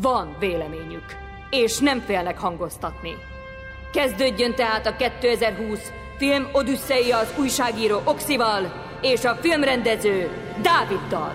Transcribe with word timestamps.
Van 0.00 0.36
véleményük, 0.38 1.04
és 1.50 1.78
nem 1.78 2.00
félnek 2.00 2.38
hangoztatni. 2.38 3.14
Kezdődjön 3.92 4.54
tehát 4.54 4.86
a 4.86 4.96
2020 4.96 5.92
film 6.18 6.48
Odüsszeia 6.52 7.18
az 7.18 7.34
újságíró 7.38 8.00
Oxival 8.04 8.72
és 9.00 9.24
a 9.24 9.34
filmrendező 9.34 10.30
Dáviddal. 10.62 11.34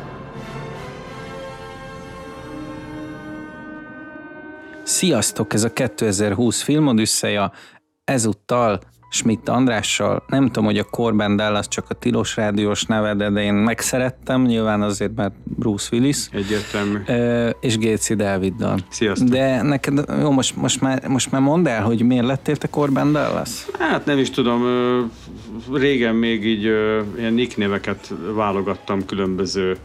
Sziasztok, 4.84 5.54
ez 5.54 5.64
a 5.64 5.74
2020 5.74 6.62
film 6.62 6.88
Odüsszeia. 6.88 7.52
Ezúttal 8.04 8.80
Schmidt 9.10 9.50
Andrással. 9.50 10.24
Nem 10.28 10.46
tudom, 10.46 10.66
hogy 10.66 10.78
a 10.78 10.84
Corben 10.84 11.36
Dallas 11.36 11.68
csak 11.68 11.86
a 11.90 11.94
tilos 11.94 12.36
rádiós 12.36 12.84
neve, 12.84 13.14
de 13.14 13.44
én 13.44 13.54
megszerettem, 13.54 14.42
nyilván 14.42 14.82
azért, 14.82 15.16
mert 15.16 15.34
Bruce 15.44 15.88
Willis. 15.92 16.18
Egyértelmű. 16.32 16.98
És 17.60 17.78
Géci 17.78 18.16
Dáviddal. 18.16 18.80
Sziasztok. 18.90 19.28
De 19.28 19.62
neked, 19.62 20.06
jó, 20.22 20.32
most, 20.32 20.56
most, 20.56 20.82
már, 20.82 21.08
most 21.08 21.32
már 21.32 21.42
mondd 21.42 21.68
el, 21.68 21.84
hogy 21.84 22.02
miért 22.02 22.26
lettél 22.26 22.56
te 22.56 22.68
Corben 22.68 23.12
Dallas? 23.12 23.66
Hát 23.80 24.06
nem 24.06 24.18
is 24.18 24.30
tudom, 24.30 24.64
régen 25.74 26.16
még 26.16 26.46
így 26.46 26.64
ilyen 27.18 27.34
nick 27.34 27.58
neveket 27.58 28.14
válogattam 28.34 29.06
különböző 29.06 29.78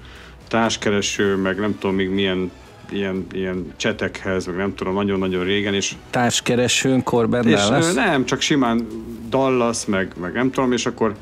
társkereső, 0.48 1.37
meg 1.37 1.59
nem 1.59 1.78
tudom 1.78 1.97
még 1.97 2.11
milyen 2.11 2.50
ilyen, 2.93 3.27
ilyen 3.33 3.73
csetekhez, 3.77 4.47
meg 4.47 4.57
nem 4.57 4.75
tudom, 4.75 4.95
nagyon-nagyon 4.95 5.45
régen, 5.45 5.75
és... 5.75 5.95
Társkeresőn 6.11 7.03
korben 7.03 7.47
és 7.47 7.61
Dallas? 7.61 7.93
Nem, 7.93 8.25
csak 8.25 8.41
simán 8.41 8.87
Dallas, 9.29 9.84
meg, 9.87 10.12
meg 10.21 10.33
nem 10.33 10.51
tudom, 10.51 10.73
és 10.73 10.87
akkor 10.87 11.15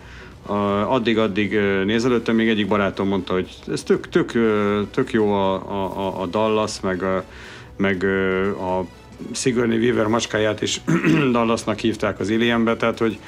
addig-addig 0.88 1.58
nézelődtem, 1.84 2.34
még 2.34 2.48
egyik 2.48 2.68
barátom 2.68 3.08
mondta, 3.08 3.32
hogy 3.32 3.48
ez 3.72 3.82
tök, 3.82 4.08
tök, 4.08 4.32
tök 4.90 5.12
jó 5.12 5.32
a, 5.32 5.54
a, 5.54 6.20
a 6.22 6.26
Dallas, 6.26 6.80
meg, 6.80 7.02
a, 7.02 7.24
meg 7.76 8.04
a 8.60 8.84
Sigourney 9.32 9.78
Weaver 9.78 10.06
macskáját 10.06 10.62
is 10.62 10.80
Dallasnak 11.32 11.78
hívták 11.78 12.20
az 12.20 12.28
Ilienbe, 12.28 12.76
tehát 12.76 12.98
hogy 12.98 13.18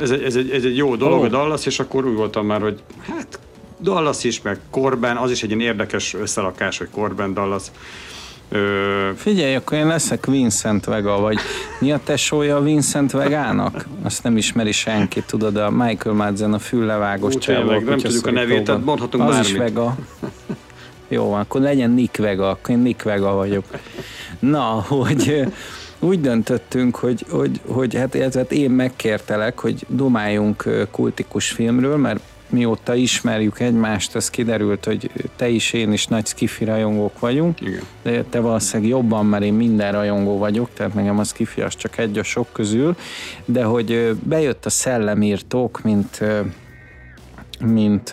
ez 0.00 0.10
egy, 0.10 0.22
ez 0.22 0.36
egy, 0.36 0.50
ez 0.50 0.64
egy 0.64 0.76
jó 0.76 0.96
dolog 0.96 1.18
oh. 1.18 1.24
a 1.24 1.28
Dallas, 1.28 1.66
és 1.66 1.80
akkor 1.80 2.06
úgy 2.06 2.14
voltam 2.14 2.46
már, 2.46 2.60
hogy 2.60 2.82
hát 3.08 3.38
Dallas 3.80 4.24
is, 4.24 4.42
meg 4.42 4.58
Corben, 4.70 5.16
az 5.16 5.30
is 5.30 5.42
egy 5.42 5.48
ilyen 5.48 5.60
érdekes 5.60 6.14
összerakás, 6.14 6.78
hogy 6.78 6.88
Corben, 6.90 7.34
Dallas. 7.34 7.62
Ö... 8.48 9.10
Figyelj, 9.16 9.54
akkor 9.54 9.78
én 9.78 9.86
leszek 9.86 10.26
Vincent 10.26 10.84
Vega, 10.84 11.20
vagy 11.20 11.38
mi 11.80 11.92
a 11.92 12.00
tesója 12.04 12.56
a 12.56 12.62
Vincent 12.62 13.10
Vegának? 13.10 13.86
Azt 14.02 14.22
nem 14.22 14.36
ismeri 14.36 14.72
senki, 14.72 15.22
tudod, 15.26 15.56
a 15.56 15.70
Michael 15.70 16.14
Madsen 16.14 16.52
a 16.52 16.58
füllevágos 16.58 17.38
csávó. 17.38 17.70
Nem 17.70 17.98
tudjuk 17.98 18.26
a 18.26 18.30
nevét, 18.30 18.64
tehát 18.64 18.84
mondhatunk 18.84 19.24
Az 19.24 19.30
bármit. 19.30 19.50
is 19.50 19.56
Vega. 19.56 19.96
Jó, 21.08 21.32
akkor 21.32 21.60
legyen 21.60 21.90
Nick 21.90 22.16
Vega, 22.16 22.48
akkor 22.50 22.70
én 22.70 22.80
Nick 22.80 23.02
Vega 23.02 23.32
vagyok. 23.32 23.64
Na, 24.38 24.84
hogy 24.88 25.44
úgy 25.98 26.20
döntöttünk, 26.20 26.96
hogy, 26.96 27.24
hogy, 27.30 27.60
hogy 27.66 27.94
hát, 27.94 28.34
hát 28.34 28.52
én 28.52 28.70
megkértelek, 28.70 29.58
hogy 29.60 29.86
domáljunk 29.88 30.86
kultikus 30.90 31.48
filmről, 31.50 31.96
mert 31.96 32.20
mióta 32.54 32.94
ismerjük 32.94 33.60
egymást, 33.60 34.14
az 34.14 34.30
kiderült, 34.30 34.84
hogy 34.84 35.10
te 35.36 35.48
is, 35.48 35.72
én 35.72 35.92
is 35.92 36.06
nagy 36.06 36.26
skifi 36.26 36.64
rajongók 36.64 37.18
vagyunk. 37.18 37.60
Igen. 37.60 37.82
De 38.02 38.22
te 38.22 38.40
valószínűleg 38.40 38.90
jobban, 38.90 39.26
mert 39.26 39.44
én 39.44 39.54
minden 39.54 39.92
rajongó 39.92 40.38
vagyok, 40.38 40.70
tehát 40.74 40.94
nekem 40.94 41.18
a 41.18 41.24
skifi 41.24 41.60
az 41.60 41.76
csak 41.76 41.98
egy 41.98 42.18
a 42.18 42.22
sok 42.22 42.52
közül. 42.52 42.96
De 43.44 43.64
hogy 43.64 44.16
bejött 44.22 44.66
a 44.66 44.70
szellemírtók, 44.70 45.82
mint 45.82 46.20
mint 47.60 48.10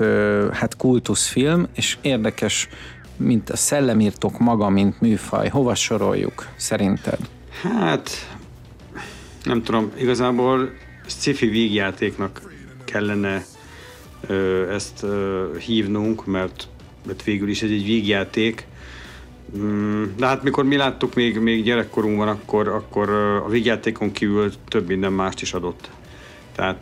hát 0.51 0.75
kultuszfilm, 0.77 1.67
és 1.75 1.97
érdekes, 2.01 2.69
mint 3.17 3.49
a 3.49 3.55
szellemírtók 3.55 4.39
maga, 4.39 4.69
mint 4.69 5.01
műfaj. 5.01 5.49
Hova 5.49 5.75
soroljuk 5.75 6.47
szerinted? 6.55 7.19
Hát, 7.61 8.09
nem 9.43 9.63
tudom, 9.63 9.91
igazából 9.97 10.69
sci-fi 11.05 11.47
vígjátéknak 11.47 12.41
kellene 12.85 13.43
ezt 14.71 15.05
hívnunk, 15.59 16.25
mert, 16.25 16.67
mert 17.07 17.23
végül 17.23 17.49
is 17.49 17.61
ez 17.61 17.69
egy 17.69 17.85
végjáték. 17.85 18.65
Mm, 19.57 20.03
de 20.17 20.25
hát 20.25 20.43
mikor 20.43 20.63
mi 20.63 20.75
láttuk 20.75 21.13
még, 21.13 21.39
még 21.39 21.63
gyerekkorunkban, 21.63 22.27
akkor, 22.27 22.67
akkor 22.67 23.09
a 23.45 23.49
végjátékon 23.49 24.11
kívül 24.11 24.51
több 24.67 24.87
minden 24.87 25.13
mást 25.13 25.41
is 25.41 25.53
adott. 25.53 25.89
Tehát, 26.55 26.81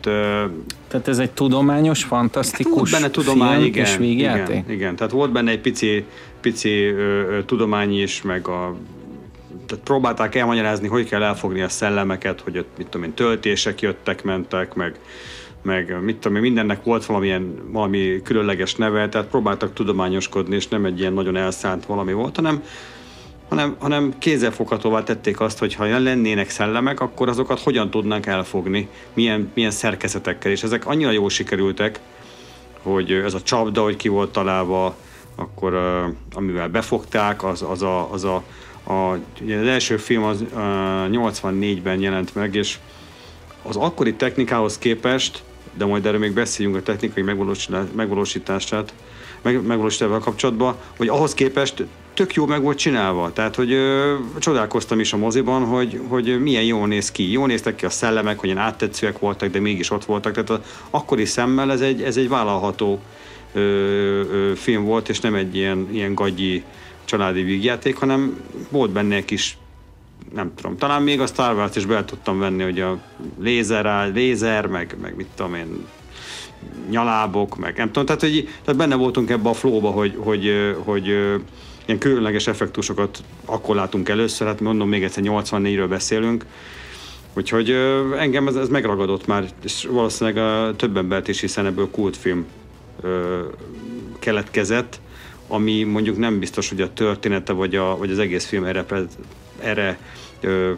Tehát 0.88 1.08
ez 1.08 1.18
egy 1.18 1.30
tudományos, 1.30 2.04
fantasztikus 2.04 2.72
volt 2.72 2.90
benne 2.90 3.10
tudomány, 3.10 3.54
film 3.54 3.64
igen, 3.64 3.84
és 3.84 3.96
végjáték? 3.96 4.56
Igen, 4.56 4.70
igen, 4.70 4.96
tehát 4.96 5.12
volt 5.12 5.32
benne 5.32 5.50
egy 5.50 5.60
pici, 5.60 6.04
pici 6.40 6.84
ö, 6.84 7.38
tudomány 7.46 8.00
is, 8.00 8.22
meg 8.22 8.48
a 8.48 8.76
tehát 9.66 9.84
próbálták 9.84 10.34
elmagyarázni, 10.34 10.88
hogy 10.88 11.08
kell 11.08 11.22
elfogni 11.22 11.60
a 11.60 11.68
szellemeket, 11.68 12.40
hogy 12.40 12.58
ott, 12.58 12.68
mit 12.76 12.86
tudom 12.86 13.06
én, 13.06 13.14
töltések 13.14 13.80
jöttek, 13.80 14.22
mentek, 14.22 14.74
meg, 14.74 14.98
meg 15.62 16.02
mit 16.02 16.16
tudom 16.16 16.40
mindennek 16.40 16.84
volt 16.84 17.06
valamilyen, 17.06 17.54
valami 17.72 18.20
különleges 18.24 18.74
neve, 18.74 19.08
tehát 19.08 19.28
próbáltak 19.28 19.72
tudományoskodni, 19.72 20.54
és 20.54 20.68
nem 20.68 20.84
egy 20.84 21.00
ilyen 21.00 21.12
nagyon 21.12 21.36
elszánt 21.36 21.86
valami 21.86 22.12
volt, 22.12 22.36
hanem 22.36 22.62
hanem, 23.50 23.76
hanem 23.78 24.12
kézzelfoghatóvá 24.18 25.02
tették 25.02 25.40
azt, 25.40 25.58
hogy 25.58 25.74
ha 25.74 25.98
lennének 25.98 26.50
szellemek, 26.50 27.00
akkor 27.00 27.28
azokat 27.28 27.60
hogyan 27.60 27.90
tudnánk 27.90 28.26
elfogni, 28.26 28.88
milyen, 29.12 29.50
milyen 29.54 29.70
szerkezetekkel, 29.70 30.50
és 30.50 30.62
ezek 30.62 30.86
annyira 30.86 31.10
jól 31.10 31.30
sikerültek, 31.30 32.00
hogy 32.82 33.12
ez 33.12 33.34
a 33.34 33.42
csapda, 33.42 33.82
hogy 33.82 33.96
ki 33.96 34.08
volt 34.08 34.32
találva, 34.32 34.96
akkor 35.34 35.74
amivel 36.34 36.68
befogták, 36.68 37.44
az, 37.44 37.62
az 37.62 37.82
a, 37.82 38.12
az 38.12 38.24
a, 38.24 38.42
a 38.92 39.12
az 39.40 39.66
első 39.66 39.96
film 39.96 40.22
az 40.22 40.44
84-ben 41.10 42.00
jelent 42.00 42.34
meg, 42.34 42.54
és 42.54 42.78
az 43.62 43.76
akkori 43.76 44.14
technikához 44.14 44.78
képest 44.78 45.42
de 45.76 45.84
majd 45.84 46.06
erről 46.06 46.18
még 46.18 46.32
beszéljünk 46.32 46.76
a 46.76 46.82
technikai 46.82 47.22
megvalósítását, 47.94 48.94
meg, 49.42 49.62
megvalósításával 49.62 50.20
kapcsolatban, 50.20 50.74
hogy 50.96 51.08
ahhoz 51.08 51.34
képest 51.34 51.84
tök 52.14 52.34
jó 52.34 52.46
meg 52.46 52.62
volt 52.62 52.78
csinálva. 52.78 53.32
Tehát, 53.32 53.54
hogy 53.54 53.72
ö, 53.72 54.14
csodálkoztam 54.38 55.00
is 55.00 55.12
a 55.12 55.16
moziban, 55.16 55.64
hogy, 55.64 56.00
hogy 56.08 56.40
milyen 56.42 56.64
jól 56.64 56.86
néz 56.86 57.10
ki. 57.10 57.30
Jól 57.30 57.46
néztek 57.46 57.74
ki 57.74 57.84
a 57.84 57.90
szellemek, 57.90 58.38
hogy 58.38 58.48
ilyen 58.48 58.60
áttetszőek 58.60 59.18
voltak, 59.18 59.50
de 59.50 59.60
mégis 59.60 59.90
ott 59.90 60.04
voltak. 60.04 60.32
Tehát 60.32 60.50
az 60.50 60.58
akkori 60.90 61.24
szemmel 61.24 61.72
ez 61.72 61.80
egy, 61.80 62.02
ez 62.02 62.16
egy 62.16 62.28
vállalható 62.28 63.00
ö, 63.52 63.60
ö, 63.60 64.52
film 64.54 64.84
volt, 64.84 65.08
és 65.08 65.20
nem 65.20 65.34
egy 65.34 65.56
ilyen, 65.56 65.88
ilyen 65.92 66.14
gagyi 66.14 66.64
családi 67.04 67.42
vígjáték, 67.42 67.96
hanem 67.96 68.40
volt 68.68 68.90
benne 68.90 69.16
egy 69.16 69.24
kis 69.24 69.58
nem 70.34 70.52
tudom, 70.54 70.76
talán 70.76 71.02
még 71.02 71.20
a 71.20 71.26
Star 71.26 71.54
Wars 71.54 71.76
is 71.76 71.86
be 71.86 72.04
tudtam 72.04 72.38
venni, 72.38 72.62
hogy 72.62 72.80
a 72.80 72.98
lézer, 73.40 74.10
lézer, 74.14 74.66
meg, 74.66 74.96
meg 75.00 75.16
mit 75.16 75.26
tudom 75.34 75.54
én, 75.54 75.86
nyalábok, 76.90 77.56
meg 77.56 77.76
nem 77.76 77.86
tudom, 77.86 78.04
tehát, 78.04 78.20
hogy, 78.20 78.48
tehát 78.64 78.80
benne 78.80 78.94
voltunk 78.94 79.30
ebbe 79.30 79.48
a 79.48 79.52
flóba, 79.52 79.90
hogy, 79.90 80.14
hogy, 80.18 80.52
hogy, 80.84 81.06
hogy 81.06 81.06
ilyen 81.86 81.98
különleges 81.98 82.46
effektusokat 82.46 83.22
akkor 83.44 83.74
látunk 83.74 84.08
először, 84.08 84.46
hát 84.46 84.60
mondom, 84.60 84.88
még 84.88 85.02
egyszer 85.02 85.22
84-ről 85.26 85.86
beszélünk, 85.88 86.44
úgyhogy 87.34 87.70
engem 88.18 88.46
ez, 88.46 88.54
ez 88.54 88.68
megragadott 88.68 89.26
már, 89.26 89.48
és 89.64 89.88
valószínűleg 89.90 90.44
a 90.44 90.76
több 90.76 90.96
embert 90.96 91.28
is, 91.28 91.40
hiszen 91.40 91.66
ebből 91.66 91.90
kultfilm 91.90 92.46
ö, 93.02 93.40
keletkezett, 94.18 95.00
ami 95.48 95.82
mondjuk 95.82 96.18
nem 96.18 96.38
biztos, 96.38 96.68
hogy 96.68 96.80
a 96.80 96.92
története 96.92 97.52
vagy, 97.52 97.74
a, 97.76 97.96
vagy 97.96 98.10
az 98.10 98.18
egész 98.18 98.46
film 98.46 98.64
erre 99.62 99.98
ö, 100.40 100.72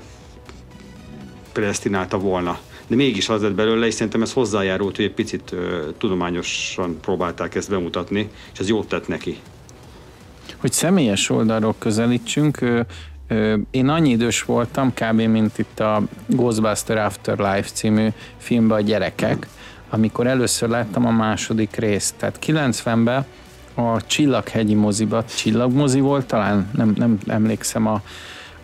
predestinálta 1.52 2.18
volna. 2.18 2.58
De 2.86 2.96
mégis 2.96 3.28
az 3.28 3.42
lett 3.42 3.54
belőle, 3.54 3.86
és 3.86 3.94
szerintem 3.94 4.22
ez 4.22 4.32
hozzájárult, 4.32 4.96
hogy 4.96 5.04
egy 5.04 5.14
picit 5.14 5.52
ö, 5.52 5.88
tudományosan 5.98 7.00
próbálták 7.00 7.54
ezt 7.54 7.70
bemutatni, 7.70 8.30
és 8.52 8.58
ez 8.58 8.68
jót 8.68 8.88
tett 8.88 9.08
neki. 9.08 9.38
Hogy 10.56 10.72
személyes 10.72 11.30
oldalról 11.30 11.74
közelítsünk, 11.78 12.60
ö, 12.60 12.80
ö, 13.28 13.56
én 13.70 13.88
annyi 13.88 14.10
idős 14.10 14.42
voltam, 14.42 14.92
kb. 14.94 15.20
mint 15.20 15.58
itt 15.58 15.80
a 15.80 16.02
Ghostbuster 16.26 16.96
Afterlife 16.96 17.68
című 17.72 18.08
filmben 18.36 18.78
a 18.78 18.80
gyerekek, 18.80 19.46
amikor 19.90 20.26
először 20.26 20.68
láttam 20.68 21.06
a 21.06 21.10
második 21.10 21.76
részt. 21.76 22.14
Tehát 22.16 22.38
90-ben 22.46 23.26
a 23.74 24.06
Csillaghegyi 24.06 24.74
moziba, 24.74 25.24
Csillagmozi 25.24 26.00
volt 26.00 26.26
talán, 26.26 26.70
nem, 26.72 26.92
nem 26.96 27.18
emlékszem 27.26 27.86
a 27.86 28.02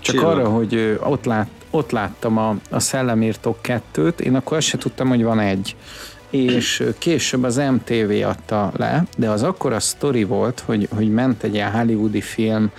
Csak 0.00 0.14
Csillag. 0.14 0.36
arra, 0.36 0.48
hogy 0.48 0.98
ott, 1.02 1.24
lát, 1.24 1.48
ott 1.70 1.90
láttam 1.90 2.38
a, 2.38 2.56
a 2.70 2.78
Szellemírtók 2.78 3.62
kettőt, 3.62 4.20
én 4.20 4.34
akkor 4.34 4.56
azt 4.56 4.66
se 4.66 4.78
tudtam, 4.78 5.08
hogy 5.08 5.22
van 5.22 5.40
egy 5.40 5.76
és 6.30 6.84
később 6.98 7.42
az 7.42 7.56
MTV 7.56 8.26
adta 8.26 8.72
le, 8.76 9.04
de 9.16 9.30
az 9.30 9.42
akkor 9.42 9.72
a 9.72 9.80
sztori 9.80 10.24
volt, 10.24 10.62
hogy, 10.66 10.88
hogy 10.94 11.10
ment 11.10 11.42
egy 11.42 11.54
ilyen 11.54 11.72
hollywoodi 11.72 12.20
film 12.20 12.70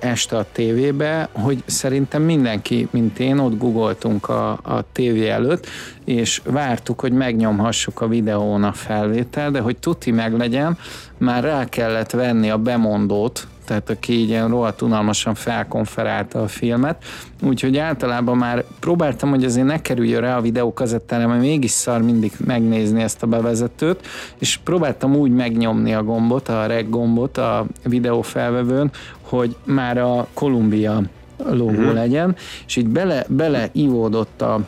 este 0.00 0.36
a 0.36 0.46
tévébe, 0.52 1.28
hogy 1.32 1.62
szerintem 1.66 2.22
mindenki, 2.22 2.88
mint 2.90 3.18
én, 3.18 3.38
ott 3.38 3.58
googoltunk 3.58 4.28
a, 4.28 4.50
a 4.50 4.84
tévé 4.92 5.28
előtt, 5.28 5.66
és 6.04 6.40
vártuk, 6.44 7.00
hogy 7.00 7.12
megnyomhassuk 7.12 8.00
a 8.00 8.08
videón 8.08 8.64
a 8.64 8.72
felvétel, 8.72 9.50
de 9.50 9.60
hogy 9.60 9.76
tuti 9.76 10.10
meg 10.10 10.36
legyen, 10.36 10.78
már 11.18 11.42
rá 11.42 11.64
kellett 11.64 12.10
venni 12.10 12.50
a 12.50 12.58
bemondót, 12.58 13.46
tehát 13.66 13.90
aki 13.90 14.12
így 14.12 14.28
ilyen 14.28 14.48
rohadt 14.48 14.82
unalmasan 14.82 15.34
felkonferálta 15.34 16.42
a 16.42 16.48
filmet, 16.48 17.04
úgyhogy 17.42 17.76
általában 17.76 18.36
már 18.36 18.64
próbáltam, 18.80 19.30
hogy 19.30 19.44
azért 19.44 19.66
ne 19.66 19.80
kerüljön 19.80 20.20
rá 20.20 20.36
a 20.36 20.40
videókazettára, 20.40 21.26
mert 21.28 21.40
mégis 21.40 21.70
szar 21.70 22.02
mindig 22.02 22.32
megnézni 22.44 23.02
ezt 23.02 23.22
a 23.22 23.26
bevezetőt, 23.26 24.06
és 24.38 24.60
próbáltam 24.64 25.16
úgy 25.16 25.30
megnyomni 25.30 25.94
a 25.94 26.02
gombot, 26.02 26.48
a 26.48 26.66
reg 26.66 26.90
gombot 26.90 27.38
a 27.38 27.66
videófelvevőn, 27.84 28.90
hogy 29.20 29.56
már 29.64 29.98
a 29.98 30.26
Columbia 30.34 31.02
logó 31.44 31.70
uh-huh. 31.70 31.94
legyen, 31.94 32.36
és 32.66 32.76
így 32.76 32.88
bele, 32.88 33.24
bele 33.28 33.68
ivódott 33.72 34.42
a, 34.42 34.60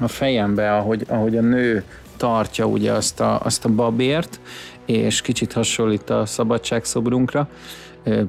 a 0.00 0.08
fejembe, 0.08 0.76
ahogy, 0.76 1.04
ahogy 1.08 1.36
a 1.36 1.40
nő 1.40 1.84
tartja 2.16 2.66
ugye 2.66 2.92
azt 2.92 3.20
a, 3.20 3.40
azt 3.40 3.64
a 3.64 3.68
babért, 3.68 4.40
és 4.86 5.20
kicsit 5.20 5.52
hasonlít 5.52 6.10
a 6.10 6.26
szabadságszobrunkra, 6.26 7.48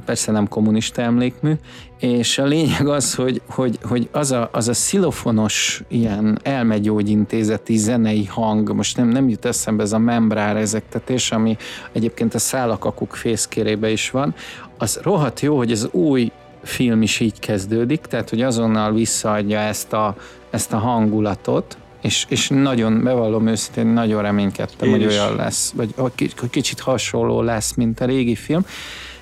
persze 0.06 0.32
nem 0.32 0.48
kommunista 0.48 1.02
emlékmű, 1.02 1.54
és 2.00 2.38
a 2.38 2.44
lényeg 2.44 2.88
az, 2.88 3.16
hogy, 3.16 3.42
hogy, 3.50 3.78
hogy 3.84 4.10
az, 4.12 4.32
a, 4.32 4.50
az 4.52 4.68
a 4.68 4.74
szilofonos 4.74 5.84
ilyen 5.88 6.40
elmegyógyintézeti 6.44 7.78
zenei 7.78 8.26
hang, 8.26 8.74
most 8.74 8.98
nem, 8.98 9.08
nem 9.08 9.30
jut 9.30 9.46
eszembe 9.46 9.84
ez 9.84 9.92
a 9.92 9.98
membrár 9.98 10.58
ezektetés, 10.58 11.32
ami 11.32 11.58
egyébként 11.92 12.34
a 12.34 12.40
szálakakuk 12.40 13.16
fészkérébe 13.16 13.90
is 13.90 14.10
van, 14.10 14.34
az 14.78 15.00
rohadt 15.04 15.40
jó, 15.40 15.58
hogy 15.58 15.72
az 15.72 15.90
új 15.92 16.32
film 16.64 17.02
is 17.02 17.20
így 17.20 17.40
kezdődik, 17.40 18.02
tehát 18.02 18.30
hogy 18.30 18.42
azonnal 18.42 18.94
visszaadja 18.94 19.60
ezt 19.60 19.94
a, 19.94 20.16
ezt 20.50 20.74
a 20.74 20.78
hangulatot, 20.78 21.78
és, 22.02 22.26
és 22.30 22.50
nagyon, 22.50 23.04
bevallom 23.04 23.48
őszintén, 23.48 23.88
nagyon 23.88 24.22
reménykedtem, 24.22 24.88
Én 24.88 24.94
hogy 24.94 25.04
is. 25.04 25.08
olyan 25.08 25.36
lesz, 25.36 25.72
vagy 25.76 25.94
hogy 25.96 26.50
kicsit 26.50 26.80
hasonló 26.80 27.42
lesz, 27.42 27.74
mint 27.74 28.00
a 28.00 28.06
régi 28.06 28.36
film, 28.36 28.66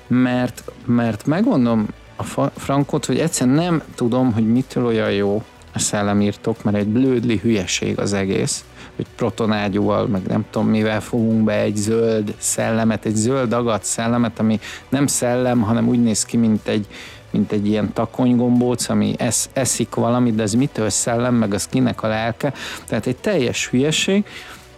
mert, 0.06 0.64
mert 0.84 1.26
megmondom 1.26 1.86
a 2.16 2.50
Frankot, 2.56 3.04
hogy 3.04 3.18
egyszerűen 3.18 3.56
nem 3.56 3.82
tudom, 3.94 4.32
hogy 4.32 4.52
mitől 4.52 4.86
olyan 4.86 5.12
jó 5.12 5.42
a 5.72 5.78
szellemírtok, 5.78 6.62
mert 6.62 6.76
egy 6.76 6.86
blödli 6.86 7.38
hülyeség 7.38 7.98
az 7.98 8.12
egész, 8.12 8.64
hogy 8.96 9.06
protonágyúval, 9.16 10.06
meg 10.06 10.22
nem 10.22 10.44
tudom 10.50 10.68
mivel 10.68 11.00
fogunk 11.00 11.44
be 11.44 11.58
egy 11.58 11.76
zöld 11.76 12.34
szellemet, 12.38 13.04
egy 13.04 13.14
zöld 13.14 13.52
agat 13.52 13.84
szellemet, 13.84 14.38
ami 14.38 14.60
nem 14.88 15.06
szellem, 15.06 15.60
hanem 15.60 15.88
úgy 15.88 16.02
néz 16.02 16.24
ki, 16.24 16.36
mint 16.36 16.68
egy, 16.68 16.86
mint 17.30 17.52
egy 17.52 17.66
ilyen 17.66 17.92
takonygombóc, 17.92 18.88
ami 18.88 19.14
esz, 19.18 19.48
eszik 19.52 19.94
valamit, 19.94 20.34
de 20.34 20.42
ez 20.42 20.54
mitől 20.54 20.90
szellem, 20.90 21.34
meg 21.34 21.54
az 21.54 21.66
kinek 21.66 22.02
a 22.02 22.08
lelke. 22.08 22.52
Tehát 22.86 23.06
egy 23.06 23.16
teljes 23.16 23.68
hülyeség, 23.68 24.24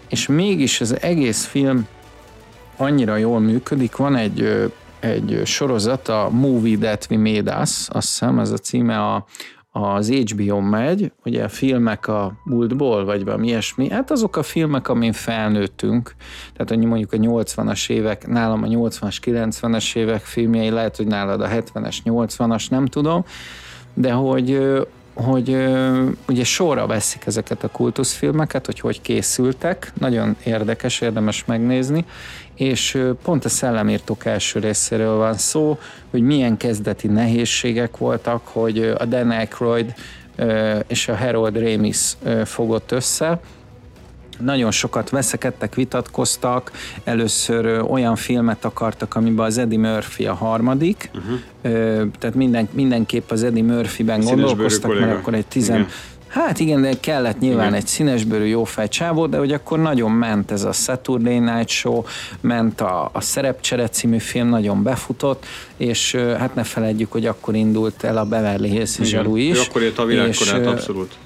és 0.09 0.27
mégis 0.27 0.81
az 0.81 1.01
egész 1.01 1.45
film 1.45 1.87
annyira 2.77 3.17
jól 3.17 3.41
működik. 3.41 3.97
Van 3.97 4.17
egy 4.17 4.71
egy 5.05 5.41
sorozat, 5.45 6.09
a 6.09 6.29
Movie 6.33 6.79
That 6.79 7.07
We 7.11 7.19
Made 7.19 7.61
Us, 7.61 7.89
azt 7.89 8.09
hiszem 8.09 8.39
ez 8.39 8.51
a 8.51 8.57
címe 8.57 9.01
a, 9.01 9.27
az 9.73 10.11
HBO 10.11 10.61
megy, 10.61 11.13
ugye 11.25 11.45
a 11.45 11.49
filmek 11.49 12.09
a 12.09 12.33
múltból, 12.45 13.05
vagy 13.05 13.25
valami 13.25 13.47
ilyesmi, 13.47 13.89
hát 13.91 14.11
azok 14.11 14.37
a 14.37 14.43
filmek, 14.43 14.89
amin 14.89 15.13
felnőttünk, 15.13 16.15
tehát 16.53 16.69
hogy 16.69 16.79
mondjuk 16.79 17.13
a 17.13 17.17
80-as 17.17 17.91
évek, 17.91 18.27
nálam 18.27 18.63
a 18.63 18.67
80-as, 18.67 19.17
90-es 19.23 19.97
évek 19.97 20.21
filmjei, 20.21 20.71
lehet, 20.71 20.97
hogy 20.97 21.07
nálad 21.07 21.41
a 21.41 21.49
70-es, 21.49 21.97
80-as, 22.05 22.71
nem 22.71 22.87
tudom, 22.87 23.25
de 23.95 24.13
hogy 24.13 24.61
hogy 25.15 25.57
ugye 26.29 26.45
sorra 26.45 26.87
veszik 26.87 27.27
ezeket 27.27 27.65
a 27.65 27.69
kultuszfilmeket, 27.69 28.67
hogy 28.67 28.81
hogy 28.81 29.01
készültek, 29.01 29.93
nagyon 29.99 30.37
érdekes, 30.45 31.01
érdemes 31.01 31.45
megnézni, 31.45 32.05
és 32.55 32.99
pont 33.23 33.45
a 33.45 33.49
szellemírtók 33.49 34.25
első 34.25 34.61
részéről 34.61 35.17
van 35.17 35.35
szó, 35.35 35.79
hogy 36.11 36.23
milyen 36.23 36.57
kezdeti 36.57 37.09
nehézségek 37.09 37.97
voltak, 37.97 38.47
hogy 38.47 38.95
a 38.99 39.05
Dan 39.05 39.31
Aykroyd 39.31 39.95
és 40.87 41.09
a 41.09 41.17
Harold 41.17 41.59
Ramis 41.59 42.17
fogott 42.45 42.93
össze, 42.93 43.41
nagyon 44.39 44.71
sokat 44.71 45.11
veszekedtek, 45.11 45.75
vitatkoztak, 45.75 46.73
először 47.05 47.85
olyan 47.91 48.17
filmet 48.17 48.65
akartak, 48.65 49.15
amiben 49.15 49.47
az 49.47 49.59
Eddie 49.59 49.79
Murphy 49.79 50.27
a 50.27 50.35
harmadik, 50.35 51.11
uh-huh. 51.15 51.39
tehát 52.19 52.35
minden, 52.35 52.69
mindenképp 52.73 53.31
az 53.31 53.43
Eddie 53.43 53.63
Murphy-ben 53.63 54.21
gondolkoztak, 54.21 55.01
mert 55.01 55.17
akkor 55.19 55.35
egy 55.35 55.47
tizen, 55.47 55.87
Hát 56.35 56.61
igen, 56.61 56.83
de 56.83 56.91
kellett 57.01 57.39
nyilván 57.39 57.67
igen. 57.67 57.79
egy 57.79 57.87
színesbőrű 57.87 58.45
jófej 58.45 58.89
csávó, 58.89 59.27
de 59.27 59.39
hogy 59.39 59.53
akkor 59.53 59.79
nagyon 59.79 60.11
ment 60.11 60.51
ez 60.51 60.65
a 60.65 60.73
Saturday 60.73 61.39
Night 61.39 61.69
Show, 61.69 62.03
ment 62.41 62.81
a, 62.81 63.11
a 63.13 63.21
Szerepcsere 63.21 63.89
című 63.89 64.19
film, 64.19 64.49
nagyon 64.49 64.83
befutott, 64.83 65.47
és 65.77 66.15
hát 66.15 66.55
ne 66.55 66.63
felejtjük, 66.63 67.13
hogy 67.13 67.27
akkor 67.27 67.55
indult 67.55 68.05
el 68.05 68.19
a 68.19 68.25
Beverly 68.25 68.69
Hills 68.69 68.99
is. 68.99 69.13
Ő 69.13 69.19
akkor 69.69 69.83
ért 69.83 69.99
a 69.99 70.05
világkorát, 70.05 70.67
abszolút. 70.67 71.17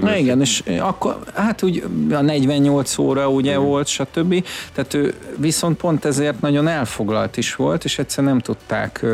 Na 0.00 0.16
igen, 0.16 0.40
és 0.40 0.62
akkor 0.80 1.18
hát 1.34 1.62
úgy 1.62 1.84
a 2.10 2.20
48 2.20 2.98
óra 2.98 3.30
ugye 3.30 3.50
igen. 3.50 3.62
volt, 3.62 3.86
stb. 3.86 4.44
Tehát 4.72 4.94
ő 4.94 5.14
viszont 5.36 5.76
pont 5.76 6.04
ezért 6.04 6.40
nagyon 6.40 6.68
elfoglalt 6.68 7.36
is 7.36 7.54
volt, 7.54 7.84
és 7.84 7.98
egyszer 7.98 8.24
nem 8.24 8.38
tudták 8.38 9.04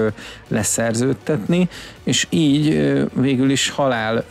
leszerződtetni, 0.49 1.69
és 2.03 2.27
így 2.31 2.91
végül 3.13 3.51
is 3.51 3.71
halál, 3.71 4.25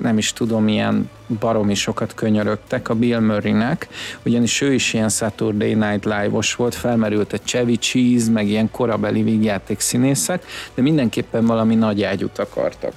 nem 0.00 0.18
is 0.18 0.32
tudom, 0.32 0.64
milyen 0.64 1.10
baromi 1.38 1.74
sokat 1.74 2.14
könyörögtek 2.14 2.88
a 2.88 2.94
Bill 2.94 3.18
Murray-nek, 3.18 3.88
ugyanis 4.24 4.60
ő 4.60 4.72
is 4.72 4.92
ilyen 4.92 5.08
Saturday 5.08 5.74
Night 5.74 6.04
Live-os 6.04 6.54
volt, 6.54 6.74
felmerült 6.74 7.32
a 7.32 7.38
Chevy 7.44 7.76
Cheese, 7.76 8.30
meg 8.30 8.48
ilyen 8.48 8.70
korabeli 8.70 9.22
vígjáték 9.22 9.80
színészek, 9.80 10.44
de 10.74 10.82
mindenképpen 10.82 11.46
valami 11.46 11.74
nagy 11.74 12.02
ágyút 12.02 12.38
akartak 12.38 12.92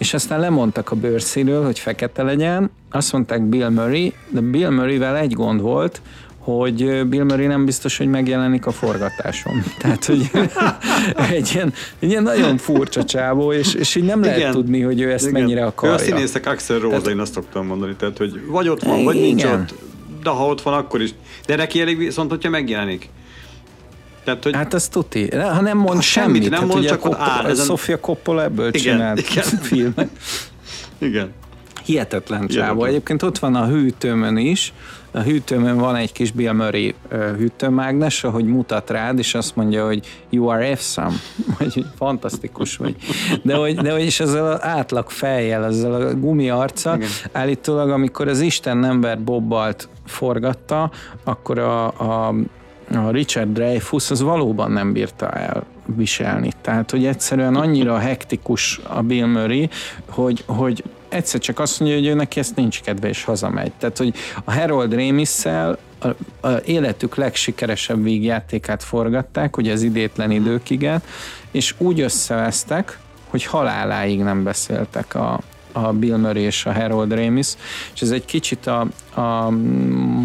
és 0.00 0.14
aztán 0.14 0.40
lemondtak 0.40 0.90
a 0.90 0.96
bőrszínről, 0.96 1.64
hogy 1.64 1.78
fekete 1.78 2.22
legyen, 2.22 2.70
azt 2.90 3.12
mondták 3.12 3.42
Bill 3.42 3.68
Murray, 3.68 4.14
de 4.28 4.40
Bill 4.40 4.70
Murrayvel 4.70 5.16
egy 5.16 5.32
gond 5.32 5.60
volt, 5.60 6.00
hogy 6.38 7.06
Bill 7.06 7.24
Murray 7.24 7.46
nem 7.46 7.64
biztos, 7.64 7.98
hogy 7.98 8.06
megjelenik 8.06 8.66
a 8.66 8.70
forgatáson. 8.70 9.62
Tehát, 9.80 10.04
hogy 10.04 10.30
egy 11.36 11.50
ilyen, 11.54 11.72
egy 11.98 12.10
ilyen 12.10 12.22
nagyon 12.22 12.56
furcsa 12.56 13.04
csávó, 13.04 13.52
és, 13.52 13.74
és 13.74 13.94
így 13.94 14.04
nem 14.04 14.20
lehet 14.20 14.38
igen, 14.38 14.52
tudni, 14.52 14.80
hogy 14.80 15.00
ő 15.00 15.12
ezt 15.12 15.26
igen. 15.26 15.40
mennyire 15.40 15.64
akarja. 15.64 15.94
Ő 15.94 15.98
a 15.98 16.02
színészek 16.02 16.46
Axel 16.46 16.78
Rose, 16.78 16.96
tehát, 16.96 17.08
én 17.08 17.18
azt 17.18 17.32
szoktam 17.32 17.66
mondani, 17.66 17.94
tehát, 17.94 18.18
hogy 18.18 18.40
vagy 18.46 18.68
ott 18.68 18.82
van, 18.82 19.04
vagy 19.04 19.16
igen. 19.16 19.26
nincs 19.26 19.44
ott, 19.44 19.74
de 20.22 20.30
ha 20.30 20.46
ott 20.46 20.62
van, 20.62 20.74
akkor 20.74 21.00
is. 21.02 21.14
De 21.46 21.56
neki 21.56 21.80
elég 21.80 21.98
viszont, 21.98 22.30
hogyha 22.30 22.50
megjelenik. 22.50 23.08
Tehát, 24.24 24.42
hogy 24.42 24.54
hát 24.54 24.74
ez 24.74 24.88
tuti. 24.88 25.36
Ha 25.36 25.60
nem 25.60 25.78
mond 25.78 26.02
semmit, 26.02 26.34
semmit 26.34 26.50
nem 26.50 26.60
hát 26.60 26.68
mond, 26.68 26.86
csak 26.86 27.00
Coppola, 27.00 27.22
áll. 27.30 27.46
Ezen... 27.46 27.64
Sofia 27.64 28.00
Coppola 28.00 28.42
ebből 28.42 28.68
igen, 28.68 28.80
csinált 28.96 29.30
igen. 29.30 29.44
filmet. 29.68 30.08
Igen. 30.98 31.32
Hihetetlen 31.84 32.46
csávó. 32.46 32.84
Egyébként 32.84 33.22
ott 33.22 33.38
van 33.38 33.54
a 33.54 33.66
hűtőmön 33.66 34.36
is, 34.36 34.72
a 35.12 35.20
hűtőmön 35.20 35.76
van 35.76 35.96
egy 35.96 36.12
kis 36.12 36.32
Bill 36.32 36.52
Murray 36.52 36.94
hűtőmágnes, 37.36 38.24
ahogy 38.24 38.44
mutat 38.44 38.90
rád, 38.90 39.18
és 39.18 39.34
azt 39.34 39.56
mondja, 39.56 39.86
hogy 39.86 40.06
you 40.30 40.46
are 40.46 40.66
awesome, 40.66 41.16
hogy 41.58 41.84
fantasztikus 41.96 42.76
vagy. 42.76 42.96
De 43.42 43.54
hogy, 43.54 43.74
de 43.74 43.92
hogy 43.92 44.04
is 44.04 44.20
ezzel 44.20 44.46
az 44.46 44.62
átlag 44.62 45.10
fejjel, 45.10 45.64
ezzel 45.64 45.92
a 45.92 46.14
gumi 46.14 46.50
arca, 46.50 46.96
Igen. 46.96 47.08
állítólag 47.32 47.90
amikor 47.90 48.28
az 48.28 48.40
Isten 48.40 48.84
ember 48.84 49.22
Bobbalt 49.22 49.88
forgatta, 50.06 50.90
akkor 51.24 51.58
a, 51.58 51.86
a 51.86 52.34
a 52.94 53.10
Richard 53.10 53.52
Dreyfuss 53.52 54.10
az 54.10 54.20
valóban 54.20 54.70
nem 54.70 54.92
bírta 54.92 55.30
el 55.30 55.64
viselni. 55.96 56.52
Tehát, 56.60 56.90
hogy 56.90 57.06
egyszerűen 57.06 57.56
annyira 57.56 57.98
hektikus 57.98 58.80
a 58.82 59.02
Bill 59.02 59.26
Murray, 59.26 59.68
hogy, 60.08 60.42
hogy 60.46 60.84
egyszer 61.08 61.40
csak 61.40 61.58
azt 61.58 61.80
mondja, 61.80 61.98
hogy 61.98 62.06
ő 62.06 62.14
neki 62.14 62.38
ezt 62.38 62.56
nincs 62.56 62.80
kedve, 62.80 63.08
és 63.08 63.24
hazamegy. 63.24 63.72
Tehát, 63.78 63.98
hogy 63.98 64.14
a 64.44 64.52
Harold 64.52 64.94
ramis 64.94 65.44
a, 65.44 65.78
a 66.40 66.48
életük 66.64 67.14
legsikeresebb 67.14 68.02
vígjátékát 68.02 68.82
forgatták, 68.82 69.56
ugye 69.56 69.72
az 69.72 69.82
idétlen 69.82 70.30
időkig, 70.30 70.88
és 71.50 71.74
úgy 71.78 72.00
összevesztek, 72.00 72.98
hogy 73.28 73.44
haláláig 73.44 74.22
nem 74.22 74.42
beszéltek 74.42 75.14
a, 75.14 75.40
a 75.72 75.92
Bill 75.92 76.16
Murray 76.16 76.42
és 76.42 76.66
a 76.66 76.72
Harold 76.72 77.14
Ramis, 77.14 77.54
és 77.94 78.00
ez 78.00 78.10
egy 78.10 78.24
kicsit 78.24 78.66
a, 78.66 78.86
a 79.20 79.50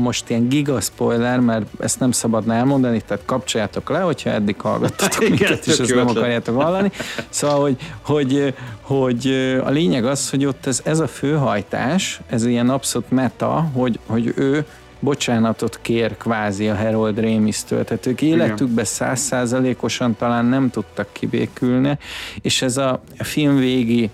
most 0.02 0.30
ilyen 0.30 0.50
giga 0.50 0.82
spoiler, 0.82 1.40
mert 1.40 1.66
ezt 1.80 2.00
nem 2.00 2.12
szabadna 2.12 2.54
elmondani, 2.54 3.02
tehát 3.08 3.24
kapcsoljátok 3.26 3.90
le, 3.90 4.00
hogyha 4.00 4.30
eddig 4.30 4.62
hallgattatok 4.62 5.24
Igen, 5.24 5.30
minket, 5.30 5.66
és 5.66 5.78
ezt 5.78 5.96
nem 5.96 6.08
akarjátok 6.08 6.62
hallani. 6.62 6.92
Szóval, 7.30 7.62
hogy, 7.62 7.78
hogy, 8.02 8.54
hogy 8.82 9.28
a 9.64 9.70
lényeg 9.70 10.06
az, 10.06 10.30
hogy 10.30 10.46
ott 10.46 10.66
ez, 10.66 10.82
ez 10.84 11.00
a 11.00 11.08
főhajtás, 11.08 12.20
ez 12.30 12.46
ilyen 12.46 12.70
abszolút 12.70 13.12
meta, 13.12 13.70
hogy, 13.74 14.00
hogy 14.06 14.34
ő 14.36 14.66
bocsánatot 15.00 15.80
kér 15.82 16.18
kvázi 16.18 16.68
a 16.68 16.76
Harold 16.76 17.20
Ramis-től. 17.20 17.84
Tehát 17.84 18.06
ők 18.06 18.22
életükben 18.22 18.86
százszázalékosan 18.86 20.16
talán 20.16 20.46
nem 20.46 20.70
tudtak 20.70 21.08
kibékülni, 21.12 21.98
és 22.42 22.62
ez 22.62 22.78
a 22.78 23.02
film 23.18 23.58
végi 23.58 24.10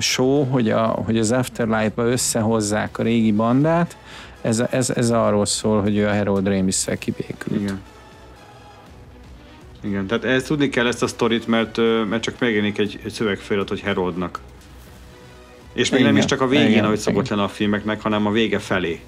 show, 0.00 0.44
hogy, 0.44 0.70
a, 0.70 0.86
hogy 0.86 1.18
az 1.18 1.32
Afterlife-ba 1.32 2.04
összehozzák 2.04 2.98
a 2.98 3.02
régi 3.02 3.32
bandát, 3.32 3.96
ez, 4.40 4.62
ez, 4.70 4.90
ez 4.90 5.10
arról 5.10 5.46
szól, 5.46 5.82
hogy 5.82 5.96
ő 5.96 6.06
a 6.06 6.14
Harold 6.14 6.46
Ramis-szel 6.46 6.98
kibékült. 6.98 7.60
Igen. 7.60 7.80
Igen, 9.80 10.06
tehát 10.06 10.24
ezt 10.24 10.46
tudni 10.46 10.68
kell 10.68 10.86
ezt 10.86 11.02
a 11.02 11.06
sztorit, 11.06 11.46
mert, 11.46 11.76
mert 12.08 12.22
csak 12.22 12.34
megjelenik 12.38 12.78
egy, 12.78 13.00
egy 13.04 13.12
szövegfelirat, 13.12 13.68
hogy 13.68 13.80
Haroldnak. 13.80 14.40
És 15.72 15.90
még 15.90 16.00
igen, 16.00 16.12
nem 16.12 16.22
is 16.22 16.28
csak 16.28 16.40
a 16.40 16.46
végén, 16.46 16.68
igen, 16.68 16.84
ahogy 16.84 16.98
szokott 16.98 17.28
lenne 17.28 17.42
a 17.42 17.48
filmeknek, 17.48 18.00
hanem 18.00 18.26
a 18.26 18.30
vége 18.30 18.58
felé. 18.58 19.00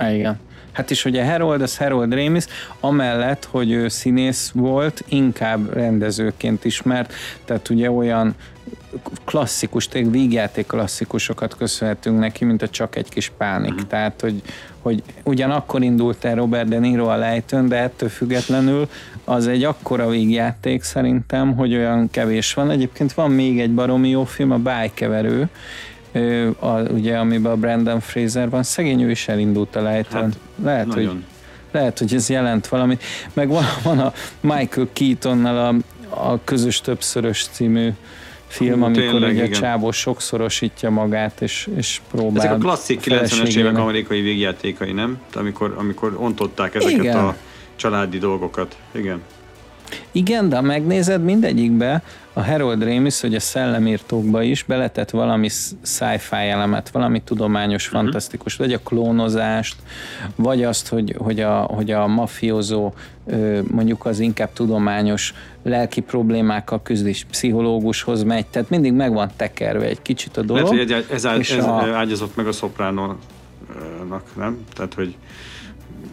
Igen. 0.00 0.40
Hát 0.72 0.90
is 0.90 1.04
ugye 1.04 1.30
Harold, 1.30 1.62
az 1.62 1.76
Harold 1.76 2.14
Ramis, 2.14 2.44
amellett, 2.80 3.44
hogy 3.44 3.70
ő 3.70 3.88
színész 3.88 4.50
volt, 4.54 5.04
inkább 5.08 5.72
rendezőként 5.72 6.64
ismert, 6.64 7.14
tehát 7.44 7.68
ugye 7.68 7.90
olyan 7.90 8.34
klasszikus, 9.24 9.88
tényleg 9.88 10.12
vígjáték 10.12 10.66
klasszikusokat 10.66 11.56
köszönhetünk 11.56 12.18
neki, 12.18 12.44
mint 12.44 12.62
a 12.62 12.68
Csak 12.68 12.96
egy 12.96 13.08
kis 13.08 13.32
pánik. 13.36 13.72
Mm. 13.72 13.86
Tehát, 13.88 14.20
hogy, 14.20 14.42
hogy 14.82 15.02
ugyanakkor 15.24 15.82
indult 15.82 16.24
el 16.24 16.34
Robert 16.34 16.68
De 16.68 16.78
Niro 16.78 17.06
a 17.06 17.16
lejtőn, 17.16 17.68
de 17.68 17.76
ettől 17.76 18.08
függetlenül 18.08 18.88
az 19.24 19.46
egy 19.46 19.64
akkora 19.64 20.08
vígjáték 20.08 20.82
szerintem, 20.82 21.56
hogy 21.56 21.74
olyan 21.74 22.10
kevés 22.10 22.54
van. 22.54 22.70
Egyébként 22.70 23.12
van 23.12 23.30
még 23.30 23.60
egy 23.60 23.74
baromi 23.74 24.08
jó 24.08 24.24
film, 24.24 24.50
a 24.50 24.58
Bájkeverő, 24.58 25.48
a, 26.58 26.80
ugye, 26.80 27.16
amiben 27.16 27.52
a 27.52 27.56
Brandon 27.56 28.00
Fraser 28.00 28.50
van, 28.50 28.62
szegény 28.62 29.02
ő 29.02 29.10
is 29.10 29.28
elindult 29.28 29.76
a 29.76 29.82
lejtőn. 29.82 30.22
Hát, 30.22 30.38
lehet, 30.62 30.86
nagyon. 30.86 31.06
hogy 31.06 31.22
lehet, 31.70 31.98
hogy 31.98 32.14
ez 32.14 32.28
jelent 32.28 32.66
valamit. 32.66 33.02
Meg 33.32 33.48
van, 33.48 33.64
van 33.82 33.98
a 33.98 34.12
Michael 34.40 34.88
Keatonnal 34.92 35.58
a, 35.58 35.74
a 36.32 36.44
Közös 36.44 36.80
Többszörös 36.80 37.46
című 37.50 37.90
film, 38.46 38.78
Hú, 38.78 38.84
amikor 38.84 39.02
tényleg, 39.02 39.34
ugye 39.34 39.44
a 39.44 39.48
csávó 39.48 39.90
sokszorosítja 39.90 40.90
magát, 40.90 41.40
és, 41.40 41.68
és 41.76 42.00
próbál 42.10 42.44
Ezek 42.44 42.56
a 42.56 42.58
klasszik 42.58 43.00
90-es 43.04 43.56
évek 43.56 43.78
amerikai 43.78 44.20
végjátékai, 44.20 44.92
nem? 44.92 45.18
Amikor, 45.34 45.74
amikor 45.78 46.16
ontották 46.16 46.74
ezeket 46.74 46.98
igen. 46.98 47.16
a 47.16 47.36
családi 47.76 48.18
dolgokat. 48.18 48.76
Igen. 48.92 49.22
Igen, 50.12 50.48
de 50.48 50.56
ha 50.56 50.62
megnézed 50.62 51.24
mindegyikbe, 51.24 52.02
a 52.38 52.44
Harold 52.44 52.84
Ramis, 52.84 53.20
hogy 53.20 53.34
a 53.34 53.40
szellemírtókba 53.40 54.42
is 54.42 54.62
beletett 54.62 55.10
valami 55.10 55.48
sci-fi 55.82 56.36
elemet, 56.36 56.90
valami 56.90 57.20
tudományos, 57.20 57.86
uh-huh. 57.86 58.00
fantasztikus, 58.00 58.56
vagy 58.56 58.72
a 58.72 58.78
klónozást, 58.78 59.76
vagy 60.36 60.64
azt, 60.64 60.88
hogy, 60.88 61.14
hogy, 61.18 61.40
a, 61.40 61.60
hogy 61.60 61.90
a 61.90 62.06
mafiózó 62.06 62.92
mondjuk 63.70 64.06
az 64.06 64.18
inkább 64.18 64.52
tudományos 64.52 65.34
lelki 65.62 66.00
problémákkal 66.00 66.82
küzd, 66.82 67.06
és 67.06 67.24
pszichológushoz 67.30 68.22
megy, 68.22 68.46
tehát 68.46 68.70
mindig 68.70 68.92
meg 68.92 69.12
van 69.12 69.30
tekerve 69.36 69.84
egy 69.84 70.02
kicsit 70.02 70.36
a 70.36 70.42
dolog. 70.42 70.62
Lehet, 70.62 70.78
hogy 70.78 71.04
ez, 71.10 71.24
ez, 71.24 71.50
ez 71.50 71.64
a... 71.64 71.94
ágyazott 71.94 72.36
meg 72.36 72.46
a 72.46 72.52
szopránónak, 72.52 73.18
nem? 74.36 74.64
Tehát, 74.74 74.94
hogy 74.94 75.16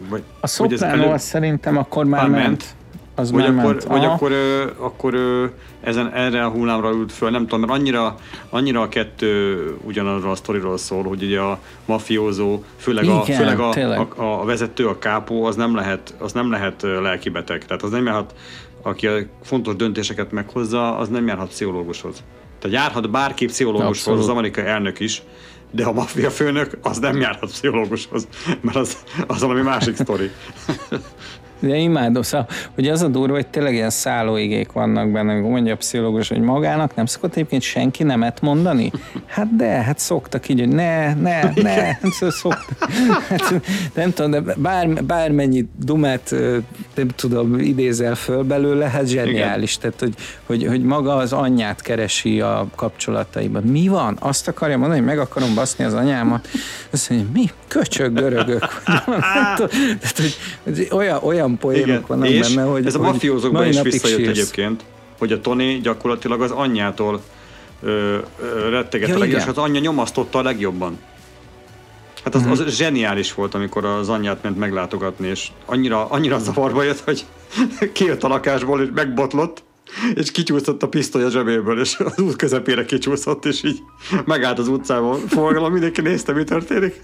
vagy, 0.08 0.22
a 0.40 0.46
szopránó 0.46 1.02
elő... 1.02 1.16
szerintem 1.16 1.76
akkor 1.76 2.04
már, 2.04 2.20
már 2.20 2.30
ment. 2.30 2.46
ment 2.46 2.74
az 3.16 3.30
vagy 3.30 3.44
akkor, 3.44 3.64
ment. 3.64 3.84
vagy 3.84 4.04
akkor, 4.04 4.32
ö, 4.32 4.70
akkor 4.78 5.14
ö, 5.14 5.44
ezen, 5.86 6.12
erre 6.12 6.44
a 6.44 6.48
hullámra 6.48 6.90
ült 6.90 7.12
föl, 7.12 7.30
nem 7.30 7.42
tudom, 7.42 7.60
mert 7.60 7.72
annyira, 7.72 8.16
annyira 8.50 8.80
a 8.80 8.88
kettő 8.88 9.76
ugyanarról 9.84 10.30
a 10.30 10.34
sztoriról 10.34 10.76
szól, 10.76 11.02
hogy 11.02 11.22
ugye 11.22 11.40
a 11.40 11.58
mafiózó, 11.84 12.62
főleg, 12.76 13.04
Igen, 13.04 13.16
a, 13.16 13.22
főleg 13.22 13.58
a, 13.60 13.70
a, 13.70 14.40
a, 14.40 14.44
vezető, 14.44 14.88
a 14.88 14.98
kápó, 14.98 15.44
az 15.44 15.56
nem 15.56 15.74
lehet, 15.74 16.14
az 16.18 16.32
nem 16.32 16.50
lehet 16.50 16.82
lelkibeteg. 16.82 17.64
Tehát 17.64 17.82
az 17.82 17.90
nem 17.90 18.04
járhat, 18.06 18.34
aki 18.82 19.06
a 19.06 19.18
fontos 19.42 19.76
döntéseket 19.76 20.32
meghozza, 20.32 20.96
az 20.96 21.08
nem 21.08 21.26
járhat 21.26 21.48
pszichológushoz. 21.48 22.22
Tehát 22.58 22.76
járhat 22.76 23.10
bárki 23.10 23.44
pszichológushoz, 23.44 23.96
Abszolút. 23.96 24.20
az 24.20 24.28
amerikai 24.28 24.64
elnök 24.64 25.00
is, 25.00 25.22
de 25.70 25.84
a 25.84 25.92
maffia 25.92 26.30
főnök 26.30 26.78
az 26.82 26.98
nem 26.98 27.20
járhat 27.20 27.50
pszichológushoz, 27.50 28.28
mert 28.60 28.76
az, 28.76 28.96
az 29.26 29.40
valami 29.40 29.60
másik 29.60 29.96
sztori. 29.96 30.30
De 31.58 31.76
imádom, 31.76 32.22
szóval, 32.22 32.46
hogy 32.74 32.88
az 32.88 33.02
a 33.02 33.08
durva, 33.08 33.34
hogy 33.34 33.46
tényleg 33.46 33.74
ilyen 33.74 33.90
szállóigék 33.90 34.72
vannak 34.72 35.10
benne, 35.10 35.32
amikor 35.32 35.50
mondja 35.50 35.72
a 35.72 35.76
pszichológus, 35.76 36.28
hogy 36.28 36.40
magának 36.40 36.94
nem 36.94 37.06
szokott 37.06 37.32
egyébként 37.32 37.62
senki 37.62 38.02
nemet 38.02 38.40
mondani? 38.40 38.92
Hát 39.26 39.56
de, 39.56 39.66
hát 39.66 39.98
szoktak 39.98 40.48
így, 40.48 40.58
hogy 40.58 40.68
ne, 40.68 41.14
ne, 41.14 41.40
ne, 41.54 41.70
hát 41.70 42.00
szoktak. 42.28 42.78
Hát, 43.28 43.60
nem 43.94 44.12
tudom, 44.12 44.30
de 44.30 44.40
bár, 44.56 45.04
bármennyi 45.04 45.68
dumát 45.84 46.34
nem 46.94 47.08
tudom, 47.08 47.58
idézel 47.58 48.14
föl 48.14 48.42
belőle, 48.42 48.88
hát 48.88 49.06
zseniális. 49.06 49.76
Igen. 49.76 49.92
Tehát, 49.98 50.00
hogy, 50.00 50.14
hogy, 50.46 50.68
hogy 50.68 50.82
maga 50.82 51.16
az 51.16 51.32
anyját 51.32 51.82
keresi 51.82 52.40
a 52.40 52.66
kapcsolataiban. 52.74 53.62
Mi 53.62 53.88
van? 53.88 54.16
Azt 54.20 54.48
akarja 54.48 54.78
mondani, 54.78 54.98
hogy 54.98 55.08
meg 55.08 55.18
akarom 55.18 55.54
baszni 55.54 55.84
az 55.84 55.94
anyámat? 55.94 56.48
Azt 56.90 57.10
mondja, 57.10 57.28
mi? 57.32 57.50
Köcsög 57.68 58.14
görögök. 58.14 58.82
Tehát, 58.84 60.20
hogy 60.64 60.88
olyan, 60.90 61.18
olyan 61.22 61.45
olyan 61.46 61.58
poénok 61.58 62.06
vannak 62.06 62.28
és 62.28 62.54
benne, 62.54 62.68
hogy... 62.68 62.86
ez 62.86 62.94
a 62.94 62.98
mafiózókban 62.98 63.66
is 63.66 63.80
visszajött 63.80 64.18
sírsz. 64.18 64.38
egyébként, 64.38 64.84
hogy 65.18 65.32
a 65.32 65.40
Tony 65.40 65.80
gyakorlatilag 65.80 66.42
az 66.42 66.50
anyjától 66.50 67.22
ö, 67.82 68.16
ö, 68.40 68.68
rettegett 68.68 69.08
ja, 69.08 69.14
a 69.14 69.18
legjobban, 69.18 69.44
és 69.44 69.50
az 69.50 69.58
anyja 69.58 69.80
nyomasztotta 69.80 70.38
a 70.38 70.42
legjobban. 70.42 70.98
Hát 72.24 72.34
az, 72.34 72.40
uh-huh. 72.40 72.66
az 72.66 72.74
zseniális 72.74 73.34
volt, 73.34 73.54
amikor 73.54 73.84
az 73.84 74.08
anyját 74.08 74.42
ment 74.42 74.58
meglátogatni, 74.58 75.28
és 75.28 75.48
annyira, 75.64 76.10
annyira 76.10 76.38
zavarba 76.38 76.82
jött, 76.82 77.00
hogy 77.00 77.24
kijött 77.92 78.22
a 78.22 78.28
lakásból, 78.28 78.82
és 78.82 78.88
megbotlott, 78.94 79.62
és 80.14 80.30
kicsúszott 80.30 80.82
a 80.82 80.88
pisztoly 80.88 81.24
a 81.24 81.30
zsebéből, 81.30 81.80
és 81.80 81.96
az 81.98 82.18
út 82.20 82.36
közepére 82.36 82.84
kicsúszott, 82.84 83.44
és 83.44 83.62
így 83.62 83.78
megállt 84.24 84.58
az 84.58 84.68
utcában. 84.68 85.18
Forgalom, 85.18 85.72
mindenki 85.72 86.00
nézte, 86.00 86.32
mi 86.32 86.44
történik. 86.44 87.02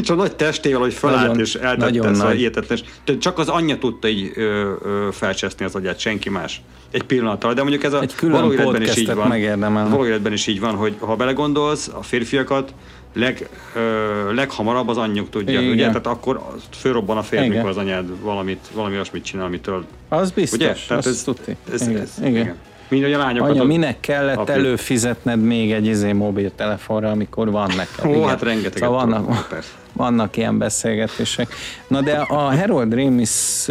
És 0.00 0.10
a 0.10 0.14
nagy 0.14 0.36
testével, 0.36 0.80
hogy 0.80 0.94
felállt 0.94 1.26
nagyon, 1.26 1.40
és 1.40 1.54
eltette, 1.54 1.84
nagyon 1.84 2.14
szóval 2.14 2.32
hihetetlen. 2.32 2.78
Csak 3.18 3.38
az 3.38 3.48
anyja 3.48 3.78
tudta 3.78 4.08
így 4.08 4.32
ö, 4.34 4.72
ö, 4.82 5.08
felcseszni 5.12 5.64
az 5.64 5.74
agyát, 5.74 5.98
senki 5.98 6.30
más. 6.30 6.62
Egy 6.90 7.02
pillanattal. 7.02 7.54
De 7.54 7.60
mondjuk 7.60 7.84
ez 7.84 7.92
a 7.92 8.04
való 8.20 8.52
életben 8.52 8.82
is 8.82 8.96
így 8.96 9.14
van. 9.14 9.28
Megérdemel. 9.28 9.88
Való 9.88 10.06
életben 10.06 10.32
is 10.32 10.46
így 10.46 10.60
van, 10.60 10.74
hogy 10.74 10.94
ha 10.98 11.16
belegondolsz, 11.16 11.88
a 11.88 12.02
férfiakat 12.02 12.74
leg, 13.14 13.48
ö, 13.74 14.34
leghamarabb 14.34 14.88
az 14.88 14.96
anyjuk 14.96 15.30
tudja, 15.30 15.60
Igen. 15.60 15.72
ugye? 15.72 15.86
Tehát 15.86 16.06
akkor 16.06 16.46
fölrobban 16.70 17.16
a 17.16 17.22
fér, 17.22 17.48
mikor 17.48 17.68
az 17.68 17.76
anyád 17.76 18.22
valamit, 18.22 18.66
valami 18.72 18.94
olyasmit 18.94 19.24
csinál, 19.24 19.46
amitől... 19.46 19.84
Az 20.08 20.30
biztos, 20.30 20.58
ugye? 20.58 20.76
Tehát 20.88 21.06
ez, 21.06 21.22
tudti. 21.22 21.56
Ez, 21.72 21.80
ez, 21.80 21.88
ez, 21.88 22.10
igen. 22.18 22.30
igen. 22.30 22.56
Mind 22.88 23.04
a 23.04 23.18
lányokat. 23.18 23.50
Anya, 23.50 23.64
minek 23.64 24.00
kellett 24.00 24.36
apri. 24.36 24.52
előfizetned 24.52 25.40
még 25.40 25.72
egy 25.72 25.86
izé 25.86 26.12
mobiltelefonra, 26.12 27.10
amikor 27.10 27.50
van 27.50 27.70
neked? 27.76 28.04
Ó, 28.06 28.14
igen. 28.14 28.28
hát 28.28 28.42
rengeteg. 28.42 28.82
Szóval 28.82 29.06
vannak, 29.06 29.48
vannak 29.92 30.36
ilyen 30.36 30.58
beszélgetések. 30.58 31.54
Na 31.88 32.00
de 32.00 32.12
a 32.12 32.56
Harold 32.56 32.94
Ramis 32.94 33.68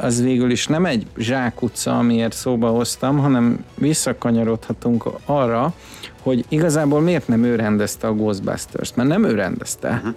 az 0.00 0.22
végül 0.22 0.50
is 0.50 0.66
nem 0.66 0.86
egy 0.86 1.06
zsákutca, 1.16 1.98
amiért 1.98 2.32
szóba 2.32 2.68
hoztam, 2.68 3.18
hanem 3.18 3.64
visszakanyarodhatunk 3.74 5.04
arra, 5.24 5.72
hogy 6.22 6.44
igazából 6.48 7.00
miért 7.00 7.28
nem 7.28 7.44
ő 7.44 7.56
rendezte 7.56 8.06
a 8.06 8.14
Ghostbusters-t, 8.14 8.96
mert 8.96 9.08
nem 9.08 9.24
ő 9.24 9.34
rendezte, 9.34 9.88
uh-huh. 9.88 10.14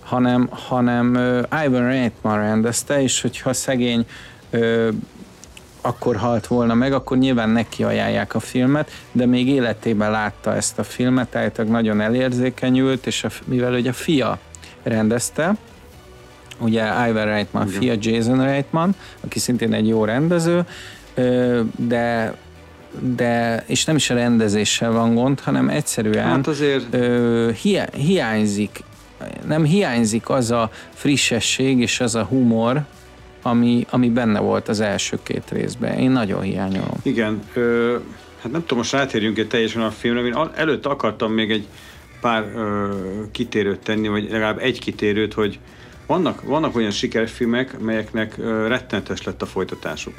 hanem, 0.00 0.48
hanem 0.50 1.08
Ivan 1.64 1.86
Reitman 1.86 2.38
rendezte, 2.38 3.02
és 3.02 3.20
hogyha 3.20 3.52
szegény 3.52 4.06
akkor 5.82 6.16
halt 6.16 6.46
volna 6.46 6.74
meg, 6.74 6.92
akkor 6.92 7.18
nyilván 7.18 7.48
neki 7.48 7.84
ajánlják 7.84 8.34
a 8.34 8.40
filmet, 8.40 8.90
de 9.12 9.26
még 9.26 9.48
életében 9.48 10.10
látta 10.10 10.54
ezt 10.54 10.78
a 10.78 10.82
filmet, 10.82 11.36
állítólag 11.36 11.70
nagyon 11.70 12.00
elérzékenyült, 12.00 13.06
és 13.06 13.24
a, 13.24 13.28
mivel 13.44 13.74
ugye 13.74 13.90
a 13.90 13.92
fia 13.92 14.38
rendezte, 14.82 15.54
ugye 16.58 16.82
Ivan 17.08 17.24
Reitman 17.24 17.68
Igen. 17.68 17.80
fia, 17.80 17.94
Jason 18.00 18.44
Reitman, 18.44 18.94
aki 19.20 19.38
szintén 19.38 19.72
egy 19.72 19.88
jó 19.88 20.04
rendező, 20.04 20.64
de 21.76 22.34
de, 23.00 23.64
és 23.66 23.84
nem 23.84 23.96
is 23.96 24.10
a 24.10 24.14
rendezéssel 24.14 24.92
van 24.92 25.14
gond, 25.14 25.40
hanem 25.40 25.68
egyszerűen 25.68 26.24
hát 26.24 26.46
azért... 26.46 26.94
ö, 26.94 27.50
hiányzik, 27.92 28.84
nem 29.46 29.64
hiányzik 29.64 30.28
az 30.28 30.50
a 30.50 30.70
frissesség 30.94 31.80
és 31.80 32.00
az 32.00 32.14
a 32.14 32.24
humor, 32.24 32.84
ami, 33.42 33.86
ami 33.90 34.08
benne 34.10 34.40
volt 34.40 34.68
az 34.68 34.80
első 34.80 35.18
két 35.22 35.50
részben. 35.50 35.98
Én 35.98 36.10
nagyon 36.10 36.42
hiányolom. 36.42 36.98
Igen, 37.02 37.42
ö, 37.54 37.96
Hát 38.42 38.52
nem 38.52 38.60
tudom, 38.60 38.78
most 38.78 38.92
rátérjünk 38.92 39.38
egy 39.38 39.48
teljesen 39.48 39.82
a 39.82 39.90
filmre. 39.90 40.26
Én 40.26 40.50
előtt 40.54 40.86
akartam 40.86 41.32
még 41.32 41.50
egy 41.50 41.66
pár 42.20 42.52
ö, 42.54 42.88
kitérőt 43.32 43.80
tenni, 43.80 44.08
vagy 44.08 44.30
legalább 44.30 44.58
egy 44.58 44.78
kitérőt, 44.78 45.32
hogy 45.32 45.58
vannak, 46.06 46.42
vannak 46.42 46.76
olyan 46.76 46.90
sikerfilmek, 46.90 47.78
melyeknek 47.78 48.38
ö, 48.38 48.66
rettenetes 48.66 49.22
lett 49.22 49.42
a 49.42 49.46
folytatásuk. 49.46 50.14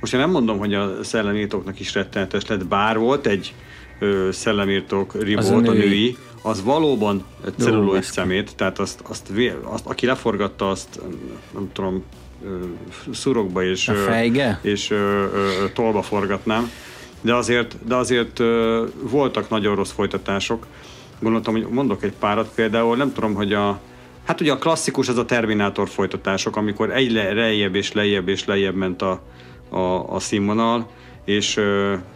Most 0.00 0.12
én 0.12 0.20
nem 0.20 0.30
mondom, 0.30 0.58
hogy 0.58 0.74
a 0.74 1.02
szellemírtóknak 1.02 1.80
is 1.80 1.94
rettenetes 1.94 2.46
lett, 2.46 2.66
bár 2.66 2.98
volt 2.98 3.26
egy 3.26 3.54
ö, 3.98 4.28
szellemírtók 4.32 5.22
ribót, 5.22 5.66
a, 5.66 5.70
a 5.70 5.72
női, 5.72 6.16
az 6.42 6.62
valóban 6.62 7.24
celluloid 7.58 8.02
szemét, 8.02 8.56
tehát 8.56 8.78
azt, 8.78 9.00
azt, 9.08 9.32
azt, 9.62 9.86
aki 9.86 10.06
leforgatta, 10.06 10.70
azt 10.70 11.00
nem 11.54 11.70
tudom, 11.72 12.04
szurokba 13.12 13.64
és, 13.64 13.90
és 14.60 14.94
tolba 15.74 16.02
forgatnám, 16.02 16.70
de 17.20 17.34
azért, 17.34 17.76
de 17.86 17.94
azért 17.94 18.42
voltak 19.02 19.48
nagyon 19.48 19.74
rossz 19.74 19.92
folytatások. 19.92 20.66
Gondoltam, 21.20 21.54
hogy 21.54 21.66
mondok 21.70 22.02
egy 22.02 22.14
párat 22.18 22.52
például, 22.54 22.96
nem 22.96 23.12
tudom, 23.12 23.34
hogy 23.34 23.52
a 23.52 23.80
Hát 24.26 24.40
ugye 24.40 24.52
a 24.52 24.58
klasszikus 24.58 25.08
az 25.08 25.18
a 25.18 25.24
Terminátor 25.24 25.88
folytatások, 25.88 26.56
amikor 26.56 26.90
egy 26.90 27.12
lejjebb 27.12 27.74
és 27.74 27.92
lejjebb 27.92 28.28
és 28.28 28.44
lejjebb 28.44 28.74
ment 28.74 29.02
a, 29.02 29.20
a, 29.68 30.14
a 30.14 30.20
színvonal, 30.20 30.86
és... 31.24 31.60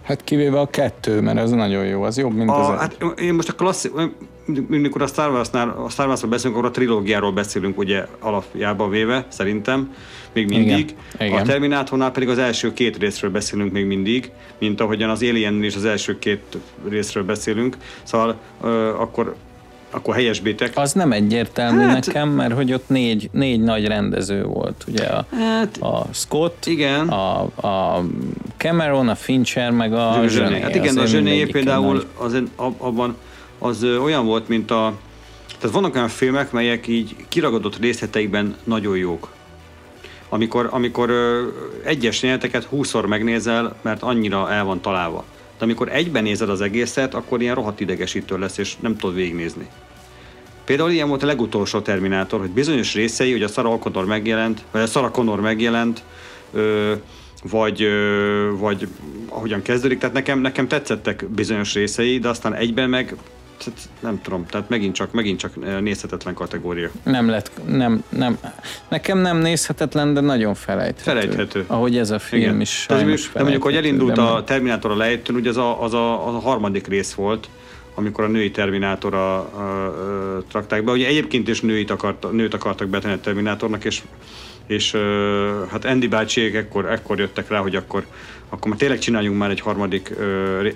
Hát 0.02 0.24
kivéve 0.24 0.60
a 0.60 0.66
kettő, 0.66 1.20
mert 1.20 1.38
ez 1.38 1.50
nagyon 1.50 1.86
jó, 1.86 2.02
az 2.02 2.18
jobb, 2.18 2.34
mint 2.34 2.50
a, 2.50 2.72
az 2.72 2.78
Hát 2.78 2.96
én 3.20 3.34
most 3.34 3.48
a 3.48 3.52
klasszik, 3.52 3.92
mikor 4.66 5.02
a 5.02 5.06
Star, 5.06 5.30
Wars-nál, 5.30 5.68
a 5.68 5.88
Star 5.88 6.06
Wars-ról 6.06 6.30
beszélünk, 6.30 6.56
akkor 6.56 6.68
a 6.68 6.72
trilógiáról 6.72 7.32
beszélünk 7.32 7.78
ugye 7.78 8.06
alapjában 8.20 8.90
véve, 8.90 9.26
szerintem, 9.28 9.94
még 10.36 10.48
mindig. 10.48 10.94
Igen, 11.14 11.26
igen. 11.28 11.40
A 11.40 11.42
Terminátornál 11.42 12.10
pedig 12.10 12.28
az 12.28 12.38
első 12.38 12.72
két 12.72 12.96
részről 12.96 13.30
beszélünk 13.30 13.72
még 13.72 13.84
mindig, 13.84 14.30
mint 14.58 14.80
ahogyan 14.80 15.10
az 15.10 15.22
Alien 15.22 15.62
is 15.62 15.76
az 15.76 15.84
első 15.84 16.18
két 16.18 16.58
részről 16.88 17.24
beszélünk. 17.24 17.76
Szóval 18.02 18.36
uh, 18.60 18.68
akkor 19.00 19.36
akkor 19.90 20.14
helyesbítek. 20.14 20.72
Az 20.74 20.92
nem 20.92 21.12
egyértelmű 21.12 21.82
hát, 21.82 22.06
nekem, 22.06 22.28
mert 22.28 22.54
hogy 22.54 22.72
ott 22.72 22.88
négy, 22.88 23.28
négy 23.32 23.60
nagy 23.60 23.86
rendező 23.86 24.44
volt, 24.44 24.84
ugye 24.88 25.04
a, 25.04 25.26
hát, 25.30 25.76
a 25.76 26.06
Scott, 26.12 26.66
igen. 26.66 27.08
A, 27.08 27.40
a 27.42 28.04
Cameron, 28.56 29.08
a 29.08 29.14
Fincher, 29.14 29.70
meg 29.70 29.92
a 29.92 30.22
Zsöné. 30.26 30.60
Hát 30.60 30.74
igen, 30.74 30.98
a 30.98 31.06
Zsöné 31.06 31.44
például 31.44 32.04
az, 32.18 32.42
abban 32.56 33.16
az 33.58 33.84
olyan 33.84 34.26
volt, 34.26 34.48
mint 34.48 34.70
a 34.70 34.92
tehát 35.58 35.74
vannak 35.74 35.94
olyan 35.94 36.08
filmek, 36.08 36.52
melyek 36.52 36.86
így 36.86 37.16
kiragadott 37.28 37.78
részleteikben 37.78 38.56
nagyon 38.64 38.96
jók. 38.96 39.35
Amikor, 40.28 40.68
amikor 40.70 41.12
egyes 41.84 42.22
jeleneteket 42.22 42.64
húszszor 42.64 43.06
megnézel, 43.06 43.76
mert 43.82 44.02
annyira 44.02 44.50
el 44.50 44.64
van 44.64 44.80
találva. 44.80 45.24
De 45.58 45.64
amikor 45.64 45.88
egyben 45.92 46.22
nézed 46.22 46.48
az 46.48 46.60
egészet, 46.60 47.14
akkor 47.14 47.40
ilyen 47.42 47.54
rohadt 47.54 47.80
idegesítő 47.80 48.38
lesz, 48.38 48.58
és 48.58 48.76
nem 48.76 48.96
tudod 48.96 49.14
végignézni. 49.14 49.68
Például 50.64 50.90
ilyen 50.90 51.08
volt 51.08 51.22
a 51.22 51.26
legutolsó 51.26 51.80
Terminátor, 51.80 52.40
hogy 52.40 52.50
bizonyos 52.50 52.94
részei, 52.94 53.32
hogy 53.32 53.42
a 53.42 53.48
Sarah 53.48 53.78
Connor 53.78 54.04
megjelent, 54.04 54.64
vagy 54.70 54.82
a 54.82 54.86
Sarah 54.86 55.10
Connor 55.10 55.40
megjelent, 55.40 56.02
vagy, 57.42 57.82
ö, 57.82 58.50
vagy 58.56 58.88
ahogyan 59.28 59.62
kezdődik, 59.62 59.98
tehát 59.98 60.14
nekem, 60.14 60.38
nekem 60.38 60.68
tetszettek 60.68 61.24
bizonyos 61.28 61.74
részei, 61.74 62.18
de 62.18 62.28
aztán 62.28 62.54
egyben 62.54 62.88
meg 62.88 63.14
nem 64.00 64.20
tudom, 64.22 64.46
tehát 64.46 64.68
megint 64.68 64.94
csak, 64.94 65.12
megint 65.12 65.38
csak 65.38 65.80
nézhetetlen 65.80 66.34
kategória. 66.34 66.90
Nem 67.02 67.28
lett, 67.28 67.50
nem, 67.66 68.04
nem. 68.08 68.38
Nekem 68.88 69.18
nem 69.18 69.38
nézhetetlen, 69.38 70.14
de 70.14 70.20
nagyon 70.20 70.54
felejthető. 70.54 71.20
Felejthető. 71.20 71.64
Ahogy 71.66 71.98
ez 71.98 72.10
a 72.10 72.18
film 72.18 72.42
Igen. 72.42 72.60
is 72.60 72.70
sajnos 72.70 73.30
De 73.32 73.40
mondjuk, 73.40 73.62
hogy 73.62 73.76
elindult 73.76 74.18
a 74.18 74.42
Terminátor 74.46 74.90
a 74.90 74.96
lejtőn, 74.96 75.36
ugye 75.36 75.48
az 75.48 75.56
a, 75.56 75.82
az, 75.82 75.94
a, 75.94 76.28
az 76.28 76.34
a 76.34 76.38
harmadik 76.38 76.86
rész 76.86 77.12
volt, 77.12 77.48
amikor 77.94 78.24
a 78.24 78.28
női 78.28 78.50
Terminátora 78.50 79.36
a, 79.36 79.50
a, 79.56 80.36
a, 80.36 80.42
trakták 80.48 80.84
be. 80.84 80.92
Ugye 80.92 81.06
egyébként 81.06 81.48
is 81.48 81.60
nőit 81.60 81.90
akart, 81.90 82.32
nőt 82.32 82.54
akartak 82.54 82.88
betenni 82.88 83.14
a 83.14 83.20
Terminátornak, 83.20 83.84
és, 83.84 84.02
és 84.66 84.96
hát 85.70 85.84
Andy 85.84 86.08
bácsiék 86.08 86.54
ekkor, 86.54 86.90
ekkor 86.90 87.18
jöttek 87.18 87.48
rá, 87.48 87.58
hogy 87.58 87.76
akkor, 87.76 88.06
akkor 88.48 88.68
már 88.68 88.78
tényleg 88.78 88.98
csináljunk 88.98 89.38
már 89.38 89.50
egy 89.50 89.60
harmadik, 89.60 90.14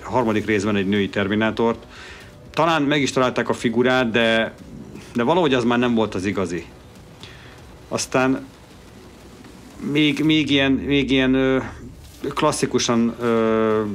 harmadik 0.02 0.46
részben 0.46 0.76
egy 0.76 0.88
női 0.88 1.08
Terminátort. 1.08 1.86
Talán 2.50 2.82
meg 2.82 3.02
is 3.02 3.12
találták 3.12 3.48
a 3.48 3.52
figurát, 3.52 4.10
de, 4.10 4.54
de 5.14 5.22
valahogy 5.22 5.54
az 5.54 5.64
már 5.64 5.78
nem 5.78 5.94
volt 5.94 6.14
az 6.14 6.24
igazi. 6.24 6.66
Aztán 7.88 8.46
még, 9.90 10.24
még 10.24 10.50
ilyen, 10.50 10.72
még 10.72 11.10
ilyen 11.10 11.34
uh, 11.34 11.62
klasszikusan 12.34 13.14
uh, 13.20 13.88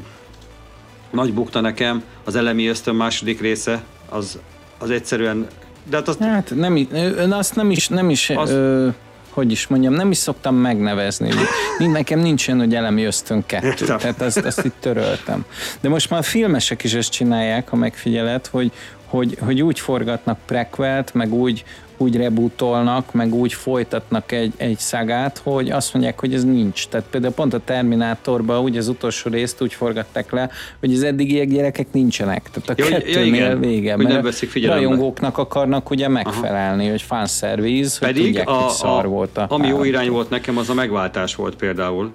nagy 1.12 1.34
bukta 1.34 1.62
nekem, 1.62 2.04
az 2.24 2.36
elemi 2.36 2.68
ösztön 2.68 2.96
második 2.96 3.42
része, 3.42 3.84
az, 4.10 4.40
az 4.78 4.90
egyszerűen... 4.90 5.48
De 5.90 5.96
hát, 5.96 6.08
azt, 6.08 6.20
hát 6.20 6.54
nem, 6.56 6.88
azt 7.32 7.56
nem 7.56 7.72
is, 7.72 7.88
nem 7.88 8.10
is 8.10 8.30
az, 8.30 8.50
ö, 8.50 8.90
hogy 9.36 9.52
is 9.52 9.68
mondjam, 9.68 9.94
nem 9.94 10.12
is 10.12 10.18
szoktam 10.18 10.56
megnevezni. 10.56 11.30
Nekem 11.78 12.20
nincsen, 12.20 12.58
hogy 12.58 12.76
elemi 12.76 13.04
ösztön 13.04 13.46
kettő, 13.46 13.68
Értem. 13.68 13.98
tehát 13.98 14.22
azt, 14.22 14.38
azt 14.38 14.66
itt 14.66 14.76
töröltem. 14.80 15.46
De 15.82 15.90
most 15.90 16.10
már 16.10 16.20
a 16.20 16.24
filmesek 16.24 16.84
is 16.84 16.94
ezt 16.94 17.12
csinálják, 17.12 17.70
ha 17.70 17.76
megfigyeled, 17.76 18.48
hogy, 18.48 18.72
hogy, 19.06 19.38
hogy 19.40 19.62
úgy 19.62 19.80
forgatnak 19.80 20.38
prequelt, 20.46 21.14
meg 21.14 21.34
úgy, 21.34 21.64
úgy 21.98 22.16
rebootolnak, 22.16 23.14
meg 23.14 23.34
úgy 23.34 23.54
folytatnak 23.54 24.32
egy, 24.32 24.54
egy 24.58 24.78
szagát, 24.78 25.42
hogy 25.44 25.72
azt 25.72 25.94
mondják, 25.94 26.20
hogy 26.20 26.34
ez 26.34 26.44
nincs. 26.44 26.88
Tehát 26.88 27.06
például 27.10 27.34
pont 27.34 27.54
a 27.54 27.60
Terminátorban 27.66 28.60
úgy 28.60 28.78
az 28.78 28.88
utolsó 28.88 29.30
részt 29.30 29.62
úgy 29.62 29.74
forgatták 29.74 30.32
le, 30.32 30.50
hogy 30.80 30.94
az 30.94 31.04
eddigiek 31.04 31.48
gyerekek 31.48 31.88
nincsenek. 31.92 32.50
Tehát 32.52 32.70
a 32.70 32.74
ja, 32.78 32.98
kettőnél 32.98 33.50
ja, 33.50 33.58
vége, 33.58 33.98
mert 33.98 34.10
nem 34.10 34.32
rajongóknak 34.66 35.38
akarnak 35.38 35.90
ugye 35.90 36.08
megfelelni, 36.08 36.82
Aha. 36.82 36.92
hogy 36.92 37.02
fanszerviz, 37.02 37.98
hogy 37.98 38.08
Pedig 38.08 38.26
tudják, 38.26 38.50
a, 38.50 38.52
hogy 38.52 38.72
szar 38.72 39.08
volt 39.08 39.38
a 39.38 39.46
Ami 39.50 39.68
jó 39.68 39.84
irány 39.84 40.10
volt 40.10 40.30
nekem, 40.30 40.58
az 40.58 40.70
a 40.70 40.74
megváltás 40.74 41.36
volt 41.36 41.56
például. 41.56 42.12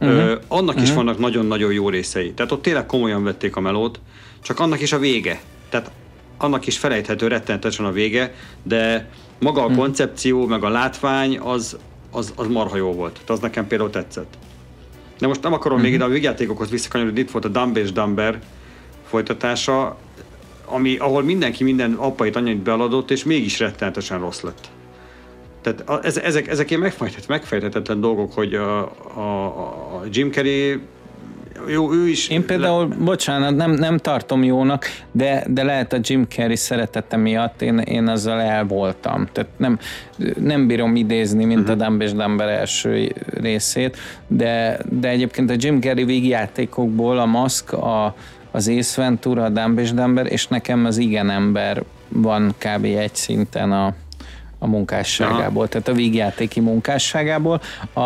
Uh-huh. 0.00 0.18
Ö, 0.18 0.36
annak 0.48 0.68
uh-huh. 0.68 0.82
is 0.82 0.88
mhm. 0.88 0.96
vannak 0.96 1.18
nagyon-nagyon 1.18 1.72
jó 1.72 1.88
részei. 1.88 2.32
Tehát 2.32 2.52
ott 2.52 2.62
tényleg 2.62 2.86
komolyan 2.86 3.24
vették 3.24 3.56
a 3.56 3.60
melót, 3.60 4.00
csak 4.42 4.60
annak 4.60 4.80
is 4.80 4.92
a 4.92 4.98
vége. 4.98 5.40
Tehát 5.68 5.90
annak 6.42 6.66
is 6.66 6.78
felejthető 6.78 7.26
rettenetesen 7.26 7.84
a 7.84 7.92
vége, 7.92 8.34
de 8.62 9.08
maga 9.38 9.64
a 9.64 9.68
hm. 9.68 9.76
koncepció, 9.76 10.46
meg 10.46 10.64
a 10.64 10.68
látvány, 10.68 11.38
az, 11.38 11.76
az, 12.10 12.32
az 12.36 12.46
marha 12.46 12.76
jó 12.76 12.92
volt. 12.92 13.12
Tehát 13.12 13.30
az 13.30 13.40
nekem 13.40 13.66
például 13.66 13.90
tetszett. 13.90 14.38
De 15.18 15.26
most 15.26 15.42
nem 15.42 15.52
akarom 15.52 15.78
uh-huh. 15.78 15.90
még 15.90 16.00
ide 16.00 16.04
a 16.04 16.12
végjátékokhoz 16.12 16.70
visszakanyarodni, 16.70 17.20
itt 17.20 17.30
volt 17.30 17.44
a 17.44 17.48
Dumb 17.48 17.76
és 17.76 17.92
Dumber 17.92 18.38
folytatása, 19.06 19.96
ami, 20.64 20.96
ahol 20.96 21.22
mindenki 21.22 21.64
minden 21.64 21.92
apait, 21.92 22.36
anyait 22.36 22.58
bealadott, 22.58 23.10
és 23.10 23.24
mégis 23.24 23.58
rettenetesen 23.58 24.18
rossz 24.18 24.40
lett. 24.40 24.70
Tehát 25.62 26.04
ezek, 26.04 26.48
ezek 26.48 26.70
ilyen 26.70 26.92
megfejthetetlen 27.28 28.00
dolgok, 28.00 28.32
hogy 28.32 28.54
a, 28.54 28.80
a, 29.14 29.46
a 29.96 30.02
Jim 30.10 30.30
Carrey 30.30 30.80
jó, 31.68 31.92
ő 31.92 32.08
is... 32.08 32.28
Én 32.28 32.46
például, 32.46 32.88
le... 32.88 32.94
bocsánat, 32.94 33.56
nem, 33.56 33.70
nem 33.70 33.98
tartom 33.98 34.44
jónak, 34.44 34.84
de, 35.12 35.44
de 35.48 35.62
lehet 35.62 35.92
a 35.92 35.98
Jim 36.00 36.26
Carrey 36.28 36.56
szeretete 36.56 37.16
miatt 37.16 37.62
én, 37.62 37.78
én 37.78 38.08
azzal 38.08 38.40
el 38.40 38.64
voltam. 38.64 39.28
Tehát 39.32 39.50
nem, 39.56 39.78
nem 40.40 40.66
bírom 40.66 40.96
idézni, 40.96 41.44
mint 41.44 41.60
uh-huh. 41.60 41.80
a 41.80 41.84
Dumb 41.84 42.00
és 42.00 42.12
Dumber 42.12 42.48
első 42.48 43.12
részét, 43.40 43.96
de, 44.26 44.78
de 44.90 45.08
egyébként 45.08 45.50
a 45.50 45.54
Jim 45.56 45.80
Carrey 45.80 46.04
végjátékokból 46.04 47.18
a 47.18 47.26
Mask, 47.26 47.72
a, 47.72 48.14
az 48.50 48.68
Ace 48.68 49.00
Ventura, 49.00 49.44
a 49.44 49.48
Dumb 49.48 49.78
és 49.78 49.92
Dumber, 49.92 50.32
és 50.32 50.46
nekem 50.46 50.84
az 50.84 50.96
Igen 50.98 51.30
ember 51.30 51.82
van 52.08 52.54
kb. 52.58 52.84
egy 52.84 53.14
szinten 53.14 53.72
a, 53.72 53.94
a 54.62 54.66
munkásságából, 54.66 55.62
Aha. 55.62 55.68
tehát 55.68 55.88
a 55.88 55.92
vígjátéki 55.92 56.60
munkásságából. 56.60 57.60
A, 57.92 58.00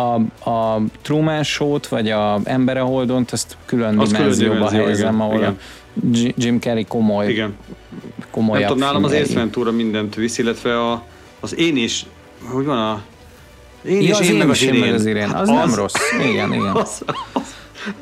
a 0.49 0.81
Truman 1.01 1.43
Show-t, 1.43 1.87
vagy 1.87 2.09
a 2.09 2.39
Ember 2.43 2.77
a 2.77 2.83
Holdont, 2.83 3.31
azt 3.31 3.57
külön 3.65 3.99
az 3.99 4.11
dimenzióba 4.11 4.69
helyezem, 4.69 5.15
igen. 5.15 5.27
ahol 5.27 5.37
igen. 5.37 5.57
a 5.95 6.33
Jim 6.37 6.59
Carrey 6.59 6.85
komoly 6.85 7.29
igen. 7.29 7.57
komoly 8.31 8.59
Nem 8.59 8.67
tudom, 8.67 8.83
nálam 8.83 9.03
az 9.03 9.11
Ace 9.11 9.33
Ventura 9.33 9.71
mindent 9.71 10.15
visz, 10.15 10.37
illetve 10.37 10.81
a, 10.81 11.03
az 11.39 11.57
én 11.57 11.77
is, 11.77 12.05
hogy 12.43 12.65
van 12.65 12.77
a 12.77 13.01
én 13.85 14.01
ja, 14.01 14.09
is, 14.09 14.11
az 14.11 14.25
én, 14.25 14.31
én 14.31 14.37
meg 14.37 14.49
az, 14.49 14.61
irén. 14.61 14.79
Meg 14.79 14.93
az 14.93 15.05
irén. 15.05 15.29
Az, 15.29 15.49
az 15.49 15.49
nem 15.49 15.73
rossz. 15.75 15.93
Igen, 16.29 16.53
igen. 16.53 16.75
Az, 16.83 17.01
az, 17.33 17.55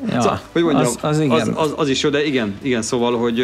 Ja, 0.08 0.20
szóval, 0.20 0.40
hogy 0.52 0.62
mondjam, 0.62 0.86
az, 0.86 0.98
az, 1.00 1.20
igen. 1.20 1.40
Az, 1.40 1.50
az, 1.54 1.72
az, 1.76 1.88
is 1.88 2.02
jó, 2.02 2.10
de 2.10 2.24
igen, 2.24 2.58
igen, 2.62 2.82
szóval, 2.82 3.18
hogy... 3.18 3.42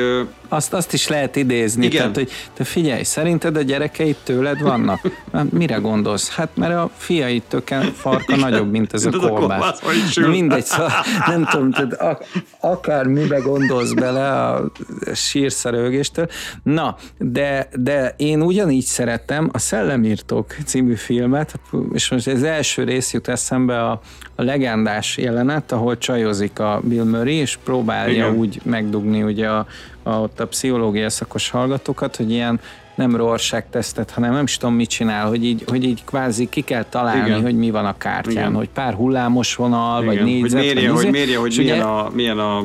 Azt, 0.49 0.73
azt 0.73 0.93
is 0.93 1.09
lehet 1.09 1.37
idézni, 1.37 1.85
igen. 1.85 1.99
tehát, 1.99 2.15
hogy 2.15 2.31
te 2.55 2.65
figyelj, 2.65 3.03
szerinted 3.03 3.57
a 3.57 3.63
gyerekeid 3.63 4.17
tőled 4.23 4.61
vannak? 4.63 5.01
Mire 5.51 5.77
gondolsz? 5.77 6.31
Hát, 6.31 6.49
mert 6.55 6.75
a 6.75 6.91
fiai 6.97 7.43
töken 7.49 7.83
farka 7.83 8.35
igen. 8.35 8.51
nagyobb, 8.51 8.71
mint 8.71 8.93
ez 8.93 9.05
a 9.05 9.11
kolbász. 9.11 9.81
Na 10.15 10.29
mindegy, 10.29 10.65
szóval 10.65 10.91
nem 11.27 11.45
tudom, 11.51 11.71
tehát 11.71 12.27
akár 12.61 13.07
mibe 13.07 13.39
gondolsz 13.39 13.93
bele 13.93 14.31
a 14.31 14.71
sírszerőgéstől. 15.15 16.29
Na, 16.63 16.97
de, 17.19 17.69
de 17.75 18.15
én 18.17 18.43
ugyanígy 18.43 18.85
szerettem 18.85 19.51
a 19.53 19.59
Szellemírtók 19.59 20.57
című 20.65 20.95
filmet, 20.95 21.61
és 21.93 22.11
most 22.11 22.27
az 22.27 22.43
első 22.43 22.85
rész 22.85 23.13
jut 23.13 23.29
eszembe 23.29 23.83
a, 23.83 24.01
a 24.37 24.43
legendás 24.43 25.17
jelenet, 25.17 25.73
ahol 25.73 25.99
csajod 25.99 26.32
stírozik 26.33 26.59
a 26.59 26.81
Bill 26.85 27.05
Murray, 27.05 27.35
és 27.35 27.59
próbálja 27.65 28.13
Igen. 28.13 28.35
úgy 28.35 28.61
megdugni 28.65 29.23
ugye 29.23 29.49
a, 29.49 29.67
a, 30.03 30.11
ott 30.11 30.41
a 30.41 30.47
pszichológia 30.47 31.11
szakos 31.11 31.51
hallgatókat, 31.51 32.17
hogy 32.17 32.31
ilyen 32.31 32.61
nem 32.95 33.17
Rorschach 33.17 33.65
tesztet, 33.71 34.11
hanem 34.11 34.33
nem 34.33 34.43
is 34.43 34.57
tudom 34.57 34.75
mit 34.75 34.89
csinál, 34.89 35.29
hogy 35.29 35.45
így, 35.45 35.65
hogy 35.67 35.85
így 35.85 36.05
kvázi 36.05 36.49
ki 36.49 36.61
kell 36.61 36.85
találni, 36.85 37.29
Igen. 37.29 37.43
hogy 37.43 37.57
mi 37.57 37.71
van 37.71 37.85
a 37.85 37.97
kártyán, 37.99 38.33
Igen. 38.33 38.55
hogy 38.55 38.69
pár 38.69 38.95
hullámos 38.95 39.55
vonal, 39.55 40.05
vagy 40.05 40.15
Igen. 40.15 40.25
négyzet, 40.25 40.65
hogy 40.65 40.75
mérje, 40.75 40.93
vagy 40.93 41.03
hogy, 41.03 41.13
mérje, 41.13 41.39
hogy 41.39 41.55
milyen, 41.59 41.77
ugye 41.77 41.87
a, 41.87 42.11
milyen 42.15 42.39
a 42.39 42.65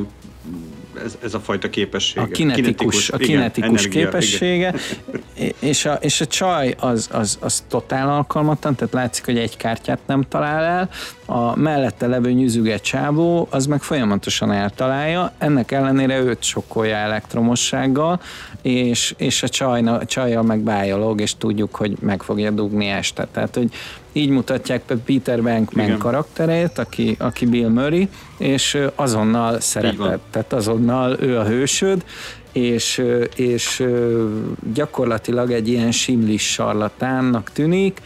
ez, 1.04 1.18
ez 1.22 1.34
a 1.34 1.40
fajta 1.40 1.70
képesség. 1.70 2.22
a 2.22 2.26
kinetikus, 2.26 3.10
a 3.10 3.16
igen, 3.16 3.28
kinetikus 3.28 3.84
energia, 3.84 4.04
képessége, 4.04 4.74
és 5.58 5.84
a, 5.84 5.92
és 5.92 6.20
a 6.20 6.26
csaj 6.26 6.74
az, 6.78 7.08
az, 7.12 7.38
az 7.40 7.64
totál 7.68 8.08
alkalmatlan, 8.08 8.74
tehát 8.74 8.94
látszik, 8.94 9.24
hogy 9.24 9.38
egy 9.38 9.56
kártyát 9.56 9.98
nem 10.06 10.22
talál 10.28 10.64
el, 10.64 10.88
a 11.26 11.56
mellette 11.56 12.06
levő 12.06 12.32
nyüzüge 12.32 12.76
csávó, 12.78 13.48
az 13.50 13.66
meg 13.66 13.82
folyamatosan 13.82 14.52
eltalálja, 14.52 15.32
ennek 15.38 15.70
ellenére 15.70 16.20
őt 16.20 16.42
sokkolja 16.42 16.96
elektromossággal, 16.96 18.20
és, 18.62 19.14
és 19.16 19.42
a 19.42 19.48
csajna, 19.48 20.04
csajjal 20.04 20.42
meg 20.42 20.58
bájolog, 20.58 21.20
és 21.20 21.34
tudjuk, 21.36 21.74
hogy 21.74 21.96
meg 22.00 22.22
fogja 22.22 22.50
dugni 22.50 22.86
este. 22.86 23.28
Tehát, 23.32 23.54
hogy 23.54 23.70
így 24.18 24.28
mutatják 24.28 24.82
be 24.86 24.96
Peter 24.96 25.42
Bankman 25.42 25.86
Igen. 25.86 25.98
karakterét, 25.98 26.78
aki, 26.78 27.16
aki 27.18 27.46
Bill 27.46 27.68
Murray, 27.68 28.08
és 28.38 28.78
azonnal 28.94 29.50
van. 29.50 29.60
szeretett, 29.60 30.20
tehát 30.30 30.52
azonnal 30.52 31.16
ő 31.20 31.38
a 31.38 31.44
hősöd, 31.44 32.04
és, 32.52 33.04
és 33.36 33.84
gyakorlatilag 34.74 35.50
egy 35.50 35.68
ilyen 35.68 35.92
simlis 35.92 36.52
sarlatánnak 36.52 37.50
tűnik, 37.52 38.00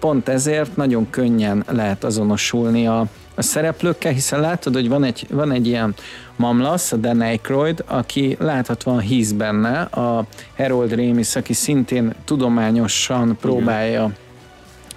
pont 0.00 0.28
ezért 0.28 0.76
nagyon 0.76 1.10
könnyen 1.10 1.64
lehet 1.68 2.04
azonosulni 2.04 2.86
a, 2.86 3.06
a 3.34 3.42
szereplőkkel, 3.42 4.12
hiszen 4.12 4.40
látod, 4.40 4.74
hogy 4.74 4.88
van 4.88 5.04
egy, 5.04 5.26
van 5.30 5.52
egy 5.52 5.66
ilyen 5.66 5.94
mamlasz, 6.36 6.92
a 6.92 6.96
Dan 6.96 7.20
Aykroyd, 7.20 7.84
aki 7.86 8.36
láthatóan 8.40 9.00
hisz 9.00 9.32
benne, 9.32 9.80
a 9.80 10.26
Harold 10.56 10.94
Ramis, 10.94 11.36
aki 11.36 11.52
szintén 11.52 12.14
tudományosan 12.24 13.36
próbálja 13.40 14.12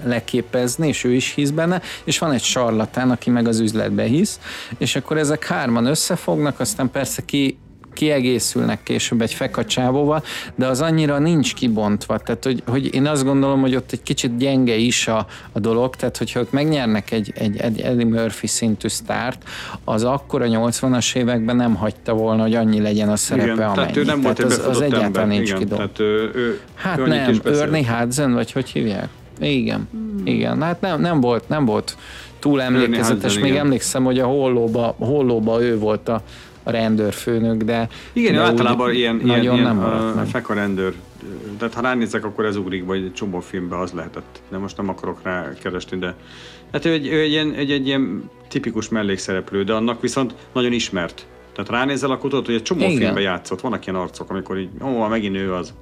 leképezni, 0.04 0.88
és 0.88 1.04
ő 1.04 1.14
is 1.14 1.34
hisz 1.34 1.50
benne, 1.50 1.82
és 2.04 2.20
van 2.20 2.32
egy 2.32 2.44
sarlatán, 2.44 3.12
aki 3.12 3.30
meg 3.30 3.48
az 3.48 3.60
üzletbe 3.60 4.04
hisz, 4.04 4.40
és 4.78 4.96
akkor 4.96 5.18
ezek 5.18 5.46
hárman 5.46 5.86
összefognak, 5.86 6.60
aztán 6.60 6.92
persze 6.92 7.26
ki 7.26 7.58
kiegészülnek 8.00 8.84
később 8.84 9.22
egy 9.22 9.34
fekacsávóval, 9.34 10.24
de 10.56 10.68
az 10.68 10.82
annyira 10.82 11.20
nincs 11.20 11.54
kibontva, 11.54 12.18
tehát 12.18 12.44
hogy, 12.44 12.64
hogy 12.68 12.94
én 12.94 13.08
azt 13.08 13.24
gondolom, 13.24 13.62
hogy 13.62 13.76
ott 13.76 13.92
egy 13.92 14.04
kicsit 14.04 14.38
gyenge 14.38 14.76
is 14.76 15.08
a, 15.08 15.26
a 15.52 15.60
dolog, 15.60 15.96
tehát 15.96 16.18
hogyha 16.18 16.40
ott 16.40 16.52
megnyernek 16.52 17.12
egy, 17.12 17.32
egy, 17.36 17.58
egy 17.58 17.82
Eddie 17.82 18.06
Murphy 18.06 18.48
szintű 18.48 18.88
sztárt, 18.88 19.44
az 19.84 20.04
akkor 20.04 20.42
a 20.42 20.46
80-as 20.46 21.16
években 21.16 21.56
nem 21.56 21.76
hagyta 21.76 22.14
volna, 22.14 22.42
hogy 22.42 22.56
annyi 22.56 22.82
legyen 22.82 23.10
a 23.10 23.16
szerepe, 23.16 23.52
Igen, 23.52 23.58
amennyi. 23.58 23.76
tehát 23.76 23.98
ő 23.98 24.04
nem 24.04 24.22
volt 24.22 24.40
egy 24.40 24.46
az, 24.46 24.62
az 24.68 24.82
egyáltalán 24.82 25.06
ember. 25.06 25.28
nincs 25.28 25.50
Igen, 25.50 25.68
tehát 25.68 26.00
Hát 26.76 26.98
ő 27.00 27.08
nem. 27.08 27.40
Ernie 27.46 27.98
Hudson, 27.98 28.34
vagy 28.34 28.52
hogy 28.52 28.70
hívják? 28.70 29.10
Igen, 29.40 29.90
igen. 30.24 30.62
Hát 30.62 30.82
nem, 30.82 31.02
nem 31.02 31.22
volt, 31.22 31.50
nem 31.50 31.66
volt 31.66 31.98
túl 32.40 32.62
emlékezetes. 32.62 33.36
Még 33.36 33.52
igen. 33.52 33.66
emlékszem, 33.66 34.04
hogy 34.04 34.20
a 34.20 34.26
hollóba, 34.26 34.96
hollóba 34.98 35.62
ő 35.62 35.78
volt 35.78 36.10
a, 36.10 36.22
a 36.64 36.72
rendőrfőnök, 36.72 37.64
de 37.64 37.88
Igen, 38.14 38.34
de 38.34 38.40
általában 38.40 38.94
ilyen, 38.94 39.22
ilyen, 39.24 39.42
ilyen 39.42 39.60
nem 39.60 39.78
uh, 39.78 40.24
feka 40.24 40.54
rendőr. 40.54 40.94
Tehát 41.58 41.74
ha 41.74 41.82
ránézek, 41.82 42.26
akkor 42.26 42.46
ez 42.46 42.56
ugrik, 42.56 42.86
vagy 42.86 43.04
egy 43.04 43.14
csomó 43.14 43.40
filmben 43.40 43.80
az 43.80 43.92
lehetett. 43.92 44.42
De 44.50 44.58
most 44.58 44.78
nem 44.78 44.90
akarok 44.90 45.20
rá 45.24 45.54
keresni, 45.62 45.98
de 45.98 46.16
hát 46.72 46.86
ő 46.86 46.92
egy, 46.92 47.08
ő 47.08 47.20
egy, 47.20 47.32
ilyen, 47.32 47.54
egy, 47.54 47.72
egy 47.72 47.88
ilyen 47.88 48.30
tipikus 48.48 48.90
mellékszereplő, 48.90 49.64
de 49.64 49.74
annak 49.74 50.02
viszont 50.02 50.34
nagyon 50.54 50.72
ismert. 50.72 51.26
Tehát 51.54 51.70
ránézel, 51.70 52.12
akkor 52.12 52.30
tudod, 52.30 52.46
hogy 52.46 52.56
egy 52.56 52.64
csomó 52.64 52.82
Igen. 52.82 52.98
filmben 52.98 53.24
játszott. 53.24 53.62
Vannak 53.62 53.86
ilyen 53.86 54.00
arcok, 54.00 54.30
amikor 54.30 54.58
így, 54.58 54.70
ó, 54.84 55.08
megint 55.08 55.36
ő 55.36 55.54
az. 55.54 55.74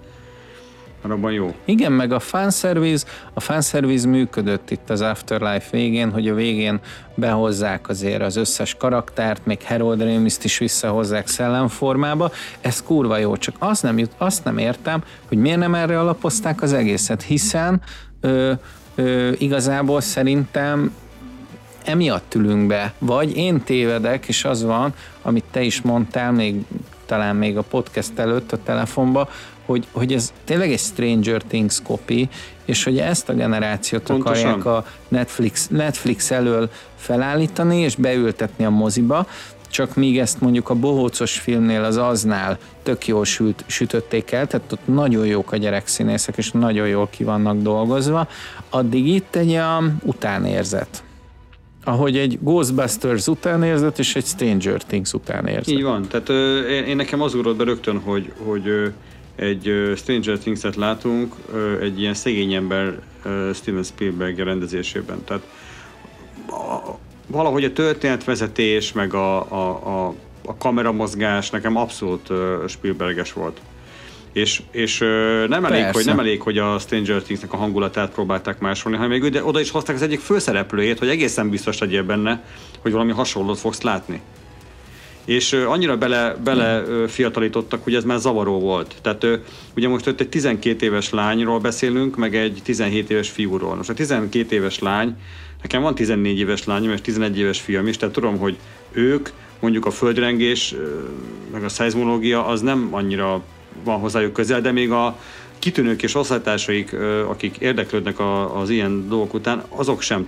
Mert 1.01 1.13
abban 1.13 1.31
jó. 1.31 1.55
Igen, 1.65 1.91
meg 1.91 2.11
a 2.11 2.19
fanservice, 2.19 3.07
a 3.33 3.39
fanservice 3.39 4.07
működött 4.07 4.71
itt 4.71 4.89
az 4.89 5.01
Afterlife 5.01 5.67
végén, 5.71 6.11
hogy 6.11 6.27
a 6.27 6.33
végén 6.33 6.79
behozzák 7.15 7.89
azért 7.89 8.21
az 8.21 8.35
összes 8.35 8.75
karaktert, 8.75 9.45
még 9.45 9.63
Harold 9.63 10.01
Ramis-t 10.01 10.43
is 10.43 10.57
visszahozzák 10.57 11.27
szellemformába. 11.27 12.31
Ez 12.61 12.83
kurva 12.83 13.17
jó, 13.17 13.37
csak 13.37 13.55
azt 13.59 13.83
nem, 13.83 13.97
jut, 13.97 14.11
azt 14.17 14.43
nem 14.43 14.57
értem, 14.57 15.03
hogy 15.27 15.37
miért 15.37 15.59
nem 15.59 15.75
erre 15.75 15.99
alapozták 15.99 16.61
az 16.61 16.73
egészet, 16.73 17.21
hiszen 17.21 17.81
ö, 18.21 18.51
ö, 18.95 19.31
igazából 19.37 20.01
szerintem 20.01 20.95
emiatt 21.85 22.35
ülünk 22.35 22.67
be, 22.67 22.93
vagy 22.97 23.37
én 23.37 23.63
tévedek, 23.63 24.27
és 24.27 24.45
az 24.45 24.63
van, 24.63 24.93
amit 25.21 25.43
te 25.51 25.61
is 25.61 25.81
mondtál, 25.81 26.31
még 26.31 26.65
talán 27.05 27.35
még 27.35 27.57
a 27.57 27.61
podcast 27.61 28.19
előtt 28.19 28.51
a 28.51 28.63
telefonba, 28.63 29.29
hogy, 29.67 29.87
hogy 29.91 30.13
ez 30.13 30.33
tényleg 30.43 30.71
egy 30.71 30.79
Stranger 30.79 31.41
Things 31.41 31.81
copy, 31.81 32.29
és 32.65 32.83
hogy 32.83 32.97
ezt 32.97 33.29
a 33.29 33.33
generációt 33.33 34.01
Pontosan. 34.01 34.51
akarják 34.51 34.65
a 34.65 34.85
Netflix, 35.07 35.67
Netflix 35.67 36.31
elől 36.31 36.69
felállítani, 36.95 37.77
és 37.77 37.95
beültetni 37.95 38.65
a 38.65 38.69
moziba, 38.69 39.27
csak 39.69 39.95
míg 39.95 40.19
ezt 40.19 40.41
mondjuk 40.41 40.69
a 40.69 40.75
bohócos 40.75 41.39
filmnél, 41.39 41.83
az 41.83 41.97
aznál 41.97 42.57
tök 42.83 43.07
jól 43.07 43.25
sült, 43.25 43.63
sütötték 43.67 44.31
el, 44.31 44.47
tehát 44.47 44.71
ott 44.71 44.87
nagyon 44.87 45.25
jók 45.25 45.51
a 45.51 45.57
gyerekszínészek, 45.57 46.37
és 46.37 46.51
nagyon 46.51 46.87
jól 46.87 47.07
ki 47.09 47.23
vannak 47.23 47.57
dolgozva, 47.57 48.27
addig 48.69 49.07
itt 49.07 49.35
egy 49.35 49.57
um, 49.57 49.97
utánérzet. 50.03 51.03
Ahogy 51.83 52.17
egy 52.17 52.39
Ghostbusters 52.41 53.27
utánérzet, 53.27 53.99
és 53.99 54.15
egy 54.15 54.25
Stranger 54.25 54.83
Things 54.83 55.13
utánérzet. 55.13 55.67
Így 55.67 55.83
van. 55.83 56.07
Tehát 56.07 56.29
ö, 56.29 56.59
én, 56.59 56.83
én 56.83 56.95
nekem 56.95 57.21
az 57.21 57.33
ugrott 57.33 57.55
be 57.55 57.63
rögtön, 57.63 57.99
hogy, 57.99 58.31
hogy 58.45 58.67
ö, 58.67 58.87
egy 59.37 59.93
Stranger 59.95 60.37
Things-et 60.37 60.75
látunk 60.75 61.35
egy 61.81 61.99
ilyen 61.99 62.13
szegény 62.13 62.53
ember 62.53 62.99
Steven 63.53 63.83
Spielberg 63.83 64.39
rendezésében. 64.39 65.23
Tehát 65.23 65.43
a, 66.47 66.97
valahogy 67.27 67.63
a 67.63 67.73
történetvezetés, 67.73 68.91
meg 68.91 69.13
a, 69.13 69.51
a, 69.51 69.69
a, 69.69 70.13
a 70.45 70.57
kameramozgás 70.57 71.49
nekem 71.49 71.75
abszolút 71.75 72.29
Spielberges 72.67 73.33
volt. 73.33 73.59
És, 74.33 74.61
és 74.71 74.99
nem, 75.47 75.65
elég, 75.65 75.81
Persze. 75.81 75.91
hogy, 75.91 76.05
nem 76.05 76.19
elég, 76.19 76.41
hogy 76.41 76.57
a 76.57 76.79
Stranger 76.79 77.21
Things-nek 77.21 77.53
a 77.53 77.57
hangulatát 77.57 78.11
próbálták 78.11 78.59
másolni, 78.59 78.97
hanem 78.97 79.19
még 79.19 79.41
oda 79.43 79.59
is 79.59 79.71
hozták 79.71 79.95
az 79.95 80.01
egyik 80.01 80.19
főszereplőjét, 80.19 80.99
hogy 80.99 81.09
egészen 81.09 81.49
biztos 81.49 81.77
legyél 81.77 82.03
benne, 82.03 82.43
hogy 82.81 82.91
valami 82.91 83.11
hasonlót 83.11 83.59
fogsz 83.59 83.81
látni 83.81 84.21
és 85.27 85.53
annyira 85.53 85.97
bele, 85.97 86.35
bele 86.43 86.83
ö, 86.87 87.07
fiatalítottak, 87.07 87.83
hogy 87.83 87.95
ez 87.95 88.03
már 88.03 88.19
zavaró 88.19 88.59
volt. 88.59 88.95
Tehát 89.01 89.27
ugye 89.75 89.87
most 89.87 90.07
ott 90.07 90.19
egy 90.19 90.29
12 90.29 90.85
éves 90.85 91.09
lányról 91.09 91.59
beszélünk, 91.59 92.15
meg 92.15 92.35
egy 92.35 92.59
17 92.63 93.09
éves 93.09 93.29
fiúról. 93.29 93.75
Most 93.75 93.89
a 93.89 93.93
12 93.93 94.55
éves 94.55 94.79
lány, 94.79 95.15
nekem 95.61 95.81
van 95.81 95.95
14 95.95 96.39
éves 96.39 96.65
lányom, 96.65 96.91
és 96.91 97.01
11 97.01 97.37
éves 97.37 97.59
fiam 97.59 97.87
is, 97.87 97.97
tehát 97.97 98.13
tudom, 98.13 98.37
hogy 98.37 98.57
ők, 98.91 99.29
mondjuk 99.59 99.85
a 99.85 99.91
földrengés, 99.91 100.75
meg 101.51 101.63
a 101.63 101.69
szeizmológia, 101.69 102.45
az 102.45 102.61
nem 102.61 102.87
annyira 102.91 103.43
van 103.83 103.99
hozzájuk 103.99 104.33
közel, 104.33 104.61
de 104.61 104.71
még 104.71 104.91
a 104.91 105.19
kitűnők 105.59 106.03
és 106.03 106.15
osztálytársaik, 106.15 106.95
akik 107.27 107.57
érdeklődnek 107.57 108.15
az 108.53 108.69
ilyen 108.69 109.07
dolgok 109.07 109.33
után, 109.33 109.63
azok 109.69 110.01
sem 110.01 110.27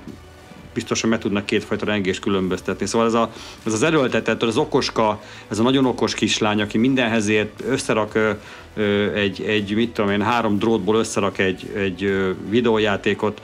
biztosan 0.79 1.09
meg 1.09 1.19
tudnak 1.19 1.45
kétfajta 1.45 1.85
rengést 1.85 2.19
különböztetni. 2.19 2.85
Szóval 2.85 3.07
ez, 3.07 3.13
a, 3.13 3.31
ez 3.65 3.73
az 3.73 3.83
erőltetett, 3.83 4.43
az 4.43 4.57
okoska, 4.57 5.21
ez 5.47 5.59
a 5.59 5.63
nagyon 5.63 5.85
okos 5.85 6.13
kislány, 6.13 6.61
aki 6.61 6.77
mindenhez 6.77 7.27
ért, 7.27 7.63
összerak 7.67 8.15
ö, 8.15 8.31
ö, 8.75 9.13
egy, 9.13 9.41
egy, 9.41 9.75
mit 9.75 9.91
tudom 9.91 10.11
én, 10.11 10.21
három 10.21 10.59
drótból 10.59 10.95
összerak 10.95 11.37
egy, 11.37 11.71
egy 11.75 12.03
ö, 12.03 12.31
videójátékot, 12.49 13.41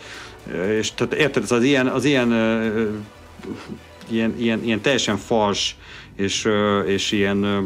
és 0.79 0.91
tehát 0.91 1.13
érted, 1.13 1.43
ez 1.43 1.51
az 1.51 1.63
ilyen, 1.63 1.87
az 1.87 2.05
ilyen, 2.05 2.31
ö, 2.31 2.87
ilyen, 4.09 4.35
ilyen, 4.37 4.63
ilyen 4.63 4.81
teljesen 4.81 5.17
fals, 5.17 5.75
és, 6.15 6.45
ö, 6.45 6.79
és 6.79 7.11
ilyen, 7.11 7.43
ö, 7.43 7.61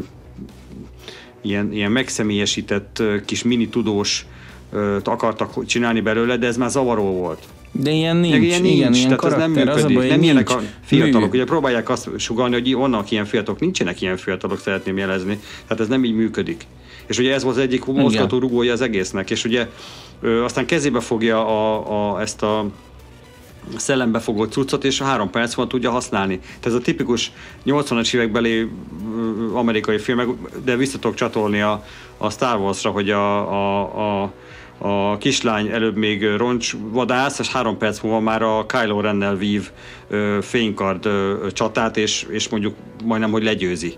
ilyen, 1.42 1.72
ilyen 1.72 1.92
megszemélyesített 1.92 3.02
kis 3.24 3.42
mini 3.42 3.68
tudós 3.68 4.26
akartak 5.04 5.66
csinálni 5.66 6.00
belőle, 6.00 6.36
de 6.36 6.46
ez 6.46 6.56
már 6.56 6.70
zavaró 6.70 7.04
volt. 7.04 7.46
De 7.72 7.90
ilyen 7.90 8.16
nincs, 8.16 8.32
Meg 8.32 8.42
ilyen 8.42 8.62
nincs, 8.62 8.76
igen, 8.76 8.92
ilyen 8.94 9.18
tehát 9.18 9.24
ez 9.24 9.38
nem 9.38 9.52
karakter, 9.52 9.68
az 9.68 9.82
a 9.84 9.86
működik. 9.86 9.96
baj, 9.96 10.08
nem 10.08 10.22
ilyenek 10.22 10.50
a 10.50 10.60
fiatalok. 10.84 11.30
mű. 11.30 11.36
Ugye 11.36 11.44
próbálják 11.44 11.88
azt 11.88 12.08
sugalni, 12.18 12.54
hogy 12.54 12.74
vannak 12.74 13.10
ilyen 13.10 13.24
fiatalok, 13.24 13.60
nincsenek 13.60 14.00
ilyen 14.00 14.16
fiatalok, 14.16 14.58
szeretném 14.60 14.96
jelezni. 14.96 15.40
Tehát 15.66 15.82
ez 15.82 15.88
nem 15.88 16.04
így 16.04 16.14
működik. 16.14 16.66
És 17.06 17.18
ugye 17.18 17.34
ez 17.34 17.42
volt 17.42 17.56
az 17.56 17.62
egyik 17.62 17.84
mozgató 17.84 18.38
rugója 18.38 18.72
az 18.72 18.80
egésznek, 18.80 19.30
és 19.30 19.44
ugye 19.44 19.68
ö, 20.20 20.44
aztán 20.44 20.66
kezébe 20.66 21.00
fogja 21.00 21.46
a, 21.46 22.14
a, 22.14 22.20
ezt 22.20 22.42
a 22.42 22.66
szellembe 23.76 24.18
fogott 24.18 24.52
cuccot, 24.52 24.84
és 24.84 25.00
a 25.00 25.04
három 25.04 25.30
perc 25.30 25.54
van 25.54 25.68
tudja 25.68 25.90
használni. 25.90 26.38
Tehát 26.38 26.66
ez 26.66 26.74
a 26.74 26.80
tipikus 26.80 27.32
80-as 27.66 28.14
évekbeli 28.14 28.68
amerikai 29.52 29.98
filmek, 29.98 30.26
de 30.64 30.76
vissza 30.76 30.98
tudok 30.98 31.16
csatolni 31.16 31.60
a, 31.60 31.84
a 32.16 32.30
Star 32.30 32.58
Wars-ra, 32.58 32.90
hogy 32.90 33.10
a, 33.10 33.52
a, 33.52 34.22
a 34.22 34.32
a 34.82 35.18
kislány 35.18 35.68
előbb 35.68 35.96
még 35.96 36.24
roncsvadász, 36.36 37.38
és 37.38 37.52
három 37.52 37.78
perc 37.78 38.00
múlva 38.00 38.20
már 38.20 38.42
a 38.42 38.66
Kylo 38.66 39.00
Rennel 39.00 39.36
vív 39.36 39.70
fénykard 40.40 41.08
csatát, 41.52 41.96
és, 41.96 42.26
és 42.30 42.48
mondjuk 42.48 42.74
majdnem, 43.04 43.30
hogy 43.30 43.42
legyőzi. 43.42 43.94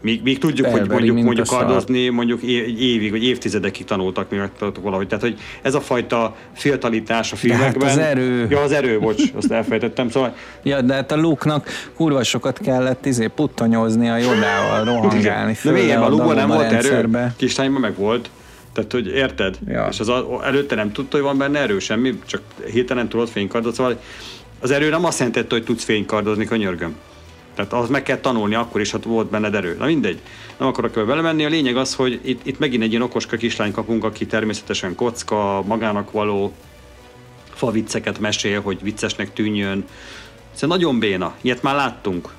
Míg, 0.00 0.22
míg 0.22 0.38
tudjuk, 0.38 0.66
Elveri, 0.66 0.88
hogy 0.88 1.02
mondjuk, 1.02 1.24
mondjuk 1.24 1.46
kardozni, 1.46 2.08
mondjuk 2.08 2.42
évig 2.78 3.10
vagy 3.10 3.24
évtizedekig 3.24 3.84
tanultak 3.84 4.30
még 4.30 4.40
valahogy. 4.82 5.06
Tehát, 5.06 5.24
hogy 5.24 5.38
ez 5.62 5.74
a 5.74 5.80
fajta 5.80 6.36
fiatalitás 6.54 7.32
a 7.32 7.36
filmekben. 7.36 7.78
De 7.78 7.84
hát 7.86 7.94
az 7.94 8.02
erő. 8.04 8.46
Ja, 8.50 8.60
az 8.60 8.72
erő, 8.72 8.98
bocs, 8.98 9.22
azt 9.34 9.52
elfejtettem. 9.52 10.10
Szóval... 10.10 10.34
Ja, 10.62 10.80
de 10.80 10.94
hát 10.94 11.12
a 11.12 11.16
Luke-nak 11.16 11.68
kurva 11.96 12.22
sokat 12.22 12.58
kellett 12.58 13.06
izé 13.06 13.26
puttanyozni 13.26 14.08
a 14.08 14.16
Jodával, 14.16 14.84
rohangálni. 14.84 15.56
De 15.62 15.70
miért? 15.70 16.00
A 16.00 16.08
Luke 16.08 16.34
nem 16.34 16.48
volt 16.48 16.72
erő, 16.72 17.08
kislányban 17.36 17.80
meg 17.80 17.96
volt. 17.96 18.30
Tehát, 18.74 18.92
hogy 18.92 19.06
érted? 19.06 19.58
Ja. 19.66 19.88
És 19.90 20.00
az 20.00 20.12
előtte 20.42 20.74
nem 20.74 20.92
tudta, 20.92 21.16
hogy 21.16 21.26
van 21.26 21.38
benne 21.38 21.58
erő, 21.58 21.78
semmi, 21.78 22.18
csak 22.26 22.42
hirtelen 22.72 23.08
tudott 23.08 23.30
fénykardot, 23.30 23.74
szóval 23.74 24.00
az 24.60 24.70
erő 24.70 24.88
nem 24.88 25.04
azt 25.04 25.18
jelenti, 25.18 25.46
hogy 25.48 25.64
tudsz 25.64 25.84
fénykardozni, 25.84 26.44
könyörgöm. 26.44 26.96
Tehát 27.54 27.72
az 27.72 27.88
meg 27.88 28.02
kell 28.02 28.16
tanulni 28.18 28.54
akkor 28.54 28.80
is, 28.80 28.90
ha 28.90 28.98
volt 29.04 29.30
benned 29.30 29.54
erő. 29.54 29.76
Na 29.78 29.84
mindegy, 29.84 30.18
nem 30.56 30.68
akarok 30.68 30.96
ebbe 30.96 31.06
belemenni. 31.06 31.44
A 31.44 31.48
lényeg 31.48 31.76
az, 31.76 31.94
hogy 31.94 32.20
itt, 32.22 32.46
itt 32.46 32.58
megint 32.58 32.82
egy 32.82 32.90
ilyen 32.90 33.02
okoska 33.02 33.36
kislány 33.36 33.72
kapunk, 33.72 34.04
aki 34.04 34.26
természetesen 34.26 34.94
kocka, 34.94 35.62
magának 35.66 36.10
való, 36.10 36.52
favicceket 37.54 38.18
mesél, 38.18 38.60
hogy 38.60 38.78
viccesnek 38.82 39.32
tűnjön. 39.32 39.84
Ez 40.54 40.60
nagyon 40.60 40.98
béna. 40.98 41.34
Ilyet 41.40 41.62
már 41.62 41.74
láttunk. 41.74 42.32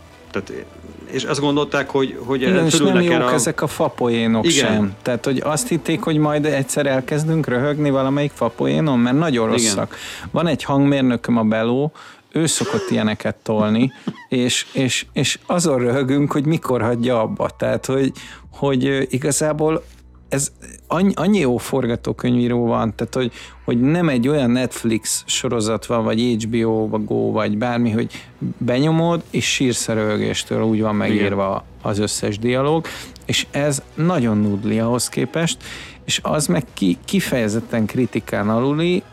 Tehát, 0.44 0.66
és 1.12 1.24
azt 1.24 1.40
gondolták, 1.40 1.90
hogy, 1.90 2.20
hogy 2.26 2.42
Igen, 2.42 2.66
és 2.66 2.78
nem 2.78 3.02
jók 3.02 3.22
a... 3.22 3.34
ezek 3.34 3.62
a 3.62 3.68
fapoénok 3.68 4.46
Igen. 4.46 4.74
sem. 4.74 4.96
Tehát, 5.02 5.26
hogy 5.26 5.42
azt 5.44 5.68
hitték, 5.68 6.02
hogy 6.02 6.18
majd 6.18 6.46
egyszer 6.46 6.86
elkezdünk 6.86 7.48
röhögni 7.48 7.90
valamelyik 7.90 8.32
fapoénon, 8.34 9.00
mert 9.00 9.18
nagyon 9.18 9.48
rosszak. 9.48 9.88
Igen. 9.88 10.30
Van 10.32 10.48
egy 10.48 10.64
hangmérnököm 10.64 11.38
a 11.38 11.44
Beló, 11.44 11.92
ő 12.32 12.46
szokott 12.46 12.90
ilyeneket 12.90 13.36
tolni, 13.36 13.94
és, 14.30 14.66
és, 14.72 15.06
és 15.14 15.40
azon 15.46 15.80
röhögünk, 15.80 16.32
hogy 16.32 16.46
mikor 16.46 16.82
hagyja 16.82 17.22
abba. 17.22 17.50
Tehát, 17.58 17.86
hogy, 17.86 18.12
hogy 18.52 19.08
igazából 19.10 19.84
ez 20.30 20.52
annyi, 20.88 21.14
annyi 21.16 21.40
jó 21.40 21.58
forgatókönyvíró 21.58 22.66
van, 22.66 22.96
tehát 22.96 23.14
hogy, 23.14 23.32
hogy 23.66 23.82
nem 23.82 24.10
egy 24.10 24.28
olyan 24.28 24.50
Netflix 24.50 25.24
sorozat 25.26 25.86
van, 25.86 26.04
vagy 26.04 26.38
HBO, 26.44 26.88
vagy 26.88 27.06
Go, 27.06 27.32
vagy 27.32 27.58
bármi, 27.58 27.92
hogy 27.92 28.12
benyomod, 28.58 29.24
és 29.30 29.54
sírsz 29.54 29.88
röhögéstől, 29.88 30.62
úgy 30.62 30.82
van 30.82 30.96
megírva 30.96 31.66
Igen. 31.82 31.92
az 31.92 32.00
összes 32.00 32.40
dialóg, 32.40 32.88
és 33.26 33.48
ez 33.52 33.82
nagyon 33.94 34.38
nudli 34.38 34.80
ahhoz 34.80 35.10
képest, 35.10 35.58
és 36.06 36.20
az 36.24 36.48
meg 36.48 36.64
ki, 36.74 36.98
kifejezetten 37.06 37.86
kritikán 37.86 38.50
aluli, 38.50 39.04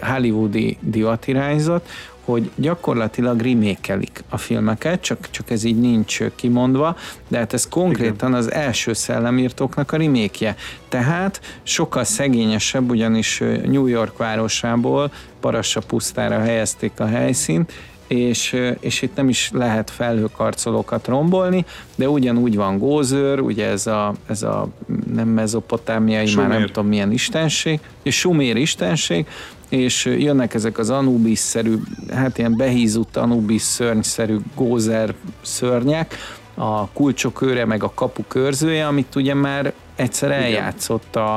hollywoodi 0.00 0.78
divatirányzat, 0.80 1.88
hogy 2.30 2.50
gyakorlatilag 2.54 3.40
remékelik 3.40 4.24
a 4.28 4.36
filmeket, 4.36 5.00
csak, 5.00 5.30
csak 5.30 5.50
ez 5.50 5.64
így 5.64 5.80
nincs 5.80 6.24
kimondva, 6.34 6.96
de 7.28 7.38
hát 7.38 7.52
ez 7.52 7.68
konkrétan 7.68 8.34
az 8.34 8.52
első 8.52 8.92
szellemírtóknak 8.92 9.92
a 9.92 9.96
remékje. 9.96 10.56
Tehát 10.88 11.40
sokkal 11.62 12.04
szegényesebb, 12.04 12.90
ugyanis 12.90 13.38
New 13.64 13.86
York 13.86 14.16
városából 14.16 15.12
Parassa 15.40 15.80
pusztára 15.80 16.38
helyezték 16.38 16.92
a 17.00 17.06
helyszínt, 17.06 17.72
és, 18.06 18.56
és 18.80 19.02
itt 19.02 19.16
nem 19.16 19.28
is 19.28 19.50
lehet 19.52 19.90
felhőkarcolókat 19.90 21.06
rombolni, 21.06 21.64
de 21.94 22.08
ugyanúgy 22.08 22.56
van 22.56 22.78
Gózőr, 22.78 23.40
ugye 23.40 23.66
ez 23.66 23.86
a, 23.86 24.14
ez 24.26 24.42
a 24.42 24.68
nem 25.14 25.28
mezopotámiai, 25.28 26.26
Sumér. 26.26 26.48
már 26.48 26.58
nem 26.58 26.66
tudom 26.66 26.88
milyen 26.88 27.12
istenség, 27.12 27.80
és 28.02 28.18
Sumér 28.18 28.56
istenség, 28.56 29.26
és 29.70 30.04
jönnek 30.04 30.54
ezek 30.54 30.78
az 30.78 30.90
Anubis-szerű, 30.90 31.74
hát 32.12 32.38
ilyen 32.38 32.56
behízott 32.56 33.16
Anubis 33.16 33.62
szörnyszerű 33.62 34.36
gózer 34.54 35.14
szörnyek, 35.42 36.16
a 36.54 36.88
kulcsokőre 36.88 37.64
meg 37.64 37.82
a 37.82 37.92
kapu 37.94 38.22
körzője, 38.28 38.86
amit 38.86 39.14
ugye 39.14 39.34
már 39.34 39.72
egyszer 39.96 40.30
eljátszott 40.30 41.16
a, 41.16 41.34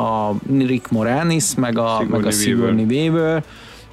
a 0.00 0.34
Rick 0.58 0.90
Moranis, 0.90 1.54
meg 1.54 1.78
a, 1.78 1.96
Sigourney 1.98 2.18
meg 2.18 2.26
a 2.26 2.30
Sigourney 2.30 2.84
Weaver, 2.84 3.44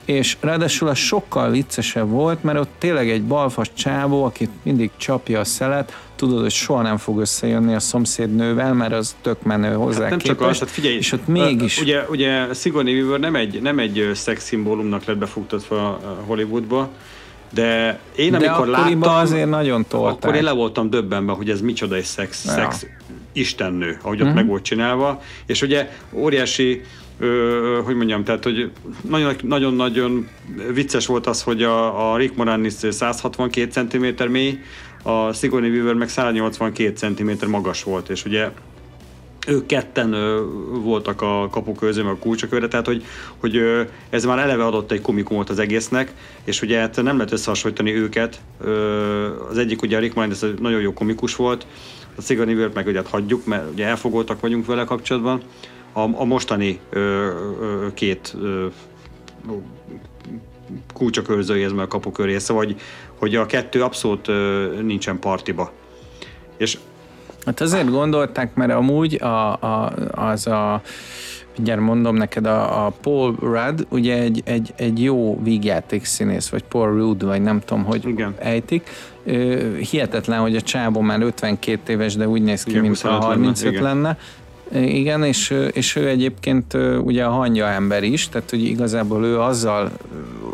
és 0.05 0.37
ráadásul 0.39 0.87
az 0.87 0.97
sokkal 0.97 1.49
viccesebb 1.49 2.09
volt, 2.09 2.43
mert 2.43 2.59
ott 2.59 2.71
tényleg 2.77 3.09
egy 3.09 3.23
balfas 3.23 3.73
csávó, 3.73 4.23
akit 4.23 4.49
mindig 4.63 4.91
csapja 4.97 5.39
a 5.39 5.43
szelet, 5.43 5.97
tudod, 6.27 6.41
hogy 6.41 6.51
soha 6.51 6.81
nem 6.81 6.97
fog 6.97 7.19
összejönni 7.19 7.75
a 7.75 7.79
szomszédnővel, 7.79 8.73
mert 8.73 8.93
az 8.93 9.15
tök 9.21 9.43
menő 9.43 9.73
hozzá 9.73 10.01
hát 10.01 10.09
nem 10.09 10.19
képest, 10.19 10.39
csak 10.39 10.49
az, 10.49 10.59
hát 10.59 10.69
figyelj, 10.69 10.95
és 10.95 11.11
ott 11.11 11.27
mégis... 11.27 11.81
Ugye, 11.81 12.05
ugye 12.09 12.53
Sigourney 12.53 13.01
Weaver 13.01 13.19
nem 13.19 13.35
egy, 13.35 13.61
nem 13.61 13.79
egy 13.79 14.09
szexszimbólumnak 14.13 15.05
lett 15.05 15.17
befogtatva 15.17 15.99
Hollywoodba, 16.25 16.89
de 17.53 17.99
én 18.15 18.31
de 18.31 18.37
amikor 18.37 18.67
láttam... 18.67 19.01
azért 19.01 19.49
nagyon 19.49 19.85
tolták. 19.87 20.23
Akkor 20.23 20.35
én 20.35 20.43
le 20.43 20.51
voltam 20.51 20.89
döbbenve, 20.89 21.31
hogy 21.31 21.49
ez 21.49 21.61
micsoda 21.61 21.95
egy 21.95 22.03
szex, 22.03 22.45
ja. 22.45 22.51
szex 22.51 22.85
istennő, 23.31 23.97
ahogy 24.01 24.17
ott 24.17 24.21
uh-huh. 24.21 24.35
meg 24.35 24.47
volt 24.47 24.63
csinálva, 24.63 25.21
és 25.45 25.61
ugye 25.61 25.89
óriási 26.11 26.81
ö, 27.19 27.79
hogy 27.83 27.95
mondjam, 27.95 28.23
tehát, 28.23 28.43
hogy 28.43 28.71
nagyon-nagyon 29.41 30.27
vicces 30.73 31.05
volt 31.05 31.27
az, 31.27 31.41
hogy 31.41 31.63
a, 31.63 32.11
a 32.11 32.17
Rick 32.17 32.35
Moranis 32.35 32.73
162 32.73 33.71
cm 33.71 34.31
mély, 34.31 34.59
a 35.03 35.33
Sigourney 35.33 35.69
Weaver 35.69 35.93
meg 35.93 36.09
182 36.09 36.95
cm 36.95 37.49
magas 37.49 37.83
volt, 37.83 38.09
és 38.09 38.25
ugye 38.25 38.49
ők 39.47 39.65
ketten 39.65 40.15
voltak 40.83 41.21
a 41.21 41.47
kapukőző, 41.51 42.03
meg 42.03 42.13
a 42.13 42.17
kulcsokőre, 42.17 42.67
tehát 42.67 42.85
hogy, 42.85 43.03
hogy 43.37 43.61
ez 44.09 44.25
már 44.25 44.39
eleve 44.39 44.65
adott 44.65 44.91
egy 44.91 45.01
komikumot 45.01 45.49
az 45.49 45.59
egésznek, 45.59 46.13
és 46.43 46.61
ugye 46.61 46.79
hát 46.79 46.95
nem 46.95 47.15
lehet 47.15 47.31
összehasonlítani 47.31 47.93
őket. 47.93 48.41
Az 49.49 49.57
egyik 49.57 49.81
ugye 49.81 49.97
a 49.97 49.99
Rick 49.99 50.15
Moranis 50.15 50.39
nagyon 50.59 50.81
jó 50.81 50.93
komikus 50.93 51.35
volt, 51.35 51.65
a 52.15 52.21
Sigourney 52.21 52.53
Weaver 52.53 52.73
meg 52.73 52.87
ugye 52.87 52.97
hát 52.97 53.07
hagyjuk, 53.07 53.45
mert 53.45 53.71
ugye 53.71 53.85
elfogoltak 53.85 54.39
vagyunk 54.39 54.65
vele 54.65 54.83
kapcsolatban, 54.83 55.41
a, 55.93 55.99
a 55.99 56.23
mostani 56.23 56.79
ö, 56.89 56.99
ö, 56.99 57.87
két 57.93 58.35
ö, 58.41 58.65
kulcsakörzőjéhez, 60.93 61.71
meg 61.71 61.85
a 61.85 61.87
kapuköréhez, 61.87 62.43
szóval 62.43 62.65
hogy, 62.65 62.75
hogy 63.23 63.35
a 63.35 63.45
kettő 63.45 63.83
abszolút 63.83 64.27
ö, 64.27 64.67
nincsen 64.81 65.19
partiba. 65.19 65.71
És 66.57 66.77
Hát 67.45 67.61
azért 67.61 67.89
gondolták, 67.89 68.55
mert 68.55 68.71
amúgy 68.71 69.21
a, 69.21 69.51
a, 69.53 69.93
az 70.11 70.47
a 70.47 70.81
mindjárt 71.55 71.81
mondom 71.81 72.15
neked, 72.15 72.45
a, 72.45 72.85
a 72.85 72.93
Paul 73.01 73.35
Rudd 73.39 73.81
ugye 73.89 74.19
egy, 74.19 74.41
egy, 74.45 74.73
egy 74.75 75.03
jó 75.03 75.43
vígjáték 75.43 76.05
színész, 76.05 76.49
vagy 76.49 76.63
Paul 76.63 76.97
Rudd, 76.97 77.25
vagy 77.25 77.41
nem 77.41 77.59
tudom, 77.59 77.83
hogy 77.83 78.07
Igen. 78.07 78.35
ejtik. 78.39 78.89
Hihetetlen, 79.89 80.39
hogy 80.39 80.55
a 80.55 80.61
csábó 80.61 80.99
már 80.99 81.21
52 81.21 81.93
éves, 81.93 82.15
de 82.15 82.27
úgy 82.27 82.41
néz 82.41 82.63
ki, 82.63 82.69
Igen, 82.71 82.81
mint 82.81 83.01
35 83.01 83.73
lenne. 83.73 83.81
lenne 83.81 84.17
igen, 84.75 85.23
és, 85.23 85.53
és 85.71 85.95
ő 85.95 86.07
egyébként 86.07 86.77
ugye 87.03 87.23
a 87.23 87.29
hangya 87.29 87.67
ember 87.67 88.03
is, 88.03 88.29
tehát 88.29 88.49
hogy 88.49 88.63
igazából 88.63 89.25
ő 89.25 89.39
azzal 89.39 89.91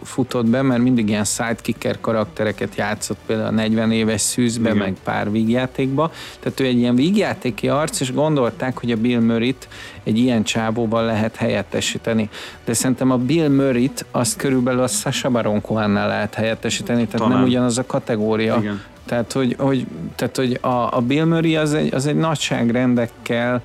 futott 0.03 0.45
be, 0.45 0.61
mert 0.61 0.81
mindig 0.81 1.09
ilyen 1.09 1.23
sidekicker 1.23 1.97
karaktereket 2.01 2.75
játszott 2.75 3.17
például 3.25 3.47
a 3.47 3.51
40 3.51 3.91
éves 3.91 4.21
szűzbe, 4.21 4.69
Igen. 4.69 4.77
meg 4.77 4.95
pár 5.03 5.31
vígjátékba. 5.31 6.11
Tehát 6.39 6.59
ő 6.59 6.65
egy 6.65 6.77
ilyen 6.77 6.95
vígjátéki 6.95 7.69
arc, 7.69 7.99
és 7.99 8.13
gondolták, 8.13 8.79
hogy 8.79 8.91
a 8.91 8.95
Bill 8.95 9.19
Murray-t 9.19 9.67
egy 10.03 10.17
ilyen 10.17 10.43
csábóval 10.43 11.05
lehet 11.05 11.35
helyettesíteni. 11.35 12.29
De 12.65 12.73
szerintem 12.73 13.11
a 13.11 13.17
Bill 13.17 13.47
Murray-t 13.47 14.05
azt 14.11 14.37
körülbelül 14.37 14.81
a 14.81 14.87
Sasha 14.87 15.29
Baron 15.29 15.61
Cohen-nel 15.61 16.07
lehet 16.07 16.33
helyettesíteni, 16.33 17.05
tehát 17.05 17.17
Talán. 17.17 17.37
nem 17.37 17.43
ugyanaz 17.43 17.77
a 17.77 17.85
kategória. 17.85 18.57
Igen. 18.59 18.81
Tehát, 19.09 19.31
hogy, 19.31 19.55
hogy, 19.57 19.85
tehát, 20.15 20.35
hogy 20.35 20.57
a, 20.61 20.95
a 20.97 21.01
Bill 21.07 21.25
Murray 21.25 21.55
az 21.55 21.73
egy, 21.73 21.93
az 21.93 22.05
egy 22.05 22.15
nagyságrendekkel 22.15 23.61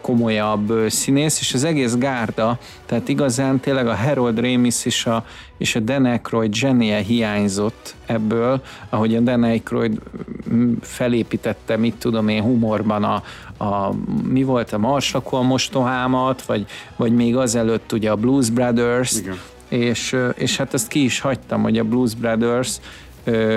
komolyabb 0.00 0.72
színész, 0.88 1.40
és 1.40 1.54
az 1.54 1.64
egész 1.64 1.96
gárda, 1.96 2.58
tehát 2.86 3.08
igazán 3.08 3.60
tényleg 3.60 3.86
a 3.86 3.94
Harold 3.94 4.40
Ramis 4.40 4.84
és 4.84 5.06
a, 5.06 5.24
és 5.58 5.74
a 5.74 5.80
Dan 5.80 6.04
Aykroyd 6.04 6.54
zsenie 6.54 6.98
hiányzott 6.98 7.94
ebből, 8.06 8.62
ahogy 8.88 9.14
a 9.14 9.20
Dan 9.20 9.42
Aykroyd 9.42 9.98
felépítette, 10.80 11.76
mit 11.76 11.94
tudom 11.94 12.28
én, 12.28 12.42
humorban 12.42 13.04
a, 13.04 13.22
a 13.64 13.92
mi 14.24 14.42
volt 14.42 14.72
a 14.72 14.78
Marslakó 14.78 15.36
a 15.36 15.42
mostohámat, 15.42 16.42
vagy, 16.42 16.66
vagy 16.96 17.14
még 17.14 17.36
azelőtt 17.36 17.92
ugye 17.92 18.10
a 18.10 18.16
Blues 18.16 18.50
Brothers, 18.50 19.12
Igen. 19.12 19.38
És, 19.68 20.16
és 20.34 20.56
hát 20.56 20.74
ezt 20.74 20.88
ki 20.88 21.04
is 21.04 21.20
hagytam, 21.20 21.62
hogy 21.62 21.78
a 21.78 21.84
Blues 21.84 22.14
Brothers 22.14 22.78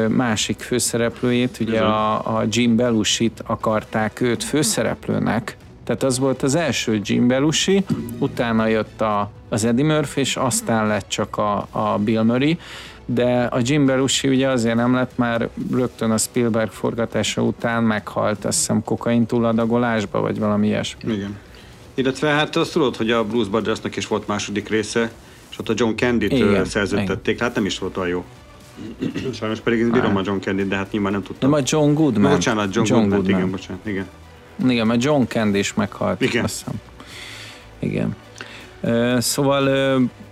másik 0.10 0.60
főszereplőjét, 0.60 1.58
ugye 1.60 1.80
a, 1.80 2.38
a 2.38 2.44
Jim 2.50 2.76
Belushi-t 2.76 3.44
akarták 3.46 4.22
őt 4.22 4.44
főszereplőnek, 4.44 5.58
tehát 5.84 6.04
az 6.04 6.20
volt 6.20 6.44
az 6.44 6.56
első 6.56 7.00
Jim 7.04 7.28
Belushi, 7.28 7.84
utána 8.20 8.68
jött 8.68 9.02
a, 9.02 9.32
az 9.50 9.66
Eddie 9.66 9.86
Murphy, 9.86 10.20
és 10.20 10.36
aztán 10.36 10.88
lett 10.88 11.08
csak 11.08 11.38
a, 11.38 11.68
a 11.72 11.98
Bill 11.98 12.22
Murray, 12.22 12.58
de 13.06 13.44
a 13.44 13.60
Jim 13.64 13.86
Belushi 13.86 14.28
ugye 14.28 14.48
azért 14.48 14.76
nem 14.76 14.94
lett, 14.94 15.12
már 15.16 15.50
rögtön 15.72 16.12
a 16.12 16.18
Spielberg 16.18 16.72
forgatása 16.72 17.42
után 17.42 17.84
meghalt, 17.84 18.46
azt 18.46 18.58
hiszem 18.58 18.84
kokain 18.84 19.26
túladagolásba, 19.26 20.22
vagy 20.22 20.40
valami 20.40 20.68
ilyesmi. 20.68 21.14
Igen. 21.14 21.38
Illetve 21.94 22.30
hát 22.30 22.56
azt 22.56 22.72
tudod, 22.72 22.96
hogy 22.96 23.12
a 23.12 23.24
Blues 23.24 23.48
Brothersnek 23.48 23.96
is 23.96 24.08
volt 24.08 24.28
második 24.28 24.70
része, 24.70 25.12
és 25.52 25.60
ott 25.60 25.70
a 25.70 25.74
John 25.76 25.96
Candy-t 25.96 26.66
szerződtették, 26.66 27.40
hát 27.40 27.56
nem 27.56 27.66
is 27.66 27.80
volt 27.80 27.98
olyan 27.98 28.10
jó. 28.10 28.26
Sajnos 29.34 29.60
pedig 29.60 29.80
én 29.80 29.92
bírom 29.92 30.16
a 30.16 30.22
John 30.26 30.40
Candy, 30.40 30.64
de 30.64 30.76
hát 30.76 30.92
nyilván 30.92 31.12
nem 31.12 31.24
tudtam. 31.24 31.50
Nem 31.50 31.60
a 31.60 31.64
John 31.68 31.94
Goodman. 31.94 32.22
No, 32.22 32.36
bocsánat, 32.36 32.76
John, 32.76 32.88
John 32.88 33.00
Goodman, 33.00 33.20
Goodman, 33.20 33.40
igen, 33.40 33.52
bocsánat, 33.52 33.86
igen. 33.86 34.08
Igen, 34.68 34.88
mert 34.88 35.04
John 35.04 35.24
Candy 35.24 35.58
is 35.58 35.74
meghalt. 35.74 36.22
Igen. 36.22 36.44
Azt 36.44 36.58
hiszem. 36.58 36.82
Igen. 37.80 38.16
Szóval, 39.22 39.70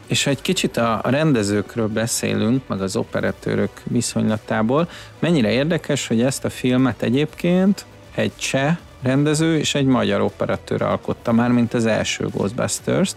és 0.08 0.24
ha 0.24 0.30
egy 0.30 0.42
kicsit 0.42 0.78
a 0.78 1.02
rendezőkről 1.04 1.88
beszélünk, 1.88 2.68
meg 2.68 2.82
az 2.82 2.96
operatőrök 2.96 3.72
viszonylatából, 3.84 4.90
mennyire 5.20 5.52
érdekes, 5.52 6.08
hogy 6.08 6.22
ezt 6.22 6.46
a 6.46 6.50
filmet 6.50 7.02
egyébként 7.02 7.86
egy 8.16 8.36
cseh 8.36 8.78
rendező 9.02 9.58
és 9.58 9.76
egy 9.76 9.86
magyar 9.86 10.22
operatőr 10.22 10.82
alkotta 10.82 11.32
már, 11.32 11.52
mint 11.52 11.74
az 11.74 11.86
első 11.86 12.26
Ghostbusters-t, 12.26 13.16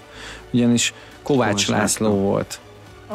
ugyanis 0.50 0.94
Kovács, 1.22 1.48
Kovács 1.50 1.68
László, 1.68 2.06
László 2.06 2.20
volt 2.20 2.60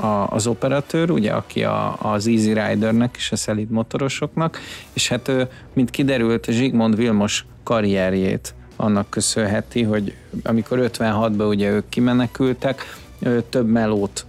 a, 0.02 0.28
az 0.30 0.48
operatőr, 0.48 1.12
ugye, 1.12 1.32
aki 1.32 1.64
a, 1.64 1.96
az 2.02 2.28
Easy 2.28 2.54
Ridernek 2.54 3.16
és 3.18 3.32
a 3.32 3.36
szelid 3.36 3.70
motorosoknak, 3.70 4.60
és 4.94 5.08
hát 5.08 5.32
mint 5.74 5.90
kiderült, 5.90 6.46
Zsigmond 6.50 6.96
Vilmos 6.96 7.46
karrierjét 7.64 8.54
annak 8.76 9.10
köszönheti, 9.10 9.84
hogy 9.84 10.16
amikor 10.44 10.80
56-ban 10.82 11.48
ugye 11.48 11.70
ők 11.70 11.90
kimenekültek, 11.90 12.98
több 13.50 13.68
melót 13.68 14.26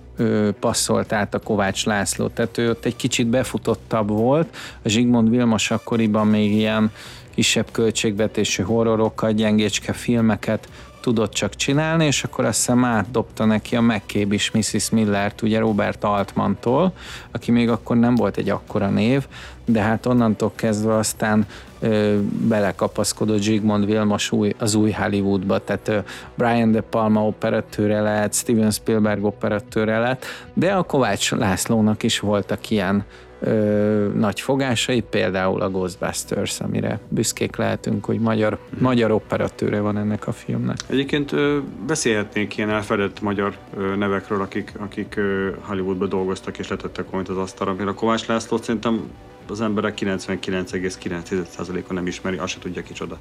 passzolt 0.60 1.12
át 1.12 1.34
a 1.34 1.38
Kovács 1.38 1.86
László, 1.86 2.28
tehát 2.28 2.58
ő 2.58 2.70
ott 2.70 2.84
egy 2.84 2.96
kicsit 2.96 3.26
befutottabb 3.26 4.08
volt, 4.08 4.56
a 4.82 4.88
Zsigmond 4.88 5.30
Vilmos 5.30 5.70
akkoriban 5.70 6.26
még 6.26 6.52
ilyen 6.52 6.90
kisebb 7.34 7.70
költségvetésű 7.70 8.62
horrorokat, 8.62 9.34
gyengécske 9.34 9.92
filmeket 9.92 10.68
tudott 11.00 11.32
csak 11.32 11.56
csinálni, 11.56 12.04
és 12.04 12.24
akkor 12.24 12.44
azt 12.44 12.56
hiszem 12.56 12.84
átdobta 12.84 13.44
neki 13.44 13.76
a 13.76 13.80
McCabe 13.80 14.34
is 14.34 14.50
Mrs. 14.50 14.90
Millert, 14.90 15.42
ugye 15.42 15.58
Robert 15.58 16.04
Altmantól, 16.04 16.92
aki 17.30 17.50
még 17.50 17.68
akkor 17.68 17.96
nem 17.96 18.14
volt 18.14 18.36
egy 18.36 18.48
akkora 18.48 18.88
név, 18.88 19.26
de 19.64 19.80
hát 19.80 20.06
onnantól 20.06 20.52
kezdve 20.54 20.94
aztán 20.94 21.46
ö, 21.80 22.18
belekapaszkodott 22.22 23.40
Zsigmond 23.40 23.86
Vilmos 23.86 24.32
új, 24.32 24.54
az 24.58 24.74
új 24.74 24.90
Hollywoodba, 24.90 25.58
tehát 25.58 25.88
ö, 25.88 25.98
Brian 26.34 26.72
De 26.72 26.80
Palma 26.80 27.26
operatőre 27.26 28.00
lett, 28.00 28.34
Steven 28.34 28.70
Spielberg 28.70 29.24
operatőre 29.24 29.98
lett, 29.98 30.24
de 30.54 30.72
a 30.72 30.82
Kovács 30.82 31.32
Lászlónak 31.32 32.02
is 32.02 32.20
voltak 32.20 32.70
ilyen 32.70 33.04
ö, 33.40 34.08
nagy 34.14 34.40
fogásai, 34.40 35.00
például 35.00 35.60
a 35.60 35.70
Ghostbusters, 35.70 36.60
amire 36.60 37.00
büszkék 37.08 37.56
lehetünk, 37.56 38.04
hogy 38.04 38.18
magyar, 38.18 38.58
magyar 38.78 39.10
operatőre 39.10 39.80
van 39.80 39.96
ennek 39.96 40.26
a 40.26 40.32
filmnek. 40.32 40.76
Egyébként 40.86 41.32
ö, 41.32 41.58
beszélhetnénk 41.86 42.56
ilyen 42.56 42.70
elfedett 42.70 43.20
magyar 43.20 43.56
ö, 43.76 43.96
nevekről, 43.96 44.40
akik, 44.40 44.72
akik 44.78 45.16
ö, 45.16 45.50
Hollywoodban 45.60 46.08
dolgoztak 46.08 46.58
és 46.58 46.68
letettek 46.68 47.04
valamit 47.04 47.28
az 47.28 47.36
asztalra. 47.36 47.72
Például 47.72 47.96
a 47.96 48.00
Kovács 48.00 48.26
László 48.26 48.56
szerintem 48.56 49.10
az 49.48 49.60
emberek 49.60 49.98
99,9%-a 50.00 51.92
nem 51.92 52.06
ismeri, 52.06 52.36
azt 52.36 52.52
se 52.52 52.58
tudja 52.58 52.82
kicsoda. 52.82 53.18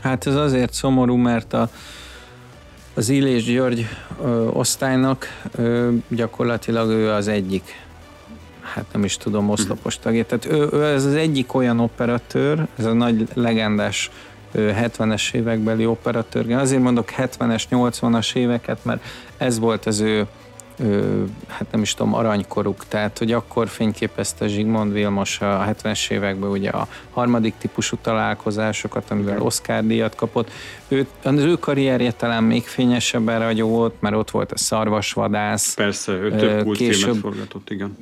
Hát 0.00 0.26
ez 0.26 0.34
azért 0.34 0.72
szomorú, 0.72 1.16
mert 1.16 1.52
a, 1.52 1.70
az 2.94 3.08
Illés 3.08 3.44
György 3.44 3.86
ö, 4.22 4.46
osztálynak 4.46 5.26
ö, 5.56 5.92
gyakorlatilag 6.08 6.90
ő 6.90 7.10
az 7.10 7.28
egyik 7.28 7.88
hát 8.74 8.84
nem 8.92 9.04
is 9.04 9.16
tudom, 9.16 9.50
oszlopos 9.50 9.98
tagja. 9.98 10.24
Tehát 10.26 10.44
ő, 10.44 10.68
ő 10.72 10.84
ez 10.84 11.04
az 11.04 11.14
egyik 11.14 11.54
olyan 11.54 11.80
operatőr, 11.80 12.66
ez 12.78 12.84
a 12.84 12.92
nagy 12.92 13.28
legendás 13.34 14.10
70-es 14.54 15.34
évekbeli 15.34 15.86
operatőr. 15.86 16.52
Azért 16.52 16.82
mondok 16.82 17.12
70-es, 17.16 17.62
80-as 17.70 18.34
éveket, 18.34 18.84
mert 18.84 19.04
ez 19.36 19.58
volt 19.58 19.86
az 19.86 20.00
ő, 20.00 20.26
ő, 20.76 21.24
hát 21.46 21.66
nem 21.70 21.82
is 21.82 21.94
tudom, 21.94 22.14
aranykoruk. 22.14 22.84
Tehát, 22.88 23.18
hogy 23.18 23.32
akkor 23.32 23.68
fényképezte 23.68 24.48
Zsigmond 24.48 24.92
Vilmos 24.92 25.40
a 25.40 25.66
70-es 25.68 26.10
években 26.10 26.50
ugye 26.50 26.70
a 26.70 26.86
harmadik 27.10 27.54
típusú 27.58 27.96
találkozásokat, 28.02 29.10
amivel 29.10 29.40
Oscar 29.40 29.86
díjat 29.86 30.14
kapott. 30.14 30.50
Ő, 30.88 31.06
az 31.22 31.42
ő 31.42 31.54
karrierje 31.54 32.12
talán 32.12 32.44
még 32.44 32.62
fényesebb 32.62 33.28
erre 33.28 33.62
volt, 33.62 33.94
mert 34.00 34.14
ott 34.14 34.30
volt 34.30 34.52
a 34.52 34.58
Szarvasvadász. 34.58 35.74
Persze, 35.74 36.12
ő 36.12 36.30
több 36.30 36.62
kultfilmet 36.62 37.16
forgatott, 37.16 37.70
igen. 37.70 37.96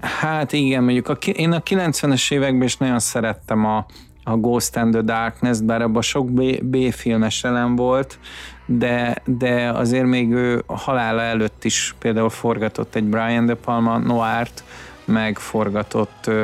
Hát 0.00 0.52
igen, 0.52 0.82
mondjuk 0.82 1.08
a, 1.08 1.12
én 1.12 1.52
a 1.52 1.62
90-es 1.62 2.32
években 2.32 2.62
is 2.62 2.76
nagyon 2.76 2.98
szerettem 2.98 3.64
a, 3.64 3.86
a 4.24 4.36
Ghost 4.36 4.76
and 4.76 4.92
the 4.92 5.02
Darkness, 5.02 5.58
bár 5.58 5.82
abban 5.82 6.02
sok 6.02 6.30
B, 6.30 6.62
B-filmes 6.62 7.44
elem 7.44 7.76
volt, 7.76 8.18
de, 8.66 9.22
de 9.24 9.70
azért 9.70 10.06
még 10.06 10.30
ő 10.30 10.62
halála 10.66 11.22
előtt 11.22 11.64
is 11.64 11.94
például 11.98 12.30
forgatott 12.30 12.94
egy 12.94 13.04
Brian 13.04 13.46
De 13.46 13.54
Palma 13.54 13.98
noárt, 13.98 14.64
meg 15.04 15.38
forgatott 15.38 16.24
uh, 16.26 16.34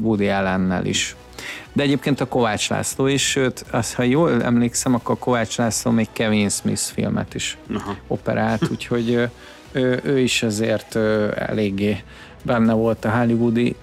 Woody 0.00 0.28
Allennel 0.28 0.86
is. 0.86 1.16
De 1.72 1.82
egyébként 1.82 2.20
a 2.20 2.26
Kovács 2.26 2.68
László 2.68 3.06
is, 3.06 3.28
sőt, 3.30 3.64
az, 3.70 3.94
ha 3.94 4.02
jól 4.02 4.42
emlékszem, 4.42 4.94
akkor 4.94 5.14
a 5.14 5.24
Kovács 5.24 5.56
László 5.56 5.90
még 5.90 6.08
Kevin 6.12 6.48
Smith 6.48 6.80
filmet 6.80 7.34
is 7.34 7.58
Aha. 7.74 7.96
operált, 8.06 8.70
úgyhogy 8.70 9.10
ő, 9.72 10.00
ő 10.04 10.18
is 10.18 10.42
azért 10.42 10.96
eléggé 11.34 12.02
benne 12.44 12.72
volt 12.72 13.04
a 13.04 13.10
hollywoodi 13.10 13.76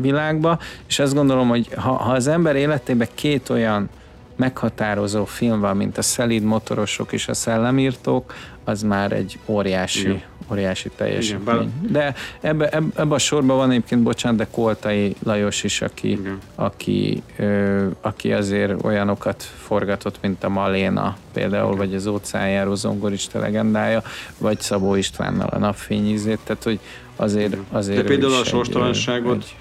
világba, 0.00 0.58
és 0.86 0.98
azt 0.98 1.14
gondolom, 1.14 1.48
hogy 1.48 1.68
ha, 1.76 1.92
ha 1.92 2.12
az 2.12 2.26
ember 2.26 2.56
életében 2.56 3.08
két 3.14 3.48
olyan 3.48 3.88
meghatározó 4.36 5.24
film 5.24 5.60
van, 5.60 5.76
mint 5.76 5.98
a 5.98 6.02
Szelíd 6.02 6.42
motorosok 6.42 7.12
és 7.12 7.28
a 7.28 7.34
szellemírtók, 7.34 8.34
az 8.64 8.82
már 8.82 9.12
egy 9.12 9.38
óriási, 9.46 10.00
Igen. 10.00 10.22
óriási 10.52 10.90
teljesítmény. 10.96 11.54
Igen. 11.54 11.92
De 11.92 12.14
ebbe, 12.40 12.68
ebbe, 12.68 12.88
ebbe 12.96 13.14
a 13.14 13.18
sorban 13.18 13.56
van 13.56 13.70
egyébként, 13.70 14.02
bocsánat, 14.02 14.38
de 14.38 14.46
Koltai 14.50 15.14
Lajos 15.22 15.64
is, 15.64 15.80
aki, 15.80 16.20
aki, 16.54 17.22
ö, 17.36 17.86
aki 18.00 18.32
azért 18.32 18.84
olyanokat 18.84 19.42
forgatott, 19.42 20.18
mint 20.20 20.44
a 20.44 20.48
Maléna 20.48 21.16
például, 21.32 21.74
Igen. 21.74 21.86
vagy 21.86 21.94
az 21.94 22.06
óceánjáró 22.06 22.74
zongorista 22.74 23.38
legendája, 23.38 24.02
vagy 24.38 24.60
Szabó 24.60 24.94
Istvánnal 24.94 25.48
a 25.48 25.58
napfényízét, 25.58 26.38
tehát 26.44 26.62
hogy 26.62 26.80
azért, 27.16 27.56
azért 27.70 28.02
De 28.02 28.08
például 28.08 28.32
a 28.32 28.44
sorstalanságot 28.44 29.36
egy, 29.36 29.54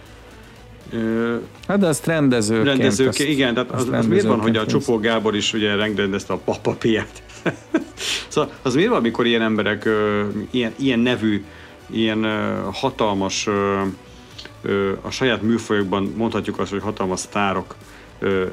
Hát 1.67 1.79
de 1.79 1.87
azt 1.87 2.05
rendezőként. 2.05 2.67
Rendezőként, 2.67 3.07
azt, 3.07 3.29
igen, 3.29 3.53
tehát 3.53 3.71
az, 3.71 3.89
az 3.91 4.05
miért 4.05 4.25
van, 4.25 4.39
hogy 4.39 4.57
a 4.57 4.65
Csupó 4.65 4.99
Gábor 4.99 5.35
is 5.35 5.53
ugye 5.53 5.75
rendezte 5.75 6.33
a 6.33 6.37
papapiát? 6.37 7.23
szóval 8.27 8.51
az 8.61 8.75
miért 8.75 8.89
van, 8.89 8.97
amikor 8.97 9.25
ilyen 9.25 9.41
emberek, 9.41 9.89
ilyen, 10.51 10.73
ilyen 10.75 10.99
nevű, 10.99 11.43
ilyen 11.89 12.25
hatalmas, 12.71 13.47
a 15.01 15.09
saját 15.09 15.41
műfajokban 15.41 16.13
mondhatjuk 16.17 16.59
azt, 16.59 16.71
hogy 16.71 16.81
hatalmas 16.81 17.19
sztárok 17.19 17.75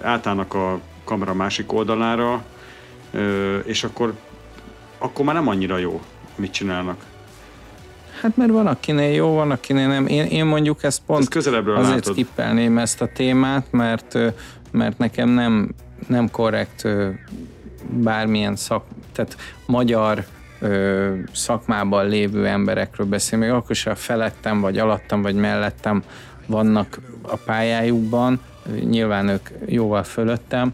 átállnak 0.02 0.54
a 0.54 0.80
kamera 1.04 1.34
másik 1.34 1.72
oldalára, 1.72 2.44
és 3.64 3.84
akkor, 3.84 4.12
akkor 4.98 5.24
már 5.24 5.34
nem 5.34 5.48
annyira 5.48 5.78
jó, 5.78 6.00
mit 6.36 6.52
csinálnak. 6.52 7.04
Hát 8.22 8.36
mert 8.36 8.50
van 8.50 8.66
akinél 8.66 9.12
jó, 9.12 9.34
van 9.34 9.50
akinél 9.50 9.88
nem. 9.88 10.06
Én, 10.06 10.24
én 10.24 10.44
mondjuk 10.44 10.82
ezt 10.82 11.00
pont 11.06 11.34
ezt 11.36 11.46
azért 11.46 11.66
látod. 11.66 12.04
skippelném 12.04 12.78
ezt 12.78 13.00
a 13.00 13.08
témát, 13.14 13.66
mert, 13.70 14.18
mert 14.70 14.98
nekem 14.98 15.28
nem, 15.28 15.70
nem 16.08 16.30
korrekt 16.30 16.88
bármilyen 17.90 18.56
szak, 18.56 18.84
tehát 19.12 19.36
magyar 19.66 20.24
ö, 20.60 21.12
szakmában 21.32 22.08
lévő 22.08 22.46
emberekről 22.46 23.06
beszél, 23.06 23.38
még 23.38 23.50
akkor 23.50 23.76
a 23.84 23.94
felettem, 23.94 24.60
vagy 24.60 24.78
alattam, 24.78 25.22
vagy 25.22 25.34
mellettem 25.34 26.02
vannak 26.46 27.00
a 27.22 27.36
pályájukban, 27.36 28.40
nyilván 28.80 29.28
ők 29.28 29.48
jóval 29.66 30.02
fölöttem, 30.02 30.72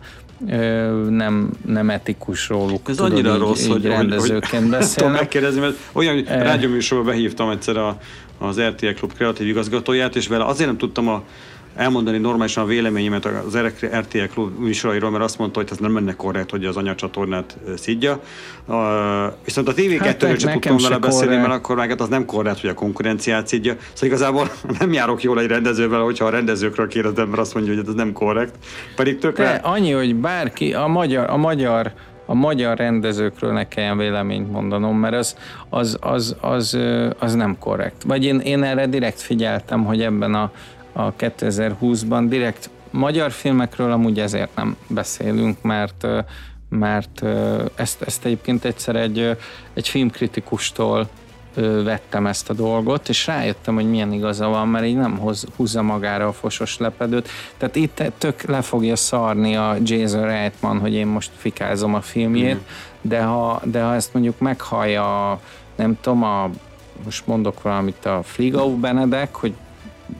nem, 1.08 1.50
nem 1.66 1.90
etikus 1.90 2.48
róluk. 2.48 2.88
Ez 2.88 2.96
tudod, 2.96 3.12
annyira 3.12 3.34
így, 3.34 3.40
rossz, 3.40 3.64
így 3.64 3.70
hogy 3.70 3.84
rendezőként 3.84 4.62
hogy, 4.62 4.70
beszélnek. 4.78 4.94
Tudom 4.94 5.12
megkérdezni, 5.12 5.60
mert 5.60 5.76
olyan, 5.92 6.14
hogy 6.14 6.26
rádióműsorban 6.26 7.06
behívtam 7.06 7.50
egyszer 7.50 7.76
a, 7.76 7.98
az 8.38 8.60
RTL 8.60 8.86
Klub 8.86 9.14
kreatív 9.14 9.46
igazgatóját, 9.46 10.16
és 10.16 10.26
vele 10.26 10.44
azért 10.44 10.68
nem 10.68 10.78
tudtam 10.78 11.08
a 11.08 11.22
elmondani 11.78 12.18
normálisan 12.18 12.64
a 12.64 12.66
véleményemet 12.66 13.24
az 13.24 13.58
RTL 13.98 14.24
klub 14.32 14.58
műsorairól, 14.58 15.10
mert 15.10 15.24
azt 15.24 15.38
mondta, 15.38 15.60
hogy 15.60 15.68
ez 15.70 15.78
nem 15.78 15.92
menne 15.92 16.14
korrekt, 16.14 16.50
hogy 16.50 16.64
az 16.64 16.76
anyacsatornát 16.76 17.56
szidja. 17.76 18.20
Uh, 18.66 18.76
viszont 19.44 19.68
a 19.68 19.74
TV2-ről 19.74 19.98
hát, 20.00 20.40
sem 20.40 20.52
tudtam 20.52 20.76
vele 20.76 20.98
beszélni, 20.98 21.36
mert 21.36 21.52
akkor 21.52 21.76
meg 21.76 21.88
hát 21.88 22.00
az 22.00 22.08
nem 22.08 22.24
korrekt, 22.24 22.60
hogy 22.60 22.70
a 22.70 22.74
konkurenciát 22.74 23.46
szidja. 23.46 23.76
Szóval 23.92 24.08
igazából 24.08 24.50
nem 24.78 24.92
járok 24.92 25.22
jól 25.22 25.40
egy 25.40 25.46
rendezővel, 25.46 26.00
hogyha 26.00 26.24
a 26.24 26.30
rendezőkről 26.30 26.88
kérdezem, 26.88 27.28
mert 27.28 27.40
azt 27.40 27.54
mondja, 27.54 27.74
hogy 27.74 27.84
ez 27.88 27.94
nem 27.94 28.12
korrekt. 28.12 28.54
Pedig 28.96 29.18
tökre... 29.18 29.44
De 29.44 29.60
annyi, 29.62 29.90
hogy 29.90 30.14
bárki, 30.14 30.74
a 30.74 30.86
magyar, 30.86 31.30
a 31.30 31.36
magyar 31.36 31.92
a 32.30 32.34
magyar 32.34 32.76
rendezőkről 32.76 33.52
ne 33.52 33.68
kelljen 33.68 33.98
véleményt 33.98 34.50
mondanom, 34.50 34.98
mert 34.98 35.14
az, 35.14 35.36
az, 35.68 35.98
az, 36.00 36.36
az, 36.40 36.78
az 37.18 37.34
nem 37.34 37.58
korrekt. 37.58 38.02
Vagy 38.02 38.24
én, 38.24 38.38
én 38.38 38.62
erre 38.62 38.86
direkt 38.86 39.20
figyeltem, 39.20 39.84
hogy 39.84 40.02
ebben 40.02 40.34
a 40.34 40.50
a 40.92 41.12
2020-ban. 41.12 42.24
Direkt 42.28 42.70
magyar 42.90 43.30
filmekről 43.30 43.92
amúgy 43.92 44.20
ezért 44.20 44.54
nem 44.56 44.76
beszélünk, 44.88 45.62
mert 45.62 46.06
mert 46.68 47.22
ezt, 47.74 48.02
ezt 48.02 48.24
egyébként 48.24 48.64
egyszer 48.64 48.96
egy, 48.96 49.36
egy 49.74 49.88
filmkritikustól 49.88 51.08
vettem 51.84 52.26
ezt 52.26 52.50
a 52.50 52.52
dolgot, 52.52 53.08
és 53.08 53.26
rájöttem, 53.26 53.74
hogy 53.74 53.90
milyen 53.90 54.12
igaza 54.12 54.48
van, 54.48 54.68
mert 54.68 54.84
így 54.84 54.96
nem 54.96 55.18
hoz, 55.18 55.46
húzza 55.56 55.82
magára 55.82 56.26
a 56.26 56.32
fosos 56.32 56.78
lepedőt. 56.78 57.28
Tehát 57.56 57.76
itt 57.76 58.02
tök 58.18 58.42
le 58.42 58.62
fogja 58.62 58.96
szarni 58.96 59.56
a 59.56 59.76
Jason 59.82 60.22
Reitman, 60.22 60.78
hogy 60.78 60.92
én 60.92 61.06
most 61.06 61.30
fikázom 61.36 61.94
a 61.94 62.00
filmjét, 62.00 62.54
mm. 62.54 62.58
de, 63.00 63.22
ha, 63.22 63.60
de 63.64 63.82
ha 63.82 63.94
ezt 63.94 64.12
mondjuk 64.12 64.38
meghallja, 64.38 65.40
nem 65.76 65.98
tudom, 66.00 66.22
a, 66.22 66.50
most 67.04 67.26
mondok 67.26 67.62
valamit 67.62 68.06
a 68.06 68.20
Fligau 68.22 68.76
Benedek, 68.76 69.34
hogy 69.34 69.54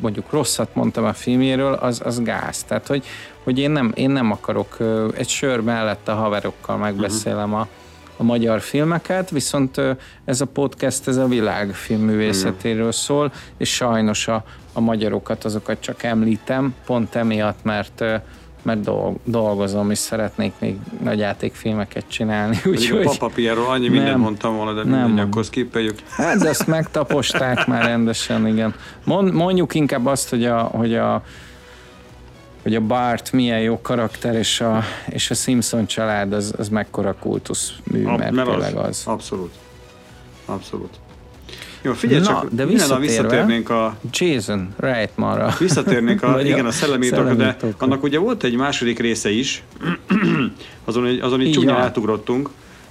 mondjuk 0.01 0.30
rosszat 0.30 0.74
mondtam 0.74 1.05
a 1.05 1.12
filmjéről, 1.12 1.72
az, 1.72 2.01
az 2.05 2.22
gáz. 2.22 2.62
Tehát, 2.62 2.86
hogy, 2.86 3.05
hogy 3.45 3.59
én, 3.59 3.70
nem, 3.70 3.93
én 3.95 4.11
nem 4.11 4.30
akarok 4.30 4.76
egy 5.16 5.28
sör 5.28 5.61
mellett 5.61 6.09
a 6.09 6.14
haverokkal 6.14 6.76
megbeszélem 6.76 7.55
a, 7.55 7.68
a 8.16 8.22
magyar 8.22 8.61
filmeket, 8.61 9.30
viszont 9.30 9.80
ez 10.24 10.41
a 10.41 10.47
podcast 10.47 11.09
ez 11.09 11.16
a 11.16 11.26
világ 11.26 11.74
filmművészetéről 11.74 12.93
szól, 12.93 13.32
és 13.57 13.74
sajnos 13.74 14.28
a, 14.28 14.45
a 14.72 14.80
magyarokat 14.80 15.45
azokat 15.45 15.80
csak 15.80 16.03
említem, 16.03 16.74
pont 16.86 17.14
emiatt, 17.14 17.59
mert 17.62 18.05
mert 18.68 18.90
dolgozom, 19.24 19.90
és 19.90 19.98
szeretnék 19.98 20.52
még 20.58 20.76
nagy 21.02 21.18
játékfilmeket 21.18 22.04
csinálni. 22.08 22.60
Úgyhogy 22.64 23.06
a 23.06 23.10
Papa 23.10 23.30
Piero, 23.34 23.64
annyi 23.64 23.88
mindent 23.88 24.18
mondtam 24.18 24.56
volna, 24.56 24.72
de 24.72 24.90
nem, 24.90 25.06
mindegy, 25.06 25.26
akkor 25.26 25.44
skippeljük. 25.44 25.98
Hát, 26.08 26.38
de 26.38 26.48
ezt 26.48 26.66
megtaposták 26.66 27.66
már 27.66 27.84
rendesen, 27.84 28.46
igen. 28.46 28.74
Mondjuk 29.32 29.74
inkább 29.74 30.06
azt, 30.06 30.28
hogy 30.28 30.44
a, 30.44 30.62
hogy 30.62 30.94
a 30.94 31.22
hogy 32.62 32.74
a 32.74 32.80
Bart 32.80 33.32
milyen 33.32 33.60
jó 33.60 33.80
karakter, 33.80 34.34
és 34.34 34.60
a, 34.60 34.82
és 35.06 35.30
a 35.30 35.34
Simpson 35.34 35.86
család 35.86 36.32
az, 36.32 36.54
az 36.58 36.68
mekkora 36.68 37.14
kultuszmű, 37.20 38.02
mert, 38.02 38.30
mert 38.30 38.48
tényleg 38.48 38.76
az. 38.76 38.86
az. 38.86 39.02
Abszolút. 39.06 39.52
Abszolút. 40.44 40.98
Jó, 41.83 41.93
figyelj 41.93 42.20
Na, 42.20 42.26
csak, 42.26 42.49
de 42.51 42.66
visszatérve, 42.66 43.07
visszatérnénk 43.07 43.70
a... 43.70 43.97
Jason 44.11 44.74
Reitmanra. 44.76 45.55
Visszatérnénk 45.59 46.22
a, 46.22 46.41
igen, 46.41 46.66
a 46.66 46.70
szellemi 46.70 47.09
de 47.09 47.57
annak 47.79 48.03
ugye 48.03 48.18
volt 48.18 48.45
egy 48.45 48.57
második 48.57 48.99
része 48.99 49.31
is, 49.31 49.62
azon, 50.85 51.20
azon 51.20 51.41
így 51.41 51.53
csúnyán 51.53 51.76
átugrottunk, 51.76 52.49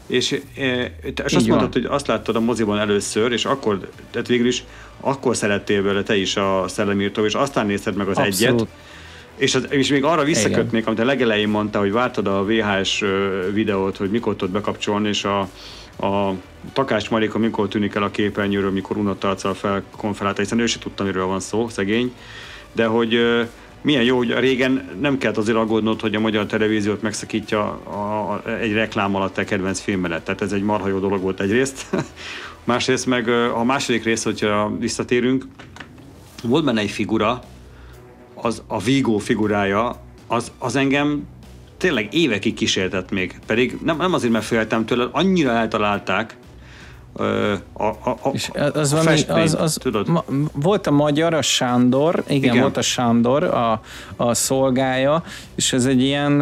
és, 0.08 0.42
e, 0.58 0.92
és 1.26 1.34
azt 1.34 1.48
mondtad, 1.48 1.74
hogy 1.74 1.86
azt 1.86 2.08
láttad 2.08 2.36
a 2.36 2.40
moziban 2.40 2.80
először, 2.80 3.32
és 3.32 3.46
akkor, 3.46 3.90
tehát 4.12 4.28
végül 4.28 4.48
is 4.48 4.64
akkor 5.00 5.36
szerettél 5.36 5.84
vele 5.84 6.04
te 6.04 6.18
is 6.18 6.36
a 6.36 6.66
szellemi 6.68 7.12
és 7.26 7.34
aztán 7.34 7.66
nézted 7.66 7.96
meg 7.96 8.08
az 8.08 8.18
Abszolút. 8.18 8.60
egyet, 8.60 8.68
és, 9.38 9.56
az, 9.56 9.68
és 9.70 9.90
még 9.90 10.04
arra 10.04 10.24
visszakötnék, 10.24 10.88
amit 10.88 11.00
a 11.00 11.06
legelején 11.06 11.50
mondta, 11.50 11.80
hogy 11.80 11.92
vártad 11.92 12.28
a 12.28 12.46
VHS 12.46 13.04
videót, 13.54 13.98
hogy 13.98 14.10
mikor 14.10 14.36
tudod 14.36 14.54
bekapcsolni, 14.54 15.08
és 15.08 15.24
a, 15.24 15.50
a 16.00 16.32
Takács 16.74 17.10
Marika 17.10 17.38
mikor 17.38 17.68
tűnik 17.68 17.96
el 17.96 18.04
a 18.04 18.12
képernyőről, 18.12 18.72
mikor 18.72 18.98
unott 18.98 19.24
arccal 19.24 19.54
felkonferálta, 19.54 20.42
hiszen 20.42 20.60
ő 20.60 20.66
se 20.66 20.80
tudta, 20.80 21.04
miről 21.04 21.26
van 21.26 21.40
szó, 21.40 21.70
szegény, 21.70 22.14
de 22.72 22.86
hogy 22.86 23.20
milyen 23.82 24.04
jó, 24.04 24.18
hogy 24.18 24.32
régen 24.32 24.90
nem 25.00 25.18
kellett 25.18 25.38
azért 25.38 25.58
aggódnod, 25.58 26.02
hogy 26.02 26.16
a 26.16 26.20
magyar 26.20 26.46
televíziót 26.46 27.02
megszakítja 27.02 27.62
a, 27.84 28.32
a, 28.32 28.50
egy 28.60 28.74
reklám 28.74 29.16
alatt 29.16 29.34
te 29.34 29.44
kedvenc 29.44 29.80
filmelet. 29.80 30.24
Tehát 30.24 30.42
ez 30.42 30.52
egy 30.52 30.64
marha 30.64 30.88
jó 30.88 31.00
dolog 31.00 31.22
volt 31.22 31.40
egyrészt. 31.40 31.86
Másrészt 32.64 33.06
meg 33.06 33.30
a 33.30 33.64
második 33.64 34.04
rész, 34.04 34.24
hogyha 34.24 34.78
visszatérünk, 34.80 35.46
volt 36.44 36.66
benne 36.66 36.82
egy 36.82 36.92
figura, 36.92 37.42
az 38.34 38.64
a 38.68 38.80
Vigo 38.80 39.18
figurája, 39.18 39.96
az, 40.28 40.52
az 40.58 40.76
engem 40.76 41.28
tényleg 41.78 42.14
évekig 42.14 42.54
kísértett 42.54 43.12
még. 43.12 43.40
Pedig 43.46 43.78
nem, 43.84 43.98
nem 43.98 44.14
azért, 44.14 44.32
mert 44.34 44.46
féltem 44.46 44.86
tőle, 44.86 45.08
annyira 45.12 45.52
eltalálták, 45.52 46.38
a, 47.74 47.84
a, 47.84 48.18
a, 48.22 48.30
és 48.34 48.50
az, 48.74 48.94
a 48.94 48.98
festmény, 48.98 49.44
az, 49.44 49.56
az 49.60 49.78
tudod? 49.82 50.08
Ma, 50.08 50.24
volt 50.54 50.88
a 50.88 50.92
magyar, 50.92 51.34
a 51.34 51.42
Sándor, 51.42 52.24
igen, 52.28 52.52
igen. 52.52 52.62
volt 52.62 52.78
a 52.78 52.82
Sándor, 52.82 53.44
a, 53.44 53.82
a 54.16 54.34
szolgája, 54.34 55.24
és 55.56 55.74
ez 55.74 55.86
egy 55.86 56.02
ilyen 56.02 56.38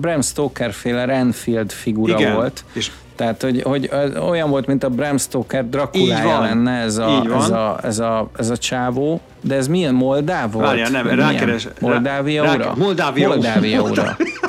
Bram 0.00 0.22
Stoker 0.22 0.72
féle 0.72 1.04
Renfield 1.04 1.72
figura 1.72 2.18
igen. 2.18 2.34
volt. 2.34 2.64
És 2.72 2.90
tehát, 3.14 3.42
hogy, 3.42 3.62
hogy 3.62 3.90
olyan 4.28 4.50
volt, 4.50 4.66
mint 4.66 4.84
a 4.84 4.88
Bram 4.88 5.18
Stoker 5.18 5.68
Drakulája 5.68 6.40
lenne 6.40 6.72
ez 6.72 6.96
a, 6.96 7.24
ez, 7.36 7.50
a, 7.50 7.78
ez, 7.82 7.98
a, 7.98 8.30
ez 8.36 8.50
a 8.50 8.56
csávó, 8.56 9.20
de 9.40 9.54
ez 9.54 9.68
milyen 9.68 9.94
Moldáv 9.94 10.52
volt? 10.52 10.66
Várjál, 10.66 10.90
nem, 10.90 11.06
rákeres. 11.06 11.68
Moldávia 11.80 12.42
rá, 12.42 12.54
ura? 12.54 12.74
Moldávia, 12.76 13.28
Moldávia 13.28 13.80
ura. 13.80 13.86
Moldávia 13.86 14.16
ura 14.42 14.45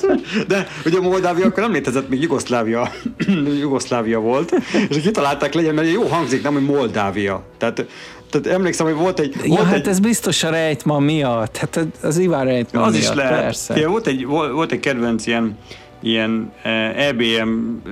van 0.00 0.20
De 0.48 0.68
ugye 0.84 1.00
Moldávia 1.00 1.46
akkor 1.46 1.62
nem 1.62 1.72
létezett, 1.72 2.08
még 2.08 2.22
Jugoszlávia, 2.22 2.92
Jugoszlávia 3.60 4.20
volt, 4.20 4.54
és 4.88 5.00
kitalálták 5.00 5.54
legyen, 5.54 5.74
mert 5.74 5.92
jó 5.92 6.02
hangzik, 6.02 6.42
nem, 6.42 6.52
hogy 6.52 6.64
Moldávia. 6.64 7.44
Tehát 7.58 7.86
tehát 8.30 8.46
emlékszem, 8.46 8.86
hogy 8.86 8.94
volt 8.94 9.18
egy... 9.18 9.34
Ja, 9.42 9.48
volt 9.48 9.62
hát 9.62 9.74
egy... 9.74 9.88
ez 9.88 10.00
biztos 10.00 10.42
a 10.42 10.50
rejtma 10.50 10.98
miatt, 10.98 11.56
hát 11.56 11.86
az 12.02 12.18
Iván 12.18 12.44
rejtma 12.44 12.82
Az 12.82 12.92
miatt, 12.92 13.04
is 13.04 13.14
lehet. 13.14 13.40
persze. 13.40 13.78
Ja, 13.78 13.88
volt, 13.88 14.06
egy, 14.06 14.26
volt 14.26 14.72
egy 14.72 14.80
kedvenc 14.80 15.26
ilyen 15.26 15.58
ilyen 16.00 16.52
EBM 16.96 17.48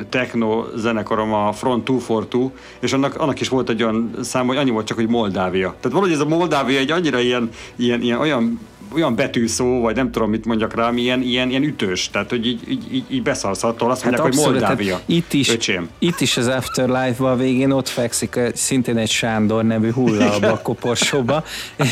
techno 0.08 0.64
zenekarom 0.76 1.32
a 1.32 1.52
Front 1.52 1.84
242, 1.84 2.50
és 2.80 2.92
annak, 2.92 3.20
annak 3.20 3.40
is 3.40 3.48
volt 3.48 3.68
egy 3.68 3.82
olyan 3.82 4.10
szám, 4.22 4.46
hogy 4.46 4.56
annyi 4.56 4.70
volt 4.70 4.86
csak, 4.86 4.96
hogy 4.96 5.08
Moldávia. 5.08 5.68
Tehát 5.68 5.96
valahogy 5.96 6.12
ez 6.12 6.20
a 6.20 6.24
Moldávia 6.24 6.78
egy 6.78 6.90
annyira 6.90 7.18
ilyen, 7.18 7.48
ilyen, 7.76 8.02
ilyen 8.02 8.18
olyan 8.18 8.60
olyan 8.94 9.14
betűszó, 9.14 9.80
vagy 9.80 9.96
nem 9.96 10.10
tudom, 10.10 10.30
mit 10.30 10.44
mondjak 10.44 10.74
rá, 10.74 10.90
ilyen, 10.94 11.20
ilyen, 11.22 11.48
ilyen 11.48 11.62
ütős, 11.62 12.10
tehát 12.10 12.30
hogy 12.30 12.46
így, 12.46 12.60
így, 12.68 13.04
így, 13.08 13.22
beszarsz 13.22 13.64
attól, 13.64 13.90
azt 13.90 14.04
mondják, 14.04 14.24
hát 14.24 14.34
hogy 14.34 14.44
Moldávia. 14.44 15.00
Itt 15.06 15.32
is, 15.32 15.48
öcsém. 15.48 15.88
itt 15.98 16.20
is 16.20 16.36
az 16.36 16.46
Afterlife-ban 16.46 17.38
végén 17.38 17.70
ott 17.70 17.88
fekszik 17.88 18.40
szintén 18.54 18.96
egy 18.96 19.10
Sándor 19.10 19.64
nevű 19.64 19.90
hulla 19.90 20.52
a 20.52 20.60
koporsóba, 20.62 21.44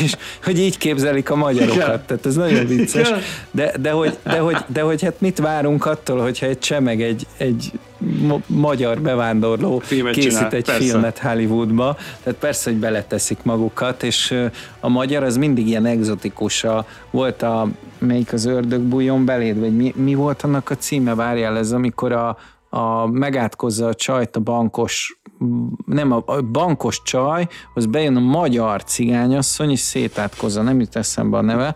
és 0.03 0.15
hogy 0.43 0.59
így 0.59 0.77
képzelik 0.77 1.29
a 1.29 1.35
magyarokat, 1.35 1.75
Igen. 1.75 2.03
tehát 2.05 2.25
ez 2.25 2.35
nagyon 2.35 2.65
vicces. 2.65 3.09
De, 3.51 3.73
de, 3.81 3.91
hogy, 3.91 4.17
de, 4.23 4.37
hogy, 4.37 4.57
de 4.67 4.81
hogy 4.81 5.01
hát 5.01 5.21
mit 5.21 5.39
várunk 5.39 5.85
attól, 5.85 6.21
hogyha 6.21 6.45
egy 6.45 6.59
csemeg 6.59 7.01
egy, 7.01 7.27
egy 7.37 7.71
magyar 8.45 9.01
bevándorló 9.01 9.79
filmet 9.79 10.13
készít 10.13 10.31
csinál, 10.31 10.51
egy 10.51 10.65
persze. 10.65 10.81
filmet 10.81 11.19
Hollywoodba, 11.19 11.97
tehát 12.23 12.39
persze, 12.39 12.69
hogy 12.69 12.79
beleteszik 12.79 13.43
magukat, 13.43 14.03
és 14.03 14.47
a 14.79 14.87
magyar 14.87 15.23
az 15.23 15.37
mindig 15.37 15.67
ilyen 15.67 15.85
egzotikus. 15.85 16.63
A, 16.63 16.85
volt 17.11 17.41
a, 17.41 17.67
melyik 17.97 18.33
az 18.33 18.45
ördög 18.45 18.81
bújjon 18.81 19.25
beléd, 19.25 19.59
vagy 19.59 19.75
mi, 19.75 19.93
mi 19.95 20.13
volt 20.13 20.41
annak 20.41 20.69
a 20.69 20.75
címe, 20.75 21.15
várjál 21.15 21.57
ez, 21.57 21.71
amikor 21.71 22.11
a, 22.11 22.37
a 22.73 23.07
megátkozza 23.07 23.87
a 23.87 23.93
csajt 23.93 24.35
a 24.35 24.39
bankos 24.39 25.17
nem 25.85 26.11
a, 26.11 26.23
a 26.25 26.41
bankos 26.41 27.01
csaj, 27.03 27.47
az 27.73 27.85
bejön 27.85 28.15
a 28.15 28.19
magyar 28.19 28.83
cigányasszony, 28.83 29.71
és 29.71 29.79
szétátkozza, 29.79 30.61
nem 30.61 30.79
jut 30.79 30.95
eszembe 30.95 31.37
a 31.37 31.41
neve, 31.41 31.75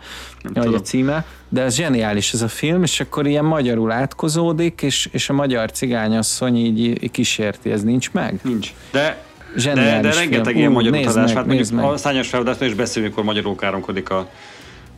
vagy 0.54 0.74
a 0.74 0.82
címe, 0.82 1.26
de 1.50 1.62
ez 1.62 1.76
zseniális 1.76 2.34
ez 2.34 2.42
a 2.42 2.48
film, 2.48 2.84
és 2.84 3.00
akkor 3.00 3.28
ilyen 3.28 3.46
magyarul 3.46 3.92
átkozódik, 3.92 4.82
és, 4.82 5.10
és 5.12 5.30
a 5.30 5.34
magyar 5.34 5.72
cigányasszony 5.72 6.58
így 6.58 7.12
kísérti, 7.12 7.72
ez 7.72 7.84
nincs 7.84 8.12
meg? 8.12 8.40
Nincs. 8.44 8.74
De 8.92 9.26
de, 9.64 10.00
de 10.02 10.14
rengeteg 10.14 10.56
ilyen 10.56 10.72
magyar 10.72 10.94
utazás, 10.94 11.32
hát 11.32 11.46
mondjuk 11.46 11.82
a 11.84 11.98
szányos 11.98 12.28
feladásnál 12.28 12.70
is 12.70 12.76
beszélünk, 12.76 13.14
amikor 13.14 13.34
magyarul 13.34 13.56
káromkodik 13.56 14.10
a, 14.10 14.30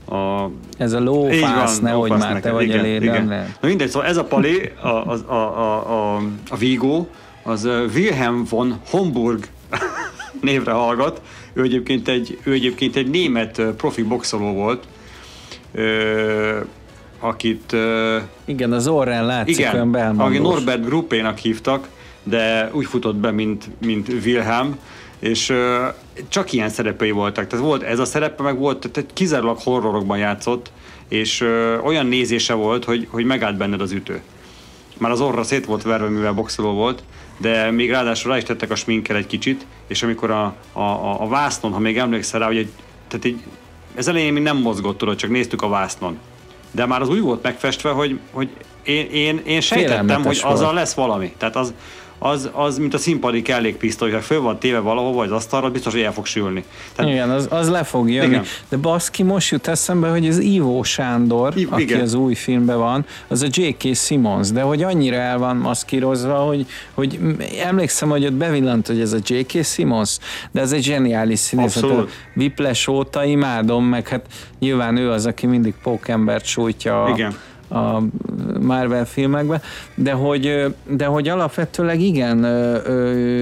a... 0.09 0.49
Ez 0.77 0.93
a 0.93 0.99
lófász, 0.99 1.79
nehogy 1.79 2.09
már 2.09 2.19
neked. 2.19 2.41
te 2.41 2.51
vagy 2.51 2.63
igen, 2.63 2.85
igen. 2.85 3.25
Na 3.61 3.67
mindegy, 3.67 3.89
szóval 3.89 4.07
ez 4.07 4.17
a 4.17 4.23
pali, 4.23 4.71
a, 4.81 4.87
a, 4.87 5.31
a, 5.33 6.15
a, 6.15 6.21
a 6.49 6.57
Vigo, 6.57 7.05
az 7.43 7.69
Wilhelm 7.95 8.43
von 8.49 8.79
Homburg 8.89 9.47
névre 10.41 10.71
hallgat. 10.71 11.21
Ő 11.53 11.61
egyébként 11.63 12.07
egy, 12.07 12.39
ő 12.43 12.51
egyébként 12.51 12.95
egy 12.95 13.09
német 13.09 13.61
profi 13.77 14.03
boxoló 14.03 14.53
volt, 14.53 14.83
ö, 15.73 16.57
akit... 17.19 17.73
Ö, 17.73 18.17
igen, 18.45 18.71
az 18.71 18.87
orrán 18.87 19.25
látszik 19.25 19.57
igen, 19.57 19.73
olyan 19.73 19.91
belmondós. 19.91 20.27
aki 20.27 20.37
Norbert 20.37 20.85
Gruppénak 20.85 21.37
hívtak, 21.37 21.87
de 22.23 22.69
úgy 22.73 22.85
futott 22.85 23.15
be, 23.15 23.31
mint, 23.31 23.69
mint 23.85 24.07
Wilhelm, 24.25 24.77
és 25.19 25.49
ö, 25.49 25.85
csak 26.27 26.51
ilyen 26.51 26.69
szerepei 26.69 27.11
voltak. 27.11 27.47
Tehát 27.47 27.65
volt 27.65 27.83
ez 27.83 27.99
a 27.99 28.05
szerepe, 28.05 28.43
meg 28.43 28.57
volt, 28.57 28.89
tehát 28.91 29.13
kizárólag 29.13 29.57
horrorokban 29.63 30.17
játszott, 30.17 30.71
és 31.07 31.41
ö, 31.41 31.77
olyan 31.77 32.05
nézése 32.05 32.53
volt, 32.53 32.83
hogy, 32.85 33.07
hogy 33.09 33.25
megállt 33.25 33.57
benned 33.57 33.81
az 33.81 33.91
ütő. 33.91 34.21
Már 34.97 35.11
az 35.11 35.21
orra 35.21 35.43
szét 35.43 35.65
volt 35.65 35.83
verve, 35.83 36.07
mivel 36.07 36.33
boxoló 36.33 36.73
volt, 36.73 37.03
de 37.37 37.71
még 37.71 37.89
ráadásul 37.89 38.31
rá 38.31 38.37
is 38.37 38.43
tettek 38.43 38.71
a 38.71 38.75
sminker 38.75 39.15
egy 39.15 39.27
kicsit, 39.27 39.65
és 39.87 40.03
amikor 40.03 40.31
a, 40.31 40.55
a, 40.73 40.79
a, 40.81 41.21
a 41.21 41.27
vásznon, 41.27 41.71
ha 41.71 41.79
még 41.79 41.97
emlékszel 41.97 42.39
rá, 42.39 42.45
hogy 42.45 42.57
egy, 42.57 42.69
tehát 43.07 43.25
egy, 43.25 43.43
ez 43.95 44.07
elején 44.07 44.33
mi 44.33 44.39
nem 44.39 44.57
mozgott, 44.57 44.97
tudod, 44.97 45.15
csak 45.15 45.29
néztük 45.29 45.61
a 45.61 45.67
vásznon. 45.67 46.17
De 46.71 46.85
már 46.85 47.01
az 47.01 47.09
úgy 47.09 47.21
volt 47.21 47.43
megfestve, 47.43 47.89
hogy, 47.89 48.19
hogy 48.31 48.49
én, 48.83 49.09
én, 49.11 49.41
én 49.45 49.61
sejtettem, 49.61 50.23
hogy 50.23 50.39
azzal 50.43 50.73
lesz 50.73 50.93
valami. 50.93 51.33
Tehát 51.37 51.55
az, 51.55 51.73
az, 52.19 52.49
az 52.53 52.77
mint 52.77 52.93
a 52.93 52.97
színpadi 52.97 53.41
kellékpisztoly, 53.41 54.11
ha 54.11 54.19
föl 54.19 54.41
van 54.41 54.59
téve 54.59 54.79
valahova 54.79 55.23
az 55.23 55.31
asztalra, 55.31 55.69
biztos, 55.69 55.93
hogy 55.93 56.01
el 56.01 56.13
fog 56.13 56.25
sülni. 56.25 56.63
Tehát, 56.95 57.11
igen, 57.11 57.29
az, 57.29 57.47
az 57.49 57.69
le 57.69 57.83
fog 57.83 58.09
jönni. 58.09 58.27
Igen. 58.27 58.43
De 58.69 58.77
baszki, 58.77 59.23
most 59.23 59.51
jut 59.51 59.67
eszembe, 59.67 60.09
hogy 60.09 60.27
az 60.27 60.39
Ivo 60.39 60.83
Sándor, 60.83 61.57
I- 61.57 61.67
aki 61.69 61.81
igen. 61.81 62.01
az 62.01 62.13
új 62.13 62.33
filmben 62.33 62.77
van, 62.77 63.05
az 63.27 63.41
a 63.41 63.47
J.K. 63.49 63.95
Simmons, 63.95 64.51
de 64.51 64.61
hogy 64.61 64.83
annyira 64.83 65.15
el 65.15 65.37
van 65.37 65.55
maszkírozva, 65.55 66.37
hogy, 66.37 66.65
hogy 66.93 67.19
emlékszem, 67.63 68.09
hogy 68.09 68.25
ott 68.25 68.33
bevillant, 68.33 68.87
hogy 68.87 68.99
ez 68.99 69.13
a 69.13 69.17
J.K. 69.23 69.63
Simmons, 69.63 70.17
de 70.51 70.61
ez 70.61 70.71
egy 70.71 70.83
zseniális 70.83 71.39
színész. 71.39 71.75
A 71.75 72.05
Whiplash 72.35 72.89
óta 72.89 73.23
imádom, 73.23 73.85
meg 73.85 74.07
hát 74.07 74.25
nyilván 74.59 74.97
ő 74.97 75.11
az, 75.11 75.25
aki 75.25 75.45
mindig 75.45 75.73
pókembert 75.83 76.45
sújtja 76.45 77.11
Igen 77.15 77.35
a 77.69 78.01
Marvel 78.61 79.05
filmekben, 79.05 79.61
de 79.95 80.11
hogy, 80.11 80.75
de 80.87 81.05
hogy 81.05 81.27
alapvetőleg 81.27 82.01
igen, 82.01 82.37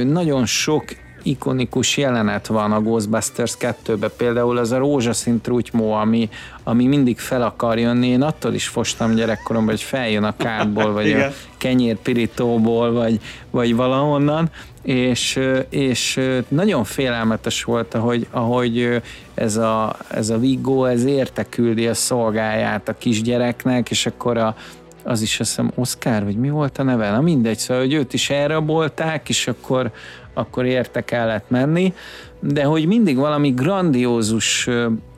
nagyon 0.07 0.45
sok 0.45 0.83
ikonikus 1.27 1.97
jelenet 1.97 2.47
van 2.47 2.71
a 2.71 2.81
Ghostbusters 2.81 3.55
2-ben, 3.59 4.11
például 4.17 4.57
az 4.57 4.71
a 4.71 4.77
rózsaszín 4.77 5.41
trutymó, 5.41 5.93
ami, 5.93 6.29
ami 6.63 6.85
mindig 6.85 7.19
fel 7.19 7.41
akar 7.41 7.79
jönni. 7.79 8.07
Én 8.07 8.21
attól 8.21 8.53
is 8.53 8.67
fostam 8.67 9.15
gyerekkoromban, 9.15 9.73
hogy 9.73 9.83
feljön 9.83 10.23
a 10.23 10.35
kádból, 10.37 10.91
vagy 10.93 11.11
a 11.11 11.31
kenyérpirítóból, 11.57 12.91
vagy, 12.91 13.19
vagy 13.51 13.75
valahonnan, 13.75 14.49
és, 14.87 15.39
és 15.69 16.19
nagyon 16.47 16.83
félelmetes 16.83 17.63
volt, 17.63 17.93
ahogy, 17.93 18.27
ahogy 18.31 19.01
ez 19.33 19.57
a, 19.57 19.95
ez 20.11 20.29
a 20.29 20.37
Vigo, 20.37 20.85
ez 20.85 21.05
érte 21.05 21.45
küldi 21.49 21.87
a 21.87 21.93
szolgáját 21.93 22.89
a 22.89 22.97
kisgyereknek, 22.97 23.89
és 23.89 24.05
akkor 24.05 24.37
a, 24.37 24.55
az 25.03 25.21
is 25.21 25.39
azt 25.39 25.49
hiszem 25.49 25.71
Oscar, 25.75 26.23
vagy 26.23 26.35
mi 26.35 26.49
volt 26.49 26.77
a 26.77 26.83
neve? 26.83 27.11
Na 27.11 27.21
mindegy, 27.21 27.57
szóval, 27.57 27.83
hogy 27.83 27.93
őt 27.93 28.13
is 28.13 28.29
elrabolták, 28.29 29.29
és 29.29 29.47
akkor, 29.47 29.91
akkor 30.37 30.65
érte 30.65 31.01
kellett 31.01 31.49
menni, 31.49 31.93
de 32.39 32.63
hogy 32.63 32.85
mindig 32.85 33.17
valami 33.17 33.49
grandiózus 33.49 34.69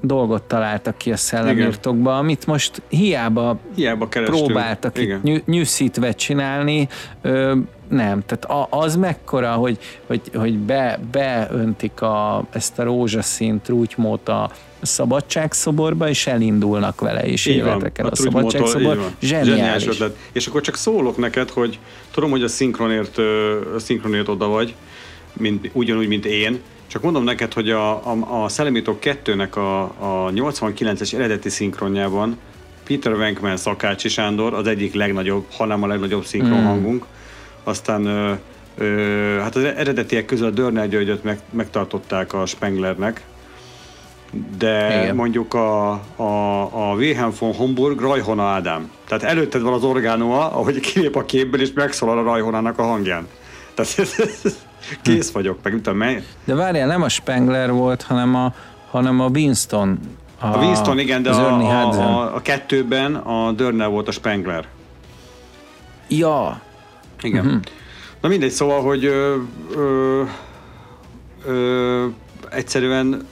dolgot 0.02 0.44
találtak 0.44 0.98
ki 0.98 1.12
a 1.12 1.18
szellemírtokba, 1.18 2.18
amit 2.18 2.46
most 2.46 2.82
hiába, 2.88 3.60
hiába 3.76 4.08
próbáltak 4.08 4.98
Igen. 4.98 5.20
itt 5.24 5.46
nyűszítve 5.46 6.12
csinálni, 6.12 6.88
nem, 7.90 8.24
tehát 8.26 8.68
az 8.70 8.96
mekkora, 8.96 9.52
hogy, 9.52 9.78
hogy, 10.06 10.22
hogy 10.34 10.58
be, 10.58 11.00
beöntik 11.12 12.02
a, 12.02 12.44
ezt 12.52 12.80
a 12.80 12.84
rózsaszín 12.84 13.62
trúgymót 13.62 14.30
a 14.30 14.52
szabadságszoborba, 14.82 16.10
és 16.10 16.28
elindulnak 16.28 17.02
vele, 17.02 17.26
és 17.26 17.46
életek 17.46 17.98
el 17.98 18.06
a, 18.06 18.10
a 18.12 18.16
szabadságszobor. 18.16 19.12
Zseniális. 19.22 19.88
ötlet. 19.88 20.16
És 20.32 20.48
akkor 20.48 20.62
csak 20.62 20.76
szólok 20.76 21.18
neked, 21.18 21.50
hogy 21.50 21.80
tudom, 22.12 22.30
hogy 22.30 22.44
a 22.44 22.48
szinkronért, 22.48 23.18
a 23.76 23.80
szinkronért 23.80 24.28
oda 24.28 24.48
vagy, 24.48 24.76
mint, 25.40 25.70
ugyanúgy, 25.74 26.08
mint 26.08 26.26
én, 26.26 26.60
csak 26.88 27.02
mondom 27.02 27.24
neked, 27.24 27.54
hogy 27.54 27.70
a, 27.70 27.92
a, 27.92 28.44
a 28.44 28.48
Szellemítók 28.48 29.00
2-nek 29.02 29.54
a, 29.54 29.82
a 29.84 30.32
89-es 30.32 31.14
eredeti 31.14 31.50
szinkronjában 31.50 32.38
Peter 32.84 33.18
Venkman 33.18 33.58
Szakácsi 33.58 34.10
Sándor 34.10 34.54
az 34.54 34.68
egyik 34.68 34.94
legnagyobb, 34.94 35.46
hanem 35.52 35.84
a 35.84 35.88
legnagyobb 35.88 36.26
szinkron 36.26 36.60
mm. 36.60 36.66
hangunk. 36.66 37.06
Aztán 37.64 38.06
ö, 38.06 38.34
ö, 38.78 39.40
hát 39.42 39.56
az 39.56 39.64
eredetiek 39.64 40.26
közül 40.26 40.46
a 40.46 40.50
Dörner 40.50 40.90
Györgyöt 40.90 41.24
meg, 41.24 41.40
megtartották 41.50 42.34
a 42.34 42.46
Spenglernek, 42.46 43.22
de 44.58 45.02
Igen. 45.02 45.16
mondjuk 45.16 45.54
a, 45.54 45.92
a, 46.16 46.62
a 46.62 46.94
Wilhelm 46.96 47.32
von 47.40 47.54
Homburg 47.54 48.00
Rajhona 48.00 48.44
Ádám. 48.44 48.92
Tehát 49.08 49.24
előtted 49.24 49.62
van 49.62 49.74
az 49.74 49.84
orgánuma, 49.84 50.52
ahogy 50.52 50.80
kilép 50.80 51.16
a 51.16 51.26
képből, 51.26 51.62
és 51.62 51.74
megszólal 51.74 52.18
a 52.18 52.24
Rajhonának 52.24 52.80
a 52.80 52.84
hangján. 52.84 53.28
Tehát 53.74 54.10
kész 55.02 55.32
vagyok, 55.32 55.60
meg 55.64 55.74
tudom, 55.74 55.98
mely. 55.98 56.24
De 56.44 56.56
várjál, 56.56 56.88
nem 56.88 57.02
a 57.02 57.10
Spengler 57.10 57.72
volt, 57.72 58.02
hanem 58.02 58.36
a, 58.36 58.54
hanem 58.90 59.20
a 59.20 59.28
Winston. 59.28 60.00
A, 60.40 60.46
a 60.46 60.58
Winston, 60.58 61.00
igen, 61.00 61.24
de 61.24 61.30
a, 61.30 61.60
a, 61.60 61.90
a, 61.90 62.36
a 62.36 62.42
kettőben 62.42 63.16
a 63.16 63.52
Dörner 63.52 63.90
volt 63.90 64.08
a 64.08 64.12
Spengler. 64.12 64.68
Ja. 66.08 66.62
Igen. 67.22 67.46
Uh-huh. 67.46 67.62
Na 68.22 68.28
mindegy, 68.28 68.52
szóval, 68.52 68.82
hogy 68.82 69.06
ö, 69.06 69.36
ö, 69.76 70.24
ö, 71.46 72.06
egyszerűen 72.50 73.28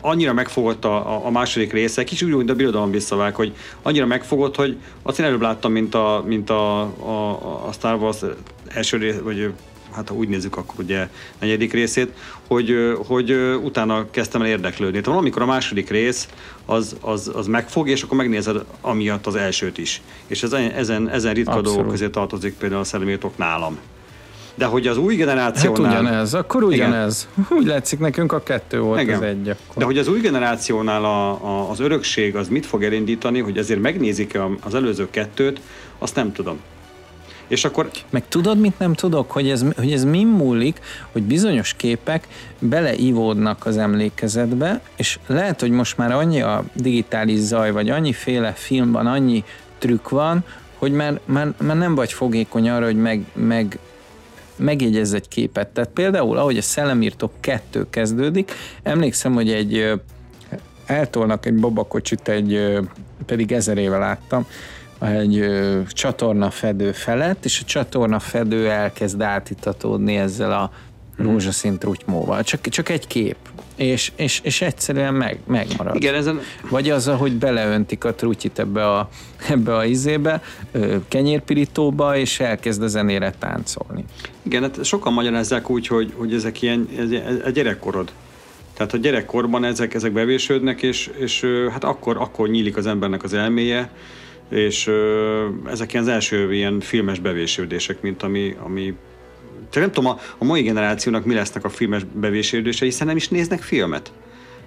annyira 0.00 0.32
megfogott 0.32 0.84
a, 0.84 1.26
a 1.26 1.30
második 1.30 1.72
része, 1.72 2.04
kicsit 2.04 2.28
úgy, 2.28 2.34
mint 2.36 2.50
a 2.50 2.54
birodalom 2.54 2.90
visszavág, 2.90 3.34
hogy 3.34 3.54
annyira 3.82 4.06
megfogott, 4.06 4.56
hogy 4.56 4.78
azt 5.02 5.18
én 5.18 5.26
előbb 5.26 5.40
láttam, 5.40 5.72
mint 5.72 5.94
a, 5.94 6.22
mint 6.26 6.50
a, 6.50 6.80
a, 6.80 7.38
a 7.66 7.72
Star 7.72 7.94
Wars 7.94 8.18
első 8.68 8.96
rész, 8.96 9.18
vagy 9.22 9.52
hát 9.94 10.08
ha 10.08 10.14
úgy 10.14 10.28
nézzük, 10.28 10.56
akkor 10.56 10.74
ugye 10.84 11.08
negyedik 11.38 11.72
részét, 11.72 12.12
hogy, 12.46 12.96
hogy 13.06 13.32
utána 13.62 14.10
kezdtem 14.10 14.40
el 14.40 14.46
érdeklődni. 14.46 14.90
Tehát 14.92 15.06
valamikor 15.06 15.42
a 15.42 15.46
második 15.46 15.90
rész 15.90 16.28
az, 16.66 16.96
az, 17.00 17.30
az 17.34 17.46
megfog, 17.46 17.88
és 17.88 18.02
akkor 18.02 18.16
megnézed 18.16 18.64
amiatt 18.80 19.26
az 19.26 19.34
elsőt 19.34 19.78
is. 19.78 20.02
És 20.26 20.42
ez, 20.42 20.52
ezen, 20.52 21.08
ezen 21.08 21.34
ritka 21.34 21.50
Abszolút. 21.50 21.74
dolgok 21.74 21.90
közé 21.90 22.08
tartozik 22.08 22.54
például 22.54 22.80
a 22.80 22.84
szellemírtok 22.84 23.36
nálam. 23.36 23.78
De 24.54 24.64
hogy 24.64 24.86
az 24.86 24.96
új 24.96 25.14
generációnál... 25.14 25.92
Hát 25.92 26.00
ugyanez, 26.02 26.34
akkor 26.34 26.62
ugyanez. 26.62 27.28
Igen. 27.32 27.58
Úgy 27.58 27.66
látszik, 27.66 27.98
nekünk 27.98 28.32
a 28.32 28.42
kettő 28.42 28.80
volt 28.80 29.00
Igen. 29.00 29.14
az 29.14 29.22
egy 29.22 29.48
akkor. 29.48 29.74
De 29.76 29.84
hogy 29.84 29.98
az 29.98 30.08
új 30.08 30.20
generációnál 30.20 31.04
a, 31.04 31.30
a, 31.30 31.70
az 31.70 31.80
örökség 31.80 32.36
az 32.36 32.48
mit 32.48 32.66
fog 32.66 32.84
elindítani, 32.84 33.40
hogy 33.40 33.58
ezért 33.58 33.80
megnézik 33.80 34.38
az 34.60 34.74
előző 34.74 35.08
kettőt, 35.10 35.60
azt 35.98 36.14
nem 36.14 36.32
tudom. 36.32 36.58
És 37.48 37.64
akkor... 37.64 37.90
Meg 38.10 38.28
tudod, 38.28 38.58
mit 38.58 38.78
nem 38.78 38.94
tudok? 38.94 39.30
Hogy 39.30 39.50
ez, 39.50 39.64
hogy 39.76 39.92
ez 39.92 40.04
mi 40.04 40.24
múlik, 40.24 40.80
hogy 41.12 41.22
bizonyos 41.22 41.74
képek 41.74 42.28
beleivódnak 42.58 43.66
az 43.66 43.76
emlékezetbe, 43.76 44.80
és 44.96 45.18
lehet, 45.26 45.60
hogy 45.60 45.70
most 45.70 45.96
már 45.96 46.12
annyi 46.12 46.40
a 46.40 46.64
digitális 46.72 47.38
zaj, 47.38 47.72
vagy 47.72 47.90
annyiféle 47.90 48.52
film 48.52 48.92
van, 48.92 49.06
annyi 49.06 49.44
trükk 49.78 50.08
van, 50.08 50.44
hogy 50.78 50.92
már, 50.92 51.20
már, 51.24 51.54
már 51.60 51.76
nem 51.76 51.94
vagy 51.94 52.12
fogékony 52.12 52.68
arra, 52.68 52.84
hogy 52.84 52.96
meg, 52.96 53.24
meg 53.32 53.78
megjegyez 54.56 55.12
egy 55.12 55.28
képet. 55.28 55.68
Tehát 55.68 55.90
például, 55.90 56.38
ahogy 56.38 56.56
a 56.56 56.62
Szellemírtok 56.62 57.32
2 57.40 57.86
kezdődik, 57.90 58.52
emlékszem, 58.82 59.34
hogy 59.34 59.52
egy 59.52 60.00
eltolnak 60.86 61.46
egy 61.46 61.54
babakocsit, 61.54 62.28
egy 62.28 62.78
pedig 63.26 63.52
ezer 63.52 63.78
éve 63.78 63.98
láttam, 63.98 64.46
egy 64.98 65.38
ö, 65.38 65.80
csatorna 65.88 66.50
fedő 66.50 66.92
felett, 66.92 67.44
és 67.44 67.60
a 67.60 67.64
csatorna 67.64 68.18
fedő 68.18 68.70
elkezd 68.70 69.20
átitatódni 69.20 70.16
ezzel 70.16 70.52
a 70.52 70.70
mhm. 71.16 71.28
rózsaszín 71.28 71.78
trutymóval. 71.78 72.42
Csak, 72.42 72.68
csak 72.68 72.88
egy 72.88 73.06
kép. 73.06 73.36
És, 73.76 74.12
és, 74.16 74.40
és 74.42 74.60
egyszerűen 74.60 75.14
meg, 75.14 75.38
megmarad. 75.46 75.96
Igen, 75.96 76.14
ezen... 76.14 76.40
Vagy 76.70 76.90
az, 76.90 77.06
hogy 77.06 77.32
beleöntik 77.32 78.04
a 78.04 78.14
trutyit 78.14 78.58
ebbe 78.58 78.90
a, 78.90 79.08
ebbe 79.48 79.76
a 79.76 79.84
izébe, 79.84 80.42
kenyérpirítóba, 81.08 82.16
és 82.16 82.40
elkezd 82.40 82.82
a 82.82 82.86
zenére 82.86 83.34
táncolni. 83.38 84.04
Igen, 84.42 84.62
hát 84.62 84.84
sokan 84.84 85.12
magyarázzák 85.12 85.70
úgy, 85.70 85.86
hogy, 85.86 86.12
hogy 86.16 86.34
ezek 86.34 86.62
ilyen, 86.62 86.88
ez, 86.98 87.10
a 87.44 87.50
gyerekkorod. 87.50 88.12
Tehát 88.74 88.92
a 88.92 88.96
gyerekkorban 88.96 89.64
ezek, 89.64 89.94
ezek 89.94 90.12
bevésődnek, 90.12 90.82
és, 90.82 91.10
és 91.16 91.46
hát 91.70 91.84
akkor, 91.84 92.16
akkor 92.16 92.48
nyílik 92.48 92.76
az 92.76 92.86
embernek 92.86 93.22
az 93.22 93.34
elméje, 93.34 93.90
és 94.50 94.86
ö, 94.86 95.46
ezek 95.70 95.92
ilyen 95.92 96.04
az 96.04 96.10
első 96.10 96.54
ilyen 96.54 96.80
filmes 96.80 97.18
bevésődések, 97.18 98.02
mint 98.02 98.22
ami, 98.22 98.56
ami 98.62 98.94
csak 99.70 99.82
nem 99.82 99.92
tudom, 99.92 100.10
a, 100.10 100.18
a 100.38 100.44
mai 100.44 100.62
generációnak 100.62 101.24
mi 101.24 101.34
lesznek 101.34 101.64
a 101.64 101.68
filmes 101.68 102.02
bevésődései, 102.12 102.88
hiszen 102.88 103.06
nem 103.06 103.16
is 103.16 103.28
néznek 103.28 103.62
filmet. 103.62 104.12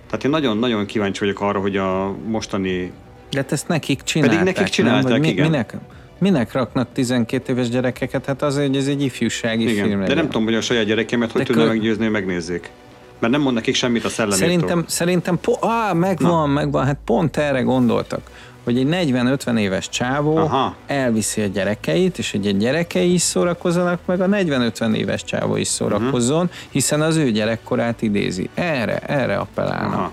Tehát 0.06 0.24
én 0.24 0.32
nagyon-nagyon 0.32 0.86
kíváncsi 0.86 1.20
vagyok 1.20 1.42
arra, 1.42 1.60
hogy 1.60 1.78
a 1.78 2.16
mostani... 2.28 2.92
De 3.30 3.46
ezt 3.50 3.68
nekik 3.68 4.02
csinálták. 4.02 4.40
Pedig 4.40 4.54
nekik 4.54 4.74
csinálták, 4.74 5.12
nem? 5.12 5.20
mi, 5.20 5.28
igen. 5.28 5.50
Minek, 5.50 5.74
minek 6.18 6.52
raknak 6.52 6.88
12 6.94 7.54
éves 7.54 7.70
gyerekeket? 7.70 8.26
Hát 8.26 8.42
azért, 8.42 8.68
hogy 8.68 8.78
ez 8.78 8.88
egy 8.88 9.02
ifjúsági 9.02 9.70
igen. 9.70 9.88
film. 9.88 10.06
De 10.06 10.14
nem 10.14 10.26
tudom, 10.26 10.44
hogy 10.44 10.56
a 10.56 10.62
saját 10.62 10.86
gyerekemet 10.86 11.32
hogy 11.32 11.44
tudna 11.44 11.62
kö... 11.62 11.68
meggyőzni, 11.68 12.04
hogy 12.04 12.12
megnézzék. 12.12 12.70
Mert 13.20 13.34
nem 13.34 13.42
mond 13.42 13.56
nekik 13.56 13.76
semmit 13.76 14.06
a 14.06 14.10
szellemértől. 14.10 14.48
Szerintem, 14.48 14.84
szerintem 14.88 15.40
po- 15.42 15.66
á, 15.66 15.94
megvan, 15.94 16.50
Na. 16.50 16.54
megvan, 16.54 16.86
hát 16.86 16.98
pont 17.06 17.38
erre 17.38 17.62
gondoltak 17.62 18.30
hogy 18.68 18.78
egy 18.78 19.12
40-50 19.12 19.60
éves 19.60 19.90
csávó 19.90 20.38
Aha. 20.38 20.76
elviszi 20.88 21.42
a 21.42 21.46
gyerekeit, 21.46 22.18
és 22.18 22.32
hogy 22.32 22.48
a 22.48 22.52
gyerekei 22.52 23.14
is 23.14 23.22
szórakozzanak, 23.22 24.00
meg 24.06 24.22
a 24.22 24.26
40-50 24.26 24.96
éves 24.96 25.24
csávó 25.24 25.56
is 25.56 25.68
szórakozzon, 25.68 26.44
uh-huh. 26.44 26.60
hiszen 26.70 27.02
az 27.02 27.16
ő 27.16 27.32
gyerekkorát 27.32 28.02
idézi. 28.02 28.50
Erre, 28.54 29.00
erre 29.00 29.38
appellálnak. 29.38 29.94
Aha. 29.94 30.12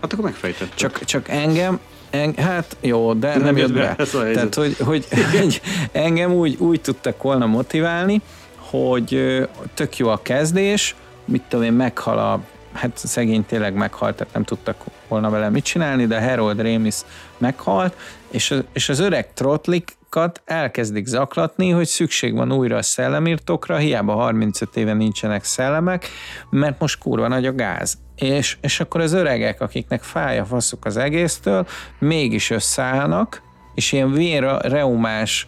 Hát 0.00 0.12
akkor 0.12 0.24
megfejtettem. 0.24 0.76
Csak, 0.76 1.04
csak 1.04 1.28
engem, 1.28 1.80
en, 2.10 2.34
hát 2.34 2.76
jó, 2.80 3.12
de 3.12 3.28
nem, 3.28 3.42
nem 3.42 3.56
jött 3.56 3.72
be. 3.72 3.94
be. 4.12 4.30
Tehát, 4.32 4.54
hogy, 4.54 4.76
hogy 4.78 5.06
engem 5.92 6.32
úgy, 6.32 6.56
úgy 6.58 6.80
tudtak 6.80 7.22
volna 7.22 7.46
motiválni, 7.46 8.20
hogy 8.56 9.38
tök 9.74 9.96
jó 9.96 10.08
a 10.08 10.20
kezdés, 10.22 10.96
mit 11.24 11.42
tudom 11.48 11.64
én, 11.64 11.72
meghal 11.72 12.18
a 12.18 12.40
hát 12.72 12.98
szegény 12.98 13.44
tényleg 13.46 13.74
meghalt, 13.74 14.16
tehát 14.16 14.34
nem 14.34 14.44
tudtak 14.44 14.84
volna 15.08 15.30
vele 15.30 15.48
mit 15.48 15.64
csinálni, 15.64 16.06
de 16.06 16.20
Harold 16.20 16.60
Ramis 16.60 16.96
meghalt, 17.38 17.96
és, 18.30 18.54
és 18.72 18.88
az 18.88 18.98
öreg 18.98 19.32
trotlikat 19.32 20.42
elkezdik 20.44 21.06
zaklatni, 21.06 21.70
hogy 21.70 21.86
szükség 21.86 22.34
van 22.34 22.52
újra 22.52 22.76
a 22.76 22.82
szellemírtokra, 22.82 23.76
hiába 23.76 24.14
35 24.14 24.76
éve 24.76 24.92
nincsenek 24.92 25.44
szellemek, 25.44 26.08
mert 26.50 26.80
most 26.80 26.98
kurva 26.98 27.28
nagy 27.28 27.46
a 27.46 27.54
gáz. 27.54 27.98
És, 28.16 28.56
és 28.60 28.80
akkor 28.80 29.00
az 29.00 29.12
öregek, 29.12 29.60
akiknek 29.60 30.02
fáj 30.02 30.38
a 30.38 30.44
faszuk 30.44 30.84
az 30.84 30.96
egésztől, 30.96 31.66
mégis 31.98 32.50
összeállnak, 32.50 33.42
és 33.74 33.92
ilyen 33.92 34.12
vérreumás 34.12 35.46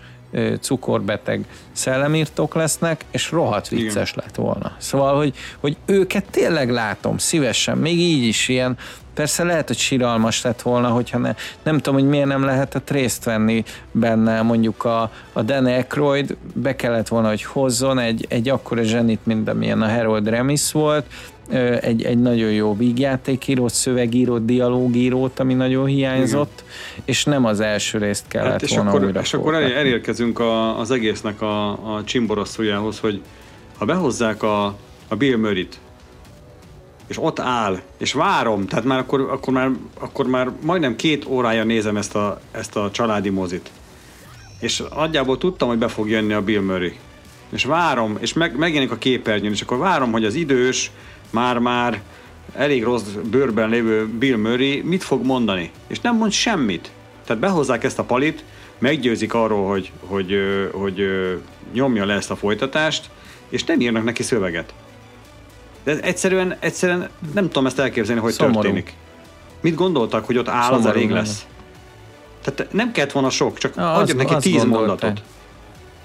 cukorbeteg 0.61 1.45
szellemírtók 1.73 2.55
lesznek, 2.55 3.05
és 3.11 3.31
rohadt 3.31 3.69
vicces 3.69 4.11
Igen. 4.11 4.25
lett 4.27 4.35
volna. 4.35 4.73
Szóval, 4.79 5.17
hogy, 5.17 5.35
hogy 5.61 5.77
őket 5.87 6.25
tényleg 6.31 6.71
látom 6.71 7.19
szívesen, 7.19 7.79
még 7.79 7.99
így 7.99 8.25
is 8.25 8.49
ilyen, 8.49 8.77
Persze 9.15 9.45
lehet, 9.45 9.67
hogy 9.67 9.79
síralmas 9.79 10.43
lett 10.43 10.63
volna, 10.63 10.89
hogyha 10.89 11.19
ne, 11.19 11.35
nem 11.63 11.77
tudom, 11.77 12.01
hogy 12.01 12.09
miért 12.09 12.27
nem 12.27 12.45
lehetett 12.45 12.91
részt 12.91 13.25
venni 13.25 13.65
benne, 13.91 14.43
mondjuk 14.43 14.85
a, 14.85 15.11
a 15.33 15.43
Dan 15.43 15.67
Aykroyd 15.67 16.37
be 16.55 16.77
kellett 16.77 17.09
volna, 17.09 17.29
hogy 17.29 17.43
hozzon 17.43 17.99
egy, 17.99 18.27
egy 18.29 18.49
akkora 18.49 18.83
zsenit, 18.83 19.27
mint 19.27 19.49
amilyen 19.49 19.83
a 19.83 19.89
Harold 19.89 20.29
Remis 20.29 20.73
volt, 20.73 21.07
egy, 21.81 22.03
egy 22.03 22.19
nagyon 22.19 22.51
jó 22.51 22.77
vígjátékírót, 22.77 23.73
szövegírót, 23.73 24.45
dialógírót, 24.45 25.39
ami 25.39 25.55
nagyon 25.55 25.87
hiányzott, 25.87 26.65
Igen. 26.65 27.03
és 27.05 27.25
nem 27.25 27.45
az 27.45 27.61
első 27.61 27.99
részt 27.99 28.25
kellett 28.29 28.51
hát 28.51 28.63
és 28.63 28.75
volna 28.75 28.91
akkor, 28.91 29.05
újra 29.05 29.21
És 29.21 29.35
akkor 29.35 29.55
elérkezünk 29.55 30.39
a, 30.39 30.79
az 30.79 30.91
egésznek 30.91 31.41
a, 31.41 31.71
a 31.95 32.05
csimboroszújához, 32.05 32.99
hogy 32.99 33.21
ha 33.79 33.85
behozzák 33.85 34.43
a, 34.43 34.65
a 35.09 35.17
Bill 35.17 35.37
Murray-t, 35.37 35.79
és 37.07 37.19
ott 37.19 37.41
áll, 37.41 37.81
és 37.99 38.13
várom, 38.13 38.67
tehát 38.67 38.85
már 38.85 38.99
akkor, 38.99 39.21
akkor, 39.21 39.53
már, 39.53 39.71
akkor 39.99 40.27
már 40.27 40.51
majdnem 40.61 40.97
két 40.97 41.25
órája 41.27 41.65
nézem 41.65 41.97
ezt 41.97 42.15
a, 42.15 42.41
ezt 42.51 42.77
a 42.77 42.91
családi 42.91 43.29
mozit. 43.29 43.71
És 44.61 44.83
nagyjából 44.95 45.39
tudtam, 45.39 45.69
hogy 45.69 45.79
be 45.79 45.89
fog 45.89 46.09
jönni 46.09 46.33
a 46.33 46.43
Bill 46.43 46.61
Murray. 46.61 46.99
És 47.51 47.65
várom, 47.65 48.17
és 48.21 48.33
meg, 48.33 48.57
megjelenik 48.57 48.93
a 48.93 48.99
képernyőn, 48.99 49.53
és 49.53 49.61
akkor 49.61 49.79
várom, 49.79 50.13
hogy 50.13 50.25
az 50.25 50.35
idős, 50.35 50.91
már-már 51.33 52.01
elég 52.55 52.83
rossz 52.83 53.03
bőrben 53.31 53.69
lévő 53.69 54.07
Bill 54.07 54.37
Murray 54.37 54.81
mit 54.81 55.03
fog 55.03 55.25
mondani. 55.25 55.71
És 55.87 56.01
nem 56.01 56.17
mond 56.17 56.33
semmit. 56.33 56.91
Tehát 57.27 57.43
behozzák 57.43 57.85
ezt 57.85 57.99
a 57.99 58.05
palit, 58.05 58.45
meggyőzik 58.79 59.35
arról, 59.35 59.69
hogy, 59.69 59.93
hogy, 60.01 60.37
hogy, 60.73 60.99
hogy 60.99 61.41
nyomja 61.73 62.05
le 62.05 62.15
ezt 62.15 62.31
a 62.31 62.37
folytatást, 62.37 63.11
és 63.49 63.65
nem 63.65 63.81
írnak 63.81 64.05
neki 64.05 64.23
szöveget. 64.23 64.75
De 65.85 66.01
egyszerűen, 66.01 66.57
egyszerűen 66.61 67.09
nem 67.35 67.47
tudom 67.47 67.67
ezt 67.67 67.79
elképzelni, 67.79 68.21
hogy 68.21 68.33
Szomorú. 68.33 68.55
történik. 68.55 68.95
Mit 69.61 69.75
gondoltak, 69.75 70.27
hogy 70.27 70.39
ott 70.39 70.49
áll, 70.49 70.63
Szomorú, 70.63 70.89
az 70.89 70.95
elég 70.95 71.11
lesz? 71.11 71.47
Tehát 72.45 72.73
nem 72.73 72.93
kellett 72.93 73.13
volna 73.13 73.31
sok, 73.31 73.59
csak 73.59 73.77
adjak 73.77 74.17
neki 74.17 74.51
tíz 74.51 74.65
mondatot. 74.65 75.23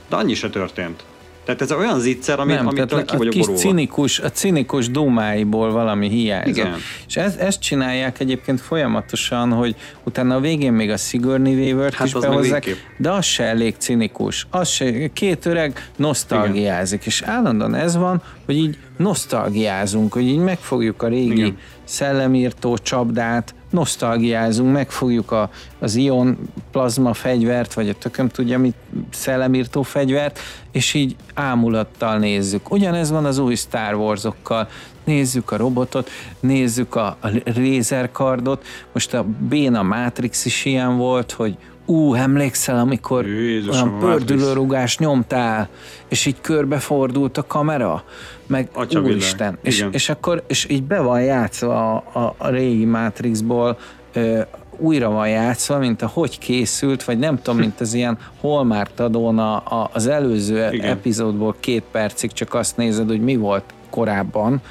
De 0.09 0.15
annyi 0.15 0.33
se 0.33 0.49
történt. 0.49 1.03
Tehát 1.47 1.61
ez 1.61 1.71
olyan 1.71 1.99
zicser, 1.99 2.39
amit, 2.39 2.55
nem, 2.55 2.67
amitől 2.67 3.05
ki 3.05 3.17
vagyok 3.17 3.33
a 3.33 3.35
kis 3.35 3.59
cinikus, 3.59 4.19
a 4.19 4.31
cinikus 4.31 4.91
dómáiból 4.91 5.71
valami 5.71 6.09
hiányzik. 6.09 6.55
Igen. 6.55 6.75
És 7.07 7.15
ez, 7.15 7.35
ezt 7.35 7.61
csinálják 7.61 8.19
egyébként 8.19 8.61
folyamatosan, 8.61 9.51
hogy 9.51 9.75
utána 10.03 10.35
a 10.35 10.39
végén 10.39 10.73
még 10.73 10.89
a 10.89 10.97
Sigourney 10.97 11.53
Weaver-t 11.53 11.93
hát 11.93 12.07
is 12.07 12.13
behozzák, 12.13 12.93
de 12.97 13.11
az 13.11 13.25
se 13.25 13.43
elég 13.43 13.75
cinikus. 13.77 14.47
Az 14.49 14.69
se, 14.69 15.07
két 15.13 15.45
öreg 15.45 15.89
nosztalgiázik, 15.95 16.99
Igen. 16.99 17.13
és 17.13 17.21
állandóan 17.21 17.75
ez 17.75 17.95
van, 17.95 18.21
hogy 18.45 18.57
így 18.57 18.77
nosztalgiázunk, 18.97 20.13
hogy 20.13 20.27
így 20.27 20.39
megfogjuk 20.39 21.01
a 21.01 21.07
régi 21.07 21.31
Igen. 21.31 21.57
szellemírtó 21.83 22.77
csapdát, 22.77 23.55
nosztalgiázunk, 23.69 24.73
megfogjuk 24.73 25.31
a, 25.31 25.49
az 25.79 25.95
ion 25.95 26.37
plazma 26.71 27.13
fegyvert, 27.13 27.73
vagy 27.73 27.89
a 27.89 27.93
tököm 27.93 28.27
tudja 28.29 28.59
mit, 28.59 28.75
szellemírtó 29.09 29.81
fegyvert, 29.81 30.39
és 30.71 30.93
így 30.93 31.15
ámulattal 31.33 32.17
nézzük. 32.17 32.71
Ugyanez 32.71 33.11
van 33.11 33.25
az 33.25 33.37
új 33.37 33.55
Star 33.55 33.93
Wars-okkal. 33.93 34.67
Nézzük 35.03 35.51
a 35.51 35.57
robotot, 35.57 36.09
nézzük 36.39 36.95
a, 36.95 37.17
a 37.21 37.27
lézerkardot. 37.55 38.65
Most 38.93 39.13
a 39.13 39.25
Béna 39.49 39.83
Matrix 39.83 40.45
is 40.45 40.65
ilyen 40.65 40.97
volt, 40.97 41.31
hogy 41.31 41.57
ú, 41.85 42.13
emlékszel, 42.13 42.79
amikor 42.79 43.25
Jézus, 43.25 43.75
olyan 43.75 43.99
pördülőrugás 43.99 44.97
nyomtál, 44.97 45.69
és 46.07 46.25
így 46.25 46.41
körbefordult 46.41 47.37
a 47.37 47.47
kamera, 47.47 48.03
meg 48.47 48.69
Atya 48.73 48.99
úristen, 48.99 49.57
és, 49.61 49.85
és 49.91 50.09
akkor, 50.09 50.43
és 50.47 50.67
így 50.69 50.83
be 50.83 50.99
van 50.99 51.21
játszva 51.21 51.95
a, 51.95 52.19
a, 52.19 52.35
a 52.37 52.49
régi 52.49 52.85
Matrixból, 52.85 53.77
ö, 54.13 54.41
újra 54.77 55.09
van 55.09 55.29
játszva, 55.29 55.77
mint 55.77 56.01
a 56.01 56.07
hogy 56.07 56.37
készült, 56.37 57.03
vagy 57.03 57.19
nem 57.19 57.41
tudom, 57.41 57.59
mint 57.59 57.81
az 57.81 57.93
ilyen 57.93 58.17
Hallmark 58.41 58.99
adón 58.99 59.39
a, 59.39 59.55
a, 59.55 59.89
az 59.93 60.07
előző 60.07 60.67
Igen. 60.71 60.89
epizódból 60.89 61.55
két 61.59 61.83
percig 61.91 62.31
csak 62.31 62.53
azt 62.53 62.77
nézed, 62.77 63.07
hogy 63.07 63.21
mi 63.21 63.35
volt 63.35 63.63
korábban, 63.89 64.61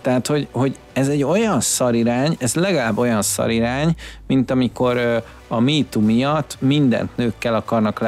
tehát, 0.00 0.26
hogy, 0.26 0.48
hogy 0.50 0.76
ez 0.92 1.08
egy 1.08 1.22
olyan 1.22 1.60
szarirány, 1.60 2.36
ez 2.38 2.54
legalább 2.54 2.98
olyan 2.98 3.22
szarirány, 3.22 3.94
mint 4.26 4.50
amikor 4.50 5.22
a 5.48 5.60
MeToo 5.60 6.02
miatt 6.02 6.56
mindent 6.60 7.16
nőkkel 7.16 7.54
akarnak 7.54 8.00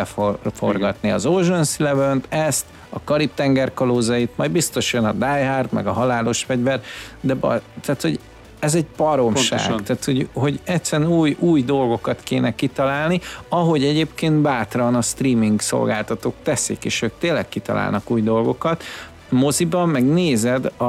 leforgatni. 0.43 1.11
Az 1.11 1.27
Ocean's 1.27 1.81
eleven 1.81 2.23
ezt, 2.29 2.64
a 2.95 3.05
Karib-tenger 3.05 3.74
kalózait, 3.74 4.30
majd 4.36 4.51
biztos 4.51 4.93
jön 4.93 5.05
a 5.05 5.12
Die 5.12 5.47
Hard, 5.47 5.72
meg 5.72 5.86
a 5.86 5.93
halálos 5.93 6.43
fegyver, 6.43 6.82
de 7.20 7.34
ba, 7.34 7.61
tehát, 7.80 8.03
hogy 8.03 8.18
ez 8.59 8.74
egy 8.74 8.86
baromság, 8.97 9.59
Pontosan. 9.59 9.84
tehát 9.84 10.05
hogy, 10.05 10.28
hogy 10.32 10.61
egyszerűen 10.64 11.11
új, 11.11 11.36
új 11.38 11.62
dolgokat 11.62 12.20
kéne 12.22 12.55
kitalálni, 12.55 13.20
ahogy 13.49 13.84
egyébként 13.84 14.34
bátran 14.34 14.95
a 14.95 15.03
streaming 15.03 15.61
szolgáltatók 15.61 16.34
teszik, 16.43 16.84
és 16.84 17.03
ők 17.03 17.12
tényleg 17.18 17.49
kitalálnak 17.49 18.11
új 18.11 18.22
dolgokat, 18.22 18.82
moziban 19.28 19.88
meg 19.88 20.05
nézed 20.05 20.72
a, 20.76 20.84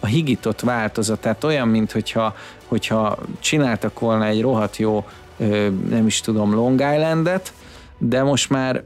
a 0.00 0.06
higított 0.06 0.60
változatát, 0.60 1.44
olyan, 1.44 1.68
mint 1.68 1.92
hogyha, 1.92 2.34
hogyha 2.66 3.16
csináltak 3.38 4.00
volna 4.00 4.26
egy 4.26 4.40
rohadt 4.40 4.76
jó, 4.76 5.04
nem 5.88 6.06
is 6.06 6.20
tudom, 6.20 6.54
Long 6.54 6.80
Islandet, 6.80 7.52
de 7.98 8.22
most 8.22 8.50
már 8.50 8.82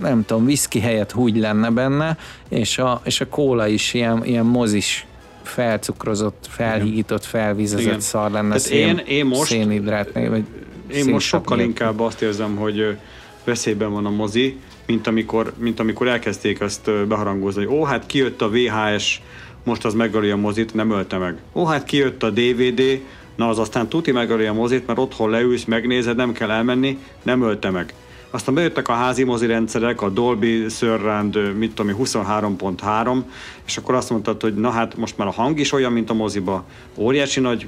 nem 0.00 0.24
tudom, 0.24 0.44
viszki 0.44 0.80
helyett 0.80 1.14
úgy 1.14 1.36
lenne 1.36 1.70
benne, 1.70 2.16
és 2.48 2.78
a, 2.78 3.00
és 3.04 3.20
a 3.20 3.28
kóla 3.28 3.66
is 3.66 3.94
ilyen, 3.94 4.24
ilyen 4.24 4.44
mozis 4.44 5.06
felcukrozott, 5.42 6.46
felhígított, 6.48 7.24
felvízezett 7.24 7.86
Igen. 7.86 8.00
szar 8.00 8.30
lenne 8.30 8.58
szén, 8.58 8.88
én, 8.88 9.02
én 9.06 9.24
most, 9.24 9.50
szénhidrát, 9.50 10.12
vagy 10.12 10.44
Én 10.92 11.04
most 11.04 11.26
sokkal 11.26 11.60
inkább 11.60 12.00
azt 12.00 12.22
érzem, 12.22 12.56
hogy 12.56 12.96
veszélyben 13.44 13.92
van 13.92 14.06
a 14.06 14.10
mozi, 14.10 14.56
mint 14.86 15.06
amikor, 15.06 15.52
mint 15.56 15.80
amikor 15.80 16.08
elkezdték 16.08 16.60
ezt 16.60 17.06
beharangozni, 17.06 17.64
hogy 17.64 17.76
ó, 17.76 17.84
hát 17.84 18.06
kijött 18.06 18.42
a 18.42 18.50
VHS, 18.50 19.20
most 19.64 19.84
az 19.84 19.94
megöli 19.94 20.30
a 20.30 20.36
mozit, 20.36 20.74
nem 20.74 20.90
ölte 20.90 21.16
meg. 21.16 21.36
Ó, 21.54 21.64
hát 21.64 21.84
kijött 21.84 22.22
a 22.22 22.30
DVD, 22.30 23.00
na 23.36 23.48
az 23.48 23.58
aztán 23.58 23.88
tuti 23.88 24.12
megöli 24.12 24.46
a 24.46 24.52
mozit, 24.52 24.86
mert 24.86 24.98
otthon 24.98 25.30
leülsz, 25.30 25.64
megnézed, 25.64 26.16
nem 26.16 26.32
kell 26.32 26.50
elmenni, 26.50 26.98
nem 27.22 27.42
ölte 27.42 27.70
meg. 27.70 27.94
Aztán 28.30 28.54
bejöttek 28.54 28.88
a 28.88 28.92
házi 28.92 29.24
mozi 29.24 29.46
rendszerek, 29.46 30.02
a 30.02 30.08
Dolby 30.08 30.68
Surround, 30.68 31.56
mit 31.56 31.74
tudom 31.74 31.96
23.3, 31.98 33.22
és 33.66 33.76
akkor 33.76 33.94
azt 33.94 34.10
mondtad, 34.10 34.40
hogy 34.40 34.54
na 34.54 34.70
hát 34.70 34.96
most 34.96 35.18
már 35.18 35.28
a 35.28 35.30
hang 35.30 35.58
is 35.58 35.72
olyan, 35.72 35.92
mint 35.92 36.10
a 36.10 36.14
moziba. 36.14 36.64
Óriási 36.96 37.40
nagy 37.40 37.66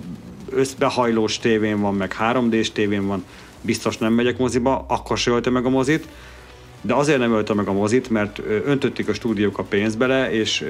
összbehajlós 0.51 1.39
tévén 1.39 1.81
van, 1.81 1.95
meg 1.95 2.17
3D-s 2.21 2.73
tévén 2.73 3.07
van, 3.07 3.25
biztos 3.61 3.99
nem 3.99 4.13
megyek 4.13 4.39
moziba, 4.39 4.85
akkor 4.89 5.19
se 5.19 5.31
ölte 5.31 5.51
meg 5.51 5.65
a 5.65 5.69
mozit, 5.69 6.09
de 6.81 6.95
azért 6.95 7.19
nem 7.19 7.33
ölte 7.33 7.55
meg 7.55 7.69
a 7.69 7.73
mozit, 7.73 8.11
mert 8.11 8.41
öntötték 8.65 9.09
a 9.09 9.15
stúdiók 9.15 9.59
a 9.59 9.63
pénzt 9.63 9.99
bele, 9.99 10.33
és 10.33 10.65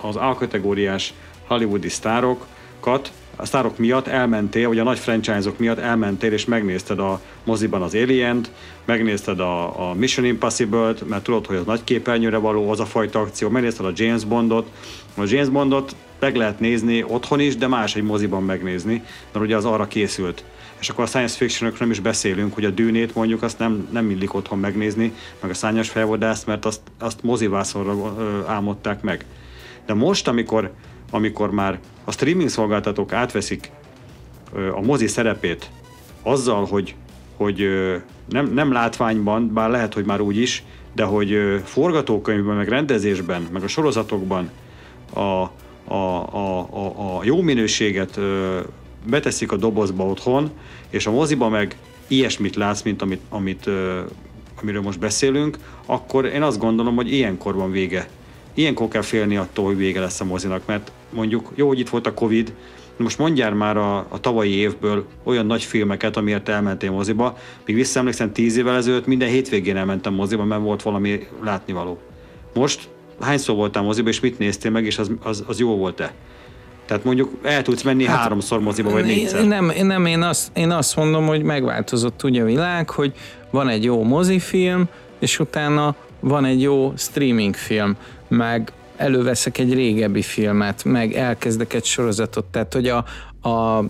az 0.00 0.16
A-kategóriás 0.16 1.14
hollywoodi 1.46 1.88
sztárokat 1.88 3.12
a 3.36 3.46
sztárok 3.46 3.78
miatt 3.78 4.06
elmentél, 4.06 4.68
vagy 4.68 4.78
a 4.78 4.82
nagy 4.82 4.98
franchise-ok 4.98 5.58
miatt 5.58 5.78
elmentél, 5.78 6.32
és 6.32 6.44
megnézted 6.44 6.98
a 6.98 7.20
moziban 7.44 7.82
az 7.82 7.94
Alien-t, 7.94 8.50
megnézted 8.84 9.40
a, 9.40 9.88
a 9.90 9.94
Mission 9.94 10.26
Impossible-t, 10.26 11.08
mert 11.08 11.22
tudod, 11.22 11.46
hogy 11.46 11.56
az 11.56 11.64
nagy 11.64 11.84
képernyőre 11.84 12.36
való 12.36 12.70
az 12.70 12.80
a 12.80 12.84
fajta 12.84 13.20
akció, 13.20 13.48
megnézted 13.48 13.86
a 13.86 13.92
James 13.94 14.24
Bondot. 14.24 14.70
A 15.16 15.22
James 15.26 15.48
Bondot 15.48 15.96
meg 16.18 16.36
lehet 16.36 16.60
nézni 16.60 17.02
otthon 17.02 17.40
is, 17.40 17.56
de 17.56 17.66
más 17.66 17.96
egy 17.96 18.02
moziban 18.02 18.42
megnézni, 18.42 19.02
mert 19.32 19.44
ugye 19.44 19.56
az 19.56 19.64
arra 19.64 19.86
készült. 19.86 20.44
És 20.80 20.88
akkor 20.88 21.04
a 21.04 21.06
science 21.06 21.36
fiction 21.36 21.72
nem 21.78 21.90
is 21.90 22.00
beszélünk, 22.00 22.54
hogy 22.54 22.64
a 22.64 22.70
dűnét 22.70 23.14
mondjuk 23.14 23.42
azt 23.42 23.58
nem, 23.58 23.88
nem 23.92 24.10
illik 24.10 24.34
otthon 24.34 24.58
megnézni, 24.58 25.12
meg 25.40 25.50
a 25.50 25.54
szányos 25.54 25.88
felvadászt, 25.88 26.46
mert 26.46 26.64
azt, 26.64 26.80
azt 26.98 27.22
mozivászorra 27.22 28.14
álmodták 28.46 29.02
meg. 29.02 29.24
De 29.86 29.94
most, 29.94 30.28
amikor, 30.28 30.72
amikor 31.10 31.50
már 31.50 31.78
a 32.04 32.12
streaming 32.12 32.48
szolgáltatók 32.48 33.12
átveszik 33.12 33.70
a 34.72 34.80
mozi 34.80 35.06
szerepét 35.06 35.70
azzal, 36.22 36.64
hogy, 36.64 36.94
hogy 37.36 37.68
nem, 38.28 38.52
nem 38.52 38.72
látványban, 38.72 39.52
bár 39.52 39.70
lehet, 39.70 39.94
hogy 39.94 40.04
már 40.04 40.20
úgy 40.20 40.36
is, 40.36 40.64
de 40.94 41.04
hogy 41.04 41.60
forgatókönyvben, 41.64 42.56
meg 42.56 42.68
rendezésben, 42.68 43.48
meg 43.52 43.62
a 43.62 43.68
sorozatokban 43.68 44.50
a, 45.12 45.20
a, 45.20 45.50
a, 45.94 46.58
a, 47.18 47.20
jó 47.24 47.40
minőséget 47.40 48.20
beteszik 49.06 49.52
a 49.52 49.56
dobozba 49.56 50.06
otthon, 50.06 50.50
és 50.90 51.06
a 51.06 51.10
moziba 51.10 51.48
meg 51.48 51.76
ilyesmit 52.06 52.56
látsz, 52.56 52.82
mint 52.82 53.02
amit, 53.02 53.20
amit 53.28 53.70
amiről 54.60 54.82
most 54.82 54.98
beszélünk, 54.98 55.58
akkor 55.86 56.24
én 56.24 56.42
azt 56.42 56.58
gondolom, 56.58 56.94
hogy 56.94 57.12
ilyenkor 57.12 57.54
van 57.54 57.70
vége. 57.70 58.08
Ilyenkor 58.56 58.88
kell 58.88 59.02
félni 59.02 59.36
attól, 59.36 59.64
hogy 59.64 59.76
vége 59.76 60.00
lesz 60.00 60.20
a 60.20 60.24
mozinak, 60.24 60.62
mert 60.66 60.92
mondjuk 61.10 61.52
jó, 61.54 61.66
hogy 61.66 61.78
itt 61.78 61.88
volt 61.88 62.06
a 62.06 62.14
Covid, 62.14 62.52
most 62.96 63.18
mondjál 63.18 63.54
már 63.54 63.76
a, 63.76 63.96
a 63.96 64.20
tavalyi 64.20 64.54
évből 64.54 65.06
olyan 65.24 65.46
nagy 65.46 65.62
filmeket, 65.62 66.16
amiért 66.16 66.48
elmentél 66.48 66.90
moziba. 66.90 67.38
Még 67.66 67.76
visszaemlékszem, 67.76 68.32
tíz 68.32 68.56
évvel 68.56 68.76
ezelőtt 68.76 69.06
minden 69.06 69.28
hétvégén 69.28 69.76
elmentem 69.76 70.14
moziba, 70.14 70.44
mert 70.44 70.62
volt 70.62 70.82
valami 70.82 71.26
látnivaló. 71.44 71.98
Most 72.54 72.88
hányszor 73.20 73.56
voltál 73.56 73.82
moziba, 73.82 74.08
és 74.08 74.20
mit 74.20 74.38
néztél 74.38 74.70
meg, 74.70 74.84
és 74.84 74.98
az, 74.98 75.10
az, 75.22 75.44
az 75.46 75.58
jó 75.58 75.76
volt-e? 75.76 76.12
Tehát 76.86 77.04
mondjuk 77.04 77.30
el 77.42 77.62
tudsz 77.62 77.82
menni 77.82 78.04
hát, 78.04 78.16
háromszor 78.16 78.60
moziba, 78.60 78.90
vagy 78.90 79.04
négyszer. 79.04 79.44
Nem, 79.44 79.72
nem 79.80 80.06
én, 80.06 80.22
azt, 80.22 80.50
én 80.54 80.70
azt 80.70 80.96
mondom, 80.96 81.26
hogy 81.26 81.42
megváltozott 81.42 82.22
ugye 82.22 82.42
a 82.42 82.44
világ, 82.44 82.90
hogy 82.90 83.12
van 83.50 83.68
egy 83.68 83.84
jó 83.84 84.02
mozifilm, 84.02 84.84
és 85.18 85.38
utána 85.38 85.94
van 86.20 86.44
egy 86.44 86.62
jó 86.62 86.92
streaming 86.96 87.54
film, 87.54 87.96
meg 88.28 88.72
előveszek 88.96 89.58
egy 89.58 89.74
régebbi 89.74 90.22
filmet, 90.22 90.84
meg 90.84 91.14
elkezdek 91.14 91.72
egy 91.72 91.84
sorozatot, 91.84 92.44
tehát 92.44 92.72
hogy 92.72 92.88
a, 92.88 93.04
a 93.48 93.84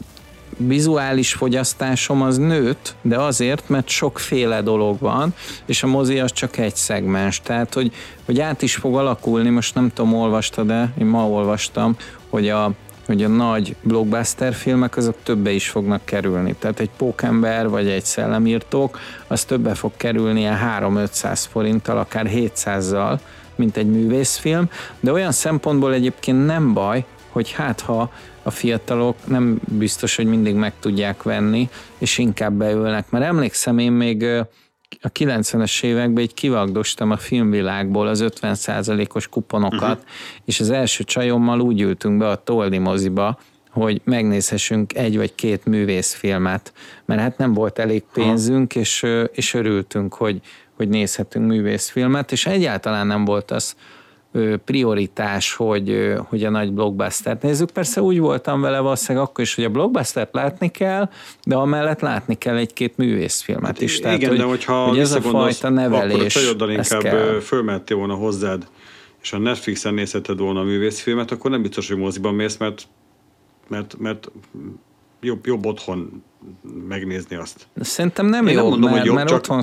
vizuális 0.56 1.32
fogyasztásom 1.32 2.22
az 2.22 2.38
nőtt, 2.38 2.94
de 3.02 3.18
azért, 3.18 3.68
mert 3.68 3.88
sokféle 3.88 4.62
dolog 4.62 5.00
van, 5.00 5.34
és 5.66 5.82
a 5.82 5.86
mozi 5.86 6.18
az 6.18 6.32
csak 6.32 6.56
egy 6.56 6.76
szegmens. 6.76 7.40
Tehát, 7.40 7.74
hogy, 7.74 7.92
hogy 8.24 8.40
át 8.40 8.62
is 8.62 8.74
fog 8.74 8.96
alakulni, 8.96 9.48
most 9.48 9.74
nem 9.74 9.90
tudom, 9.94 10.14
olvastad 10.14 10.66
de 10.66 10.92
én 10.98 11.06
ma 11.06 11.28
olvastam, 11.28 11.96
hogy 12.28 12.48
a, 12.48 12.72
hogy 13.06 13.24
a 13.24 13.28
nagy 13.28 13.76
blockbuster 13.82 14.54
filmek 14.54 14.96
azok 14.96 15.16
többe 15.22 15.50
is 15.50 15.68
fognak 15.68 16.04
kerülni. 16.04 16.54
Tehát 16.58 16.80
egy 16.80 16.90
pókember 16.96 17.68
vagy 17.68 17.88
egy 17.88 18.04
szellemírtók, 18.04 18.98
az 19.26 19.44
többe 19.44 19.74
fog 19.74 19.92
kerülni 19.96 20.40
ilyen 20.40 20.58
3-500 20.80 21.44
forinttal, 21.50 21.98
akár 21.98 22.30
700-zal, 22.32 23.18
mint 23.56 23.76
egy 23.76 23.90
művészfilm, 23.90 24.70
de 25.00 25.12
olyan 25.12 25.32
szempontból 25.32 25.92
egyébként 25.92 26.46
nem 26.46 26.72
baj, 26.72 27.04
hogy 27.28 27.50
hát 27.50 27.80
ha 27.80 28.12
a 28.42 28.50
fiatalok 28.50 29.16
nem 29.26 29.60
biztos, 29.64 30.16
hogy 30.16 30.26
mindig 30.26 30.54
meg 30.54 30.72
tudják 30.80 31.22
venni, 31.22 31.68
és 31.98 32.18
inkább 32.18 32.52
beülnek. 32.52 33.10
Mert 33.10 33.24
emlékszem, 33.24 33.78
én 33.78 33.92
még 33.92 34.24
a 35.00 35.12
90-es 35.12 35.82
években 35.82 36.22
így 36.22 36.34
kivagdostam 36.34 37.10
a 37.10 37.16
filmvilágból 37.16 38.06
az 38.06 38.24
50%-os 38.40 39.28
kuponokat, 39.28 39.98
uh-huh. 39.98 40.04
és 40.44 40.60
az 40.60 40.70
első 40.70 41.04
csajommal 41.04 41.60
úgy 41.60 41.80
ültünk 41.80 42.18
be 42.18 42.28
a 42.28 42.42
Toldi 42.42 42.78
moziba, 42.78 43.38
hogy 43.70 44.00
megnézhessünk 44.04 44.94
egy 44.94 45.16
vagy 45.16 45.34
két 45.34 45.64
művészfilmet, 45.64 46.72
mert 47.04 47.20
hát 47.20 47.38
nem 47.38 47.52
volt 47.52 47.78
elég 47.78 48.04
pénzünk, 48.12 48.74
és, 48.74 49.06
és 49.32 49.54
örültünk, 49.54 50.14
hogy, 50.14 50.40
hogy 50.76 50.88
nézhetünk 50.88 51.46
művészfilmet, 51.46 52.32
és 52.32 52.46
egyáltalán 52.46 53.06
nem 53.06 53.24
volt 53.24 53.50
az 53.50 53.76
prioritás, 54.64 55.54
hogy, 55.54 56.14
hogy 56.28 56.44
a 56.44 56.50
nagy 56.50 56.72
blockbustert 56.72 57.42
nézzük. 57.42 57.70
Persze 57.70 58.02
úgy 58.02 58.18
voltam 58.18 58.60
vele 58.60 58.78
valószínűleg 58.78 59.28
akkor 59.28 59.44
is, 59.44 59.54
hogy 59.54 59.64
a 59.64 59.68
blockbustert 59.68 60.34
látni 60.34 60.70
kell, 60.70 61.10
de 61.44 61.54
amellett 61.54 62.00
látni 62.00 62.34
kell 62.34 62.56
egy-két 62.56 62.96
művészfilmet 62.96 63.80
is. 63.80 63.98
Tehát, 63.98 64.16
Igen, 64.16 64.28
hogy, 64.28 64.38
de 64.38 64.44
hogyha 64.44 64.86
hogy 64.86 64.98
ez 64.98 65.12
a 65.12 65.20
fajta 65.20 65.68
nevelés, 65.68 66.36
akkor 66.36 66.68
a 66.68 66.72
inkább 66.72 67.00
kell. 67.00 67.40
fölmettél 67.40 67.96
volna 67.96 68.14
hozzád, 68.14 68.66
és 69.22 69.32
a 69.32 69.38
Netflixen 69.38 69.94
nézheted 69.94 70.38
volna 70.38 70.60
a 70.60 70.64
művészfilmet, 70.64 71.30
akkor 71.30 71.50
nem 71.50 71.62
biztos, 71.62 71.88
hogy 71.88 71.96
moziban 71.96 72.34
mész, 72.34 72.56
mert, 72.56 72.82
mert, 73.68 73.98
mert 73.98 74.30
jobb, 75.26 75.46
jobb 75.46 75.66
otthon 75.66 76.22
megnézni 76.88 77.36
azt. 77.36 77.68
Szerintem 77.80 78.26
nem 78.26 78.48
jó, 78.48 78.68
mondom, 78.68 78.80
mert, 78.80 78.96
hogy 78.96 79.06
jobb, 79.06 79.16
mert 79.16 79.30
otthon 79.30 79.62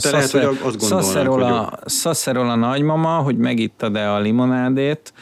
szasszerol 1.86 2.50
a 2.50 2.56
nagymama, 2.56 3.18
hogy 3.18 3.38
megittad-e 3.38 4.12
a 4.12 4.20
limonádét, 4.20 5.14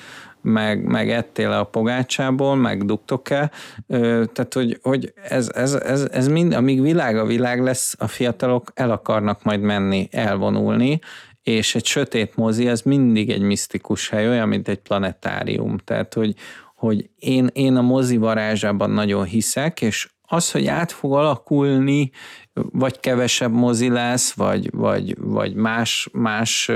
meg, 0.42 0.84
meg 0.84 1.10
ettél 1.10 1.52
a 1.52 1.64
pogácsából, 1.64 2.56
meg 2.56 2.86
dugtok-e, 2.86 3.52
tehát 3.88 4.54
hogy, 4.54 4.80
hogy 4.82 5.14
ez, 5.30 5.50
ez, 5.54 5.74
ez, 5.74 6.08
ez 6.12 6.28
mind, 6.28 6.54
amíg 6.54 6.82
világ 6.82 7.18
a 7.18 7.26
világ 7.26 7.62
lesz, 7.62 7.96
a 7.98 8.08
fiatalok 8.08 8.72
el 8.74 8.92
akarnak 8.92 9.44
majd 9.44 9.62
menni, 9.62 10.08
elvonulni, 10.12 11.00
és 11.44 11.76
egy 11.76 11.86
sötét 11.86 12.36
mozi 12.36 12.68
az 12.68 12.82
mindig 12.82 13.30
egy 13.30 13.42
misztikus 13.42 14.10
hely, 14.10 14.28
olyan, 14.28 14.48
mint 14.48 14.68
egy 14.68 14.80
planetárium, 14.80 15.78
tehát 15.78 16.14
hogy, 16.14 16.34
hogy 16.76 17.10
én, 17.20 17.50
én 17.54 17.76
a 17.76 17.82
mozi 17.82 18.18
varázsában 18.18 18.90
nagyon 18.90 19.24
hiszek, 19.24 19.82
és 19.82 20.10
az, 20.32 20.52
hogy 20.52 20.68
át 20.68 20.92
fog 20.92 21.14
alakulni, 21.14 22.12
vagy 22.54 23.00
kevesebb 23.00 23.52
mozi 23.52 23.90
lesz, 23.90 24.32
vagy, 24.32 24.70
vagy, 24.72 25.16
vagy 25.20 25.54
más, 25.54 26.10
más 26.12 26.72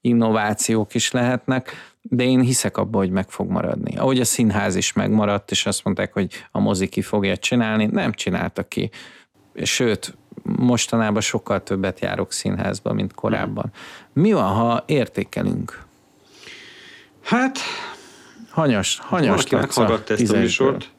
innovációk 0.00 0.94
is 0.94 1.10
lehetnek, 1.10 1.94
de 2.02 2.24
én 2.24 2.40
hiszek 2.40 2.76
abba, 2.76 2.98
hogy 2.98 3.10
meg 3.10 3.30
fog 3.30 3.50
maradni. 3.50 3.96
Ahogy 3.96 4.20
a 4.20 4.24
színház 4.24 4.74
is 4.74 4.92
megmaradt, 4.92 5.50
és 5.50 5.66
azt 5.66 5.84
mondták, 5.84 6.12
hogy 6.12 6.44
a 6.50 6.60
mozi 6.60 6.88
ki 6.88 7.02
fogja 7.02 7.36
csinálni, 7.36 7.86
nem 7.86 8.12
csinálta 8.12 8.62
ki. 8.62 8.90
Sőt, 9.62 10.16
mostanában 10.42 11.20
sokkal 11.20 11.62
többet 11.62 12.00
járok 12.00 12.32
színházba, 12.32 12.92
mint 12.92 13.14
korábban. 13.14 13.72
Mi 14.12 14.32
van, 14.32 14.54
ha 14.54 14.82
értékelünk? 14.86 15.82
Hát... 17.22 17.58
Hanyas, 18.50 18.98
hanyas 18.98 19.28
Valaki 19.28 19.54
meghallgatta 19.54 20.14
ezt 20.14 20.32
a 20.32 20.36
műsort, 20.36 20.90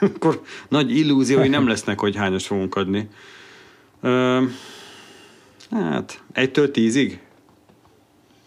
akkor 0.00 0.42
nagy 0.68 0.96
illúziói 0.96 1.48
nem 1.48 1.68
lesznek, 1.68 2.00
hogy 2.00 2.16
hányos 2.16 2.46
fogunk 2.46 2.74
adni. 2.74 3.08
Ö, 4.00 4.42
hát, 5.70 6.22
egytől 6.32 6.70
tízig? 6.70 7.20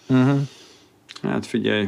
Uh-huh. 0.08 0.40
Hát 1.22 1.46
figyelj. 1.46 1.88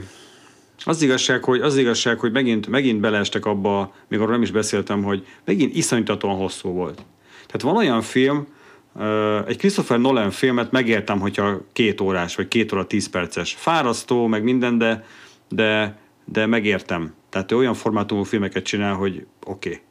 Az 0.86 1.02
igazság, 1.02 1.44
hogy, 1.44 1.62
az 1.62 1.78
igazság, 1.78 2.20
hogy 2.20 2.32
megint, 2.32 2.68
megint 2.68 3.00
beleestek 3.00 3.46
abba, 3.46 3.94
még 4.08 4.20
arról 4.20 4.32
nem 4.32 4.42
is 4.42 4.52
beszéltem, 4.52 5.04
hogy 5.04 5.26
megint 5.46 5.76
iszonytatóan 5.76 6.36
hosszú 6.36 6.70
volt. 6.70 7.06
Tehát 7.46 7.62
van 7.62 7.76
olyan 7.76 8.02
film, 8.02 8.48
egy 9.48 9.58
Christopher 9.58 10.00
Nolan 10.00 10.32
filmet 10.32 10.72
megértem, 10.72 11.20
hogyha 11.20 11.62
két 11.74 12.02
órás, 12.02 12.36
vagy 12.36 12.48
két 12.48 12.72
óra 12.74 12.88
tíz 12.88 13.10
perces. 13.10 13.54
Fárasztó, 13.54 14.28
meg 14.28 14.44
minden, 14.44 14.78
de, 14.78 15.06
de, 15.50 15.98
de 16.26 16.46
megértem. 16.46 17.14
Tehát 17.34 17.52
ő 17.52 17.56
olyan 17.56 17.74
formátumú 17.74 18.24
filmeket 18.24 18.64
csinál, 18.64 18.94
hogy 18.94 19.26
oké. 19.46 19.70
Okay. 19.70 19.82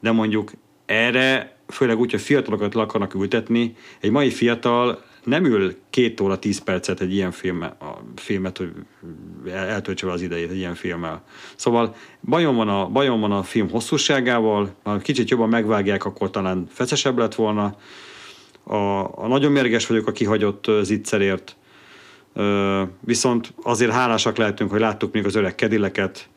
De 0.00 0.12
mondjuk 0.12 0.52
erre, 0.86 1.56
főleg 1.68 1.98
úgy, 1.98 2.10
hogy 2.10 2.20
fiatalokat 2.20 2.74
le 2.74 2.82
akarnak 2.82 3.14
ültetni, 3.14 3.74
egy 4.00 4.10
mai 4.10 4.30
fiatal 4.30 5.02
nem 5.24 5.44
ül 5.44 5.76
két 5.90 6.20
óra, 6.20 6.38
tíz 6.38 6.58
percet 6.58 7.00
egy 7.00 7.14
ilyen 7.14 7.30
film, 7.30 7.62
a 7.62 7.98
filmet, 8.14 8.58
hogy 8.58 8.72
eltöltse 9.52 10.10
az 10.10 10.22
idejét 10.22 10.50
egy 10.50 10.56
ilyen 10.56 10.74
filmmel. 10.74 11.24
Szóval 11.56 11.94
bajom 12.20 12.56
van 12.56 12.68
a, 12.68 12.88
bajom 12.88 13.20
van 13.20 13.32
a 13.32 13.42
film 13.42 13.70
hosszúságával, 13.70 14.74
ha 14.82 14.98
kicsit 14.98 15.30
jobban 15.30 15.48
megvágják, 15.48 16.04
akkor 16.04 16.30
talán 16.30 16.66
feszesebb 16.70 17.18
lett 17.18 17.34
volna. 17.34 17.76
A, 18.62 18.76
a 19.22 19.26
nagyon 19.26 19.52
mérges 19.52 19.86
vagyok 19.86 20.06
a 20.06 20.12
kihagyott 20.12 20.66
zicserért, 20.82 21.56
viszont 23.00 23.54
azért 23.62 23.92
hálásak 23.92 24.36
lehetünk, 24.36 24.70
hogy 24.70 24.80
láttuk 24.80 25.12
még 25.12 25.24
az 25.24 25.34
öreg 25.34 25.54
kedileket, 25.54 26.28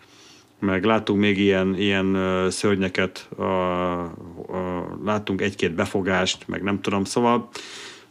meg 0.60 0.84
láttunk 0.84 1.20
még 1.20 1.38
ilyen, 1.38 1.76
ilyen 1.78 2.18
szörnyeket, 2.50 3.30
a, 3.38 3.44
a, 3.44 5.00
láttunk 5.06 5.42
egy-két 5.42 5.76
befogást, 5.76 6.48
meg 6.48 6.64
nem 6.64 6.82
tudom, 6.82 7.04
szóval 7.04 7.50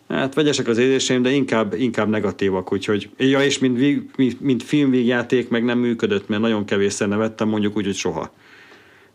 hát 0.08 0.34
vegyesek 0.34 0.68
az 0.68 0.78
érzéseim, 0.78 1.22
de 1.22 1.30
inkább, 1.30 1.74
inkább 1.74 2.08
negatívak, 2.08 2.72
úgyhogy, 2.72 3.10
ja, 3.16 3.44
és 3.44 3.58
mint, 3.58 3.78
mint, 4.16 4.40
mint 4.40 4.62
filmvégjáték 4.62 5.48
meg 5.48 5.64
nem 5.64 5.78
működött, 5.78 6.28
mert 6.28 6.42
nagyon 6.42 6.64
kevésszer 6.64 7.08
nevettem, 7.08 7.48
mondjuk 7.48 7.76
úgy, 7.76 7.84
hogy 7.84 7.94
soha. 7.94 8.32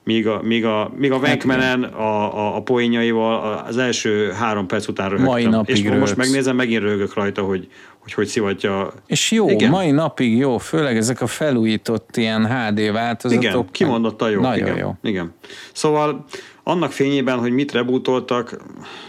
Míg 0.05 0.27
a, 0.27 0.41
míg 0.41 0.65
a, 0.65 0.91
míg 0.97 1.11
a 1.11 1.17
Wankmanen 1.17 1.83
a, 1.83 2.37
a, 2.37 2.55
a 2.55 2.61
poénjaival 2.61 3.63
az 3.67 3.77
első 3.77 4.31
három 4.31 4.67
perc 4.67 4.87
után 4.87 5.09
röhögtem. 5.09 5.33
Mai 5.33 5.45
napig 5.45 5.75
És 5.75 5.83
röhögsz. 5.83 5.99
most 5.99 6.15
megnézem, 6.15 6.55
megint 6.55 6.81
röhögök 6.81 7.13
rajta, 7.13 7.41
hogy 7.41 7.67
hogy 8.03 8.13
hogy 8.13 8.27
szivatja. 8.27 8.93
És 9.05 9.31
jó, 9.31 9.49
igen. 9.49 9.69
mai 9.69 9.91
napig 9.91 10.37
jó, 10.37 10.57
főleg 10.57 10.97
ezek 10.97 11.21
a 11.21 11.27
felújított 11.27 12.17
ilyen 12.17 12.45
HD 12.47 12.91
változatok. 12.91 13.43
Igen, 13.43 13.67
kimondottan 13.71 14.29
jó. 14.29 14.41
Nagyon 14.41 14.67
igen, 14.67 14.77
jó. 14.77 14.95
Igen. 15.01 15.33
Szóval 15.73 16.25
annak 16.63 16.91
fényében, 16.91 17.39
hogy 17.39 17.51
mit 17.51 17.71
rebootoltak, 17.71 18.57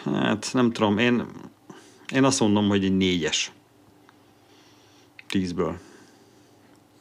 hát 0.05 0.51
nem 0.53 0.73
tudom, 0.73 0.99
én, 0.99 1.25
én 2.15 2.25
azt 2.25 2.41
mondom, 2.41 2.69
hogy 2.69 2.85
egy 2.85 2.97
négyes. 2.97 3.53
Tízből. 5.29 5.77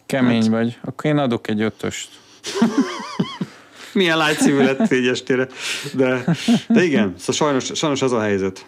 Kemény 0.05 0.41
hát. 0.41 0.49
vagy. 0.49 0.77
Akkor 0.81 1.11
én 1.11 1.17
adok 1.17 1.47
egy 1.47 1.61
ötöst. 1.61 2.09
Milyen 3.93 4.17
lágyszívű 4.17 4.57
lett 4.57 4.89
négyestére. 4.89 5.47
De, 5.93 6.23
de 6.67 6.83
igen, 6.83 7.13
szóval 7.17 7.35
sajnos, 7.35 7.79
sajnos 7.79 8.01
ez 8.01 8.11
a 8.11 8.21
helyzet. 8.21 8.65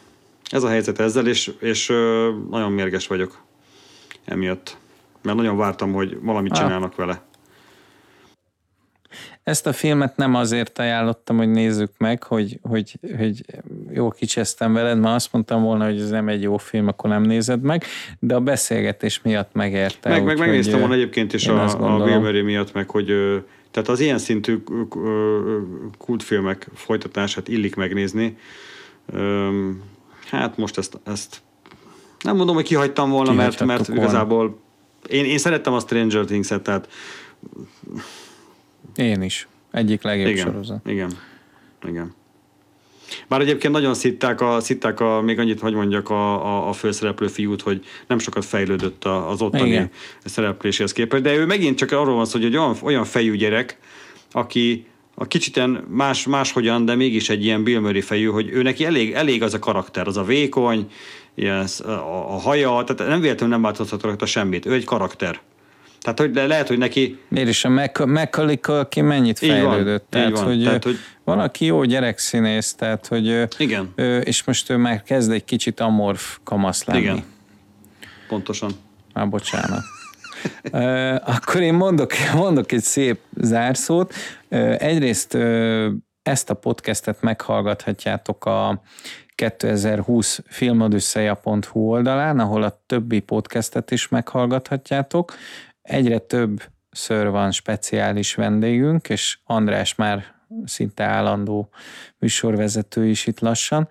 Ez 0.50 0.64
a 0.64 0.68
helyzet 0.68 1.00
ezzel, 1.00 1.28
és, 1.28 1.52
és 1.60 1.88
nagyon 2.50 2.72
mérges 2.72 3.08
vagyok 3.08 3.42
emiatt. 4.26 4.78
Mert 5.22 5.38
nagyon 5.38 5.58
vártam, 5.58 5.94
hogy 5.94 6.18
valamit 6.22 6.54
csinálnak 6.54 6.96
vele. 6.96 7.22
ezt 9.44 9.68
a 9.68 9.74
filmet 9.74 10.18
nem 10.18 10.36
azért 10.36 10.80
ajánlottam, 10.80 11.38
hogy 11.38 11.50
nézzük 11.50 11.92
meg, 11.98 12.24
hogy, 12.24 12.60
hogy, 12.62 13.00
hogy 13.18 13.46
jó 13.92 14.10
kicsesztem 14.10 14.74
veled, 14.74 15.00
mert 15.00 15.16
azt 15.16 15.34
mondtam 15.34 15.64
volna, 15.64 15.86
hogy 15.86 16.00
ez 16.00 16.10
nem 16.10 16.28
egy 16.28 16.42
jó 16.42 16.58
film, 16.58 16.88
akkor 16.88 17.10
nem 17.10 17.22
nézed 17.22 17.62
meg, 17.62 17.84
de 18.20 18.36
a 18.36 18.40
beszélgetés 18.40 19.22
miatt 19.22 19.54
megérte. 19.54 20.10
Meg, 20.10 20.24
meg 20.24 20.38
megnéztem 20.38 20.80
volna 20.80 20.94
egyébként 20.94 21.34
is 21.34 21.48
a, 21.48 21.98
a 21.98 22.04
Bill 22.04 22.44
miatt, 22.44 22.74
meg 22.74 22.90
hogy 22.90 23.06
tehát 23.72 23.90
az 23.90 24.00
ilyen 24.00 24.18
szintű 24.18 24.64
kultfilmek 25.98 26.68
folytatását 26.74 27.48
illik 27.48 27.76
megnézni. 27.76 28.38
Hát 30.30 30.58
most 30.58 30.78
ezt, 30.78 31.00
ezt 31.04 31.42
nem 32.20 32.36
mondom, 32.36 32.56
hogy 32.56 32.66
kihagytam 32.66 33.10
volna, 33.10 33.32
mert, 33.32 33.66
mert 33.66 33.88
volna. 33.88 34.02
igazából 34.02 34.60
én, 35.08 35.26
én 35.26 35.38
szerettem 35.38 35.74
a 35.74 35.80
Stranger 35.80 36.26
Things-et, 36.26 36.62
tehát 36.62 36.90
én 38.96 39.22
is. 39.22 39.48
Egyik 39.72 40.02
legjobb 40.02 40.28
igen, 40.28 40.46
sorozat. 40.46 40.90
Igen, 40.90 41.12
igen. 41.88 42.14
Bár 43.28 43.42
egyébként 43.42 43.74
nagyon 43.74 43.94
szitták, 43.94 44.42
a, 44.42 44.60
szitták 44.60 45.00
a, 45.00 45.22
még 45.22 45.40
annyit, 45.40 45.60
hogy 45.60 45.74
mondjak 45.74 46.10
a, 46.10 46.46
a, 46.46 46.70
a 46.70 46.74
főszereplő 46.74 47.28
fiút, 47.28 47.62
hogy 47.62 47.86
nem 48.08 48.20
sokat 48.20 48.46
fejlődött 48.46 49.06
az 49.06 49.42
ottani 49.42 49.70
Igen. 49.70 49.90
szerepléséhez 50.26 50.92
képest, 50.92 51.24
de 51.24 51.36
ő 51.36 51.46
megint 51.46 51.78
csak 51.78 51.92
arról 51.92 52.16
van 52.16 52.26
szó, 52.26 52.38
hogy 52.38 52.46
egy 52.48 52.58
olyan, 52.58 52.76
olyan 52.82 53.04
fejű 53.04 53.36
gyerek, 53.36 53.80
aki 54.32 54.86
a 55.16 55.28
kicsit 55.28 55.60
más, 55.88 56.26
máshogyan, 56.26 56.86
de 56.86 56.96
mégis 56.96 57.30
egy 57.30 57.44
ilyen 57.44 57.64
Bill 57.64 57.80
Murray 57.80 58.02
fejű, 58.02 58.26
hogy 58.26 58.50
ő 58.50 58.62
neki 58.62 58.86
elég, 58.86 59.14
elég 59.14 59.44
az 59.44 59.54
a 59.54 59.60
karakter, 59.60 60.08
az 60.08 60.18
a 60.18 60.24
vékony, 60.24 60.92
ilyen, 61.36 61.68
a, 61.86 61.90
a 62.34 62.40
haja, 62.40 62.84
tehát 62.86 63.12
nem 63.12 63.22
véletlenül 63.22 63.54
nem 63.56 63.62
változhat 63.62 64.02
rajta 64.02 64.26
semmit, 64.26 64.66
ő 64.66 64.74
egy 64.74 64.84
karakter. 64.84 65.40
Tehát 66.02 66.20
hogy 66.20 66.48
lehet, 66.48 66.68
hogy 66.68 66.78
neki... 66.78 67.20
Miért 67.28 67.50
is 67.50 67.66
a 67.66 67.70
Macaulay 68.06 68.60
ki 68.90 69.02
mennyit 69.02 69.40
fejlődött? 69.40 70.06
Van, 70.10 70.22
tehát, 70.22 70.40
hogy, 70.40 70.64
tehát, 70.64 70.84
hogy 70.84 70.98
valaki 71.24 71.66
jó 71.66 71.84
gyerekszínész, 71.84 72.74
tehát 72.74 73.08
hogy 73.08 73.48
Igen. 73.58 73.92
Ő, 73.96 74.20
és 74.20 74.44
most 74.44 74.70
ő 74.70 74.78
már 74.78 75.04
kezd 75.04 75.32
egy 75.32 75.46
kicsit 75.46 75.80
amorf 75.80 76.38
kamasz 76.44 76.84
lenni. 76.84 77.00
Igen, 77.00 77.24
pontosan. 78.28 78.72
Már 79.14 79.30
bocsánat. 79.30 79.84
Akkor 81.26 81.62
én 81.62 81.74
mondok, 81.74 82.12
mondok 82.36 82.72
egy 82.72 82.84
szép 82.84 83.20
zárszót. 83.34 84.14
Egyrészt 84.78 85.38
ezt 86.22 86.50
a 86.50 86.54
podcastet 86.54 87.22
meghallgathatjátok 87.22 88.46
a 88.46 88.82
2020 89.36 90.40
filmodüsszeja.hu 90.48 91.80
oldalán, 91.80 92.40
ahol 92.40 92.64
a 92.64 92.84
többi 92.86 93.20
podcastet 93.20 93.92
is 93.92 94.08
meghallgathatjátok. 94.08 95.34
Egyre 95.82 96.18
több 96.18 96.62
ször 96.92 97.30
van 97.30 97.52
speciális 97.52 98.36
vendégünk, 98.36 99.10
és 99.10 99.40
András 99.44 99.96
már 99.96 100.26
szinte 100.66 101.04
állandó 101.04 101.70
műsorvezető 102.18 103.08
is 103.08 103.28
itt 103.28 103.40
lassan. 103.40 103.88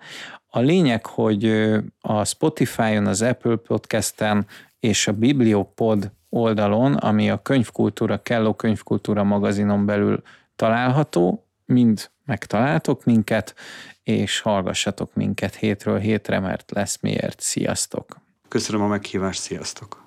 A 0.47 0.59
lényeg, 0.59 1.05
hogy 1.05 1.71
a 1.99 2.25
Spotify-on, 2.25 3.07
az 3.07 3.21
Apple 3.21 3.55
Podcast-en 3.55 4.47
és 4.79 5.07
a 5.07 5.11
Bibliopod 5.11 6.11
oldalon, 6.35 6.93
ami 6.93 7.29
a 7.29 7.41
könyvkultúra, 7.41 8.21
Kelló 8.21 8.53
könyvkultúra 8.53 9.23
magazinon 9.23 9.85
belül 9.85 10.21
található, 10.55 11.45
mind 11.65 12.09
megtaláltok 12.25 13.03
minket, 13.03 13.55
és 14.03 14.39
hallgassatok 14.39 15.13
minket 15.13 15.55
hétről 15.55 15.99
hétre, 15.99 16.39
mert 16.39 16.71
lesz 16.71 16.97
miért. 17.01 17.39
Sziasztok! 17.39 18.17
Köszönöm 18.47 18.81
a 18.81 18.87
meghívást, 18.87 19.41
sziasztok! 19.41 20.04